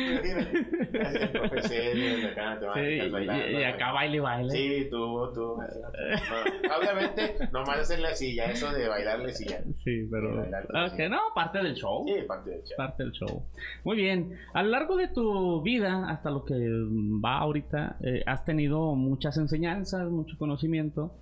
[3.65, 4.51] acá baile baile.
[4.51, 5.43] Sí, tú, tú.
[6.79, 9.63] obviamente, nomás hacerle así, ya eso de bailarle ya.
[9.85, 10.43] Sí, pero.
[10.91, 12.07] Okay, no, parte del show.
[12.07, 12.77] Sí, parte del show.
[12.79, 13.45] Parte del show.
[13.85, 14.39] Muy bien.
[14.55, 19.37] A lo largo de tu vida, hasta lo que va ahorita, eh, has tenido muchas
[19.37, 21.15] enseñanzas, mucho conocimiento.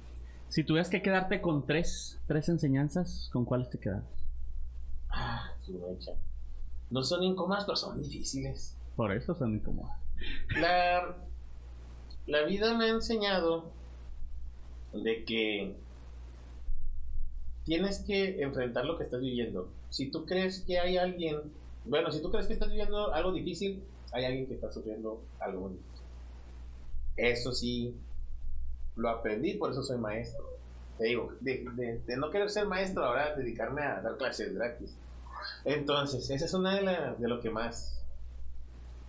[0.49, 4.05] Si tuvieras que quedarte con tres, tres enseñanzas, ¿con cuáles te quedas?
[5.09, 6.13] Ah, su mecha
[6.93, 8.77] no son incómodas, pero son difíciles.
[8.95, 9.97] Por eso son incómodas.
[10.61, 11.17] La,
[12.27, 13.73] la vida me ha enseñado
[14.93, 15.75] de que
[17.65, 19.71] tienes que enfrentar lo que estás viviendo.
[19.89, 21.41] Si tú crees que hay alguien,
[21.87, 23.83] bueno, si tú crees que estás viviendo algo difícil,
[24.13, 26.07] hay alguien que está sufriendo algo difícil.
[27.17, 27.95] Eso sí,
[28.97, 30.45] lo aprendí, por eso soy maestro.
[30.99, 34.95] te digo, de, de, no querer ser maestro, ahora dedicarme a dar clases gratis.
[35.65, 38.05] Entonces, esa es una de, la, de lo que más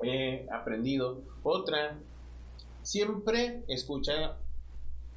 [0.02, 1.22] he aprendido.
[1.44, 1.98] Otra,
[2.82, 4.38] siempre escucha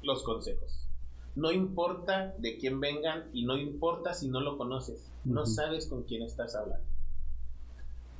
[0.01, 0.87] los consejos.
[1.35, 6.03] No importa de quién vengan y no importa si no lo conoces, no sabes con
[6.03, 6.85] quién estás hablando.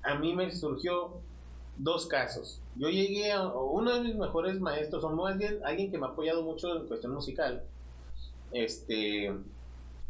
[0.03, 1.21] A mí me surgió
[1.77, 2.61] dos casos.
[2.75, 6.09] Yo llegué a uno de mis mejores maestros, o más bien alguien que me ha
[6.09, 7.63] apoyado mucho en cuestión musical.
[8.51, 9.33] Este,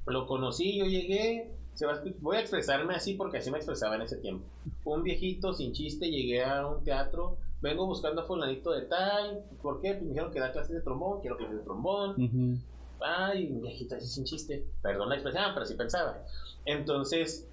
[0.06, 4.02] lo conocí, yo llegué, se va voy a expresarme así porque así me expresaba en
[4.02, 4.48] ese tiempo.
[4.84, 9.80] Un viejito sin chiste, llegué a un teatro, vengo buscando a fulanito de tal, ¿por
[9.80, 9.92] qué?
[9.92, 12.64] Pues me dijeron que da clases de trombón, quiero clases de trombón.
[13.00, 16.26] Ay, un viejito así sin chiste, perdón la expresión, pero sí pensaba.
[16.66, 17.48] Entonces,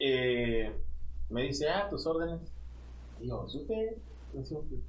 [0.00, 0.74] eh,
[1.30, 2.40] me dice, ah, tus órdenes.
[3.20, 3.96] Y yo, supe,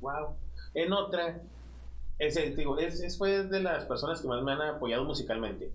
[0.02, 0.36] wow.
[0.74, 1.44] En otra,
[2.18, 5.72] ese, digo, es, fue de las personas que más me han apoyado musicalmente,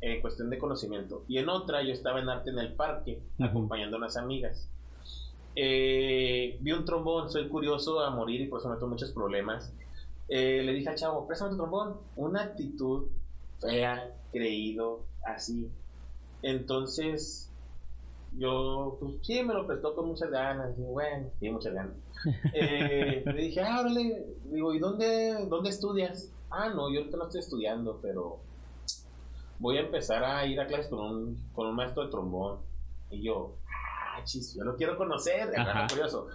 [0.00, 1.24] en cuestión de conocimiento.
[1.28, 4.68] Y en otra, yo estaba en arte en el parque, acompañando a unas amigas.
[5.54, 9.72] Eh, vi un trombón, soy curioso a morir y por eso me meto muchos problemas.
[10.28, 11.96] Eh, le dije al chavo, préstame tu trombón.
[12.16, 13.06] Una actitud
[13.60, 15.70] fea, creído, así.
[16.42, 17.50] Entonces,
[18.36, 20.78] yo, pues sí, me lo prestó con muchas ganas.
[20.78, 21.94] Y bueno, sí, muchas ganas.
[22.54, 24.26] Eh, le dije, ah, órale.
[24.44, 26.32] Digo, ¿y dónde, dónde estudias?
[26.50, 28.40] Ah, no, yo ahorita no estoy estudiando, pero
[29.58, 32.58] voy a empezar a ir a clases con un, con un maestro de trombón.
[33.10, 35.52] Y yo, ah, chis, yo lo quiero conocer,
[35.88, 36.28] curioso.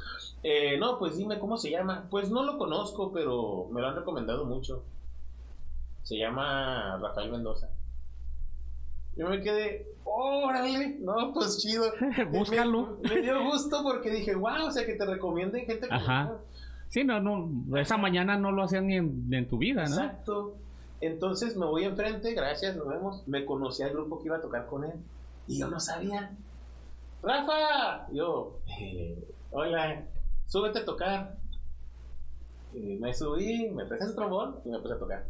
[0.43, 2.07] Eh, no, pues dime cómo se llama.
[2.09, 4.83] Pues no lo conozco, pero me lo han recomendado mucho.
[6.03, 7.69] Se llama Rafael Mendoza.
[9.15, 11.85] Yo me quedé, órale, no, pues chido.
[12.31, 12.97] Búscalo.
[13.03, 16.33] Me, dio gusto porque dije, wow, o sea, que te recomienden gente como Ajá.
[16.87, 19.95] Sí, no, no, esa mañana no lo hacían ni en, tu vida, ¿no?
[19.95, 20.55] Exacto.
[21.01, 23.27] Entonces me voy enfrente, gracias, nos vemos.
[23.27, 24.93] Me conocí al grupo que iba a tocar con él
[25.47, 26.31] y yo no sabía.
[27.23, 28.07] ¡Rafa!
[28.11, 30.05] Yo, eh, hola,
[30.45, 31.37] súbete a tocar.
[32.73, 35.25] me subí, me traje el trombón y me puse a tocar.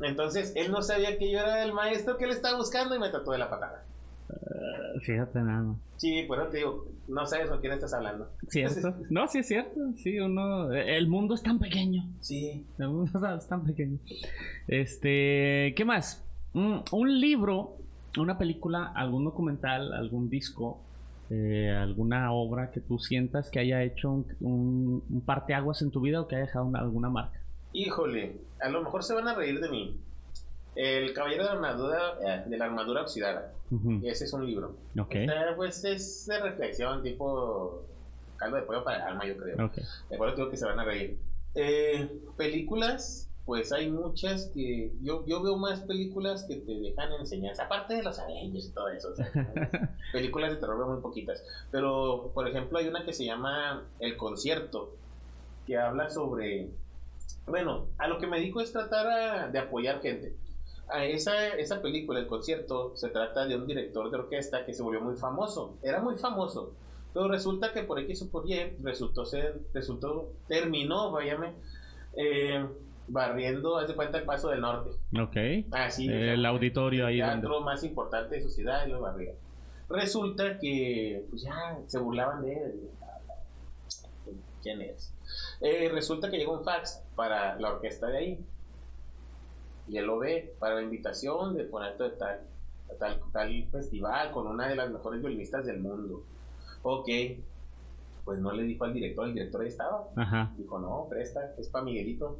[0.00, 3.10] Entonces, él no sabía que yo era el maestro que le estaba buscando y me
[3.10, 3.84] trató de la patada.
[4.30, 5.74] Uh, fíjate nada.
[5.96, 8.30] Sí, por eso te digo, no sabes con quién estás hablando.
[8.48, 8.94] ¿Cierto?
[9.10, 9.80] no, sí es cierto.
[9.96, 10.72] Sí, uno...
[10.72, 12.04] El mundo es tan pequeño.
[12.20, 12.64] Sí.
[12.78, 13.98] El mundo es tan pequeño.
[14.66, 15.74] Este...
[15.76, 16.24] ¿Qué más?
[16.52, 17.76] Un, libro,
[18.18, 20.80] una película, algún documental, algún disco,
[21.28, 26.00] eh, alguna obra que tú sientas que haya hecho un, un, un parteaguas en tu
[26.00, 27.40] vida o que haya dejado alguna marca.
[27.72, 30.00] Híjole, a lo mejor se van a reír de mí.
[30.80, 33.52] El Caballero de la Armadura, eh, de la armadura Oxidada.
[34.02, 34.76] Ese es un libro.
[34.98, 35.26] Okay.
[35.54, 37.84] pues es de reflexión, tipo
[38.38, 39.66] caldo de pollo para el alma, yo creo.
[39.66, 39.84] Okay.
[40.08, 41.18] De acuerdo, digo que se van a reír.
[41.54, 44.90] Eh, películas, pues hay muchas que.
[45.02, 48.88] Yo, yo veo más películas que te dejan enseñanza, aparte de los Avengers y todo
[48.88, 49.10] eso.
[50.14, 51.44] películas de terror muy poquitas.
[51.70, 54.94] Pero, por ejemplo, hay una que se llama El Concierto,
[55.66, 56.70] que habla sobre
[57.46, 60.36] bueno, a lo que me dijo es tratar de apoyar gente.
[60.92, 64.82] A esa, esa película, el concierto, se trata de un director de orquesta que se
[64.82, 65.78] volvió muy famoso.
[65.82, 66.74] Era muy famoso.
[67.12, 71.52] Pero resulta que por X o por Y resultó ser, resultó, terminó, váyame,
[72.16, 72.64] eh,
[73.08, 74.90] barriendo, hace cuenta el Paso del Norte.
[75.20, 75.66] Ok.
[75.72, 76.08] Así.
[76.08, 77.20] el auditorio ahí.
[77.20, 79.34] El teatro más importante de su ciudad y lo barría.
[79.88, 82.90] Resulta que, pues ya, se burlaban de él.
[84.62, 85.12] ¿Quién es?
[85.60, 88.46] Eh, resulta que llegó un fax para la orquesta de ahí.
[89.90, 92.16] Y él lo ve para la invitación de poner tal,
[92.98, 96.22] tal, tal festival con una de las mejores violinistas del mundo.
[96.82, 97.08] Ok,
[98.24, 100.08] pues no le dijo al director, el director ahí estaba.
[100.56, 102.38] Dijo, no, presta, es para Miguelito.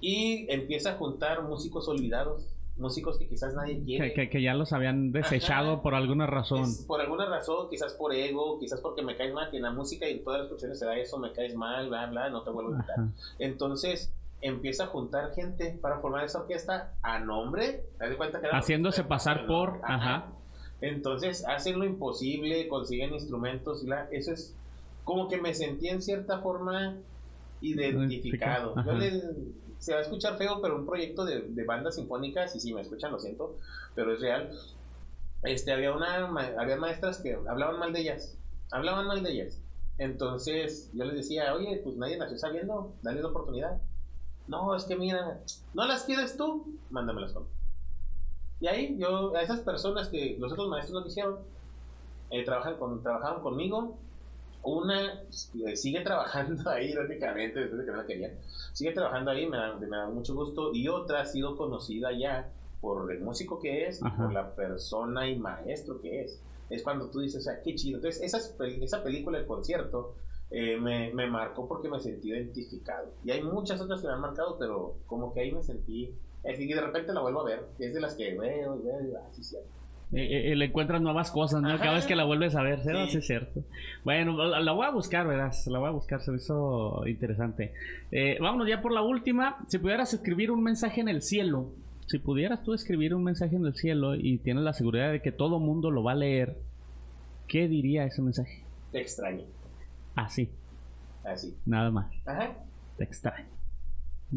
[0.00, 4.28] Y empieza a juntar músicos olvidados músicos que quizás nadie quiere.
[4.28, 6.66] Que, ya los habían desechado por alguna razón.
[6.86, 10.08] por alguna razón, quizás por ego, quizás porque me caes mal, que en la música
[10.08, 12.50] y en todas las cuestiones se da eso, me caes mal, bla, bla, no te
[12.50, 12.98] vuelvo a invitar.
[13.38, 19.04] Entonces empieza a juntar gente para formar esa orquesta a nombre, de cuenta que haciéndose
[19.04, 20.32] pasar por, ajá.
[20.80, 24.54] Entonces hacen lo imposible, consiguen instrumentos, bla, eso es
[25.04, 26.96] como que me sentí en cierta forma
[27.60, 28.74] identificado.
[28.84, 29.22] Yo le
[29.78, 32.80] se va a escuchar feo, pero un proyecto de, de bandas sinfónicas, y si me
[32.80, 33.56] escuchan, lo siento,
[33.94, 34.50] pero es real.
[35.42, 36.26] Este, había una,
[36.58, 38.38] había maestras que hablaban mal de ellas,
[38.70, 39.62] hablaban mal de ellas.
[39.98, 43.80] Entonces yo les decía, oye, pues nadie nació sabiendo, dale la oportunidad.
[44.48, 45.40] No, es que mira,
[45.74, 47.46] no las quieres tú, mándamelas con.
[48.60, 51.38] Y ahí yo, a esas personas que los otros maestros no quisieron,
[52.30, 53.98] eh, trabajan con, trabajaban conmigo,
[54.62, 58.34] una eh, sigue trabajando ahí, irónicamente, después de que no la quería.
[58.72, 60.72] Sigue trabajando ahí, me da, me da, mucho gusto.
[60.74, 62.50] Y otra ha sido conocida ya
[62.80, 66.40] por el músico que es, por la persona y maestro que es.
[66.68, 67.98] Es cuando tú dices, o sea, qué chido.
[67.98, 70.14] Entonces, esa, esa película, el concierto,
[70.50, 73.12] eh, me, me, marcó porque me sentí identificado.
[73.24, 76.14] Y hay muchas otras que me han marcado, pero como que ahí me sentí.
[76.48, 77.66] Así que de repente la vuelvo a ver.
[77.78, 79.76] Es de las que veo y veo y así cierto.
[80.12, 81.76] Eh, eh, le encuentras nuevas cosas, ¿no?
[81.78, 83.18] Cada vez que la vuelves a ver, sí.
[83.18, 83.64] es cierto.
[84.04, 87.72] Bueno, la, voy a buscar, verás, la voy a buscar, se me hizo interesante.
[88.12, 89.58] Eh, vámonos ya por la última.
[89.66, 91.72] Si pudieras escribir un mensaje en el cielo,
[92.06, 95.32] si pudieras tú escribir un mensaje en el cielo y tienes la seguridad de que
[95.32, 96.56] todo mundo lo va a leer,
[97.48, 98.62] ¿qué diría ese mensaje?
[98.92, 99.44] Te extraño.
[100.16, 100.50] Así.
[101.22, 101.56] Así.
[101.64, 102.12] Nada más.
[102.24, 102.56] Ajá.
[102.96, 103.46] Te extraño.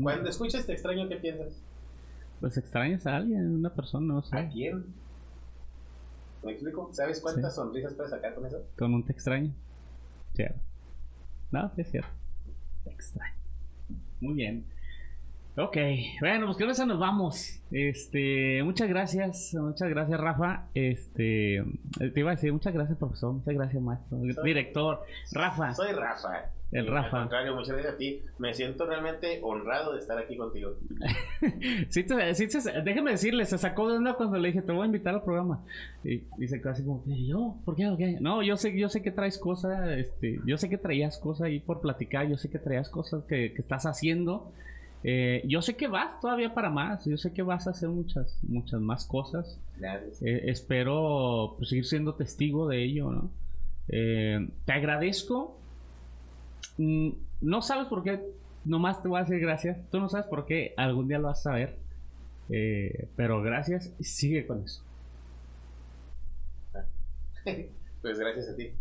[0.02, 1.60] Cuando escuchas te extraño, ¿qué piensas?
[2.40, 4.38] Pues extrañas a alguien, una persona, no sé.
[4.38, 4.86] ¿A quién?
[6.44, 6.90] ¿Me explico?
[6.94, 8.64] ¿Sabes cuántas sonrisas puedes sacar con eso?
[8.78, 9.54] Con un te extraño.
[10.34, 10.60] Cierto.
[11.52, 12.10] No, es cierto.
[12.84, 13.36] Te extraño.
[14.22, 14.66] Muy bien.
[15.62, 15.76] Ok,
[16.22, 17.62] bueno, pues con eso nos vamos.
[17.70, 20.68] Este, muchas gracias, muchas gracias, Rafa.
[20.74, 21.62] Este,
[21.98, 25.04] te iba a decir muchas gracias, profesor, muchas gracias, maestro, director,
[25.34, 25.74] Rafa.
[25.74, 26.52] Soy Rafa.
[26.72, 27.18] El Rafa.
[27.18, 28.22] Al contrario, muchas gracias a ti.
[28.38, 30.76] Me siento realmente honrado de estar aquí contigo.
[31.90, 32.06] sí,
[32.86, 35.66] déjeme decirle, se sacó de onda cuando le dije, te voy a invitar al programa.
[36.06, 37.56] Y dice casi como, ¿yo?
[37.66, 37.88] ¿Por qué?
[37.90, 38.18] Okay?
[38.22, 41.60] No, yo sé, yo sé que traes cosas, este, yo sé que traías cosas ahí
[41.60, 44.54] por platicar, yo sé que traías cosas que, que estás haciendo.
[45.04, 48.38] Eh, yo sé que vas todavía para más, yo sé que vas a hacer muchas,
[48.44, 49.60] muchas más cosas.
[50.22, 53.32] Eh, espero pues, seguir siendo testigo de ello, ¿no?
[53.88, 55.58] Eh, te agradezco.
[56.78, 57.12] Mm,
[57.42, 58.22] no sabes por qué,
[58.66, 59.78] nomás te voy a decir gracias.
[59.90, 61.78] Tú no sabes por qué, algún día lo vas a saber.
[63.16, 64.84] pero gracias sigue con eso.
[68.02, 68.74] pues gracias a ti.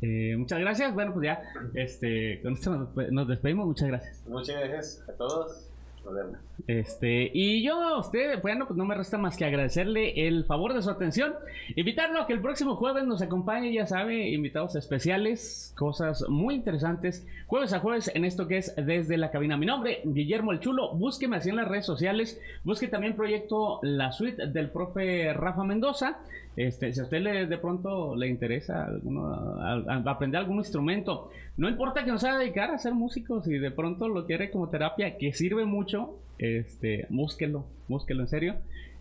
[0.00, 0.94] Eh, muchas gracias.
[0.94, 1.42] Bueno, pues ya,
[1.74, 3.66] este, con esto nos, despedimos.
[3.66, 4.24] Muchas gracias.
[4.26, 5.68] Muchas gracias a todos.
[6.04, 6.47] Nos vemos.
[6.66, 10.74] Este, y yo a usted, bueno, pues no me resta más que agradecerle el favor
[10.74, 11.34] de su atención.
[11.76, 17.26] Invitarlo a que el próximo jueves nos acompañe, ya sabe, invitados especiales, cosas muy interesantes.
[17.46, 19.56] Jueves a jueves en esto que es desde la cabina.
[19.56, 20.94] Mi nombre, Guillermo el Chulo.
[20.94, 22.40] Búsqueme así en las redes sociales.
[22.64, 26.18] Busque también proyecto La Suite del profe Rafa Mendoza.
[26.56, 28.88] Este, si a usted le, de pronto le interesa
[30.04, 34.08] aprender algún instrumento, no importa que no se dedicar a ser músico, si de pronto
[34.08, 38.56] lo quiere como terapia, que sirve mucho, este, búsquelo, búsquelo en serio.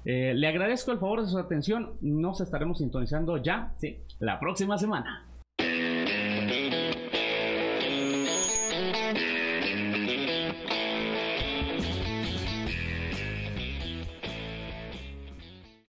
[0.05, 4.77] Eh, le agradezco el favor de su atención, nos estaremos sintonizando ya, sí, la próxima
[4.77, 5.25] semana.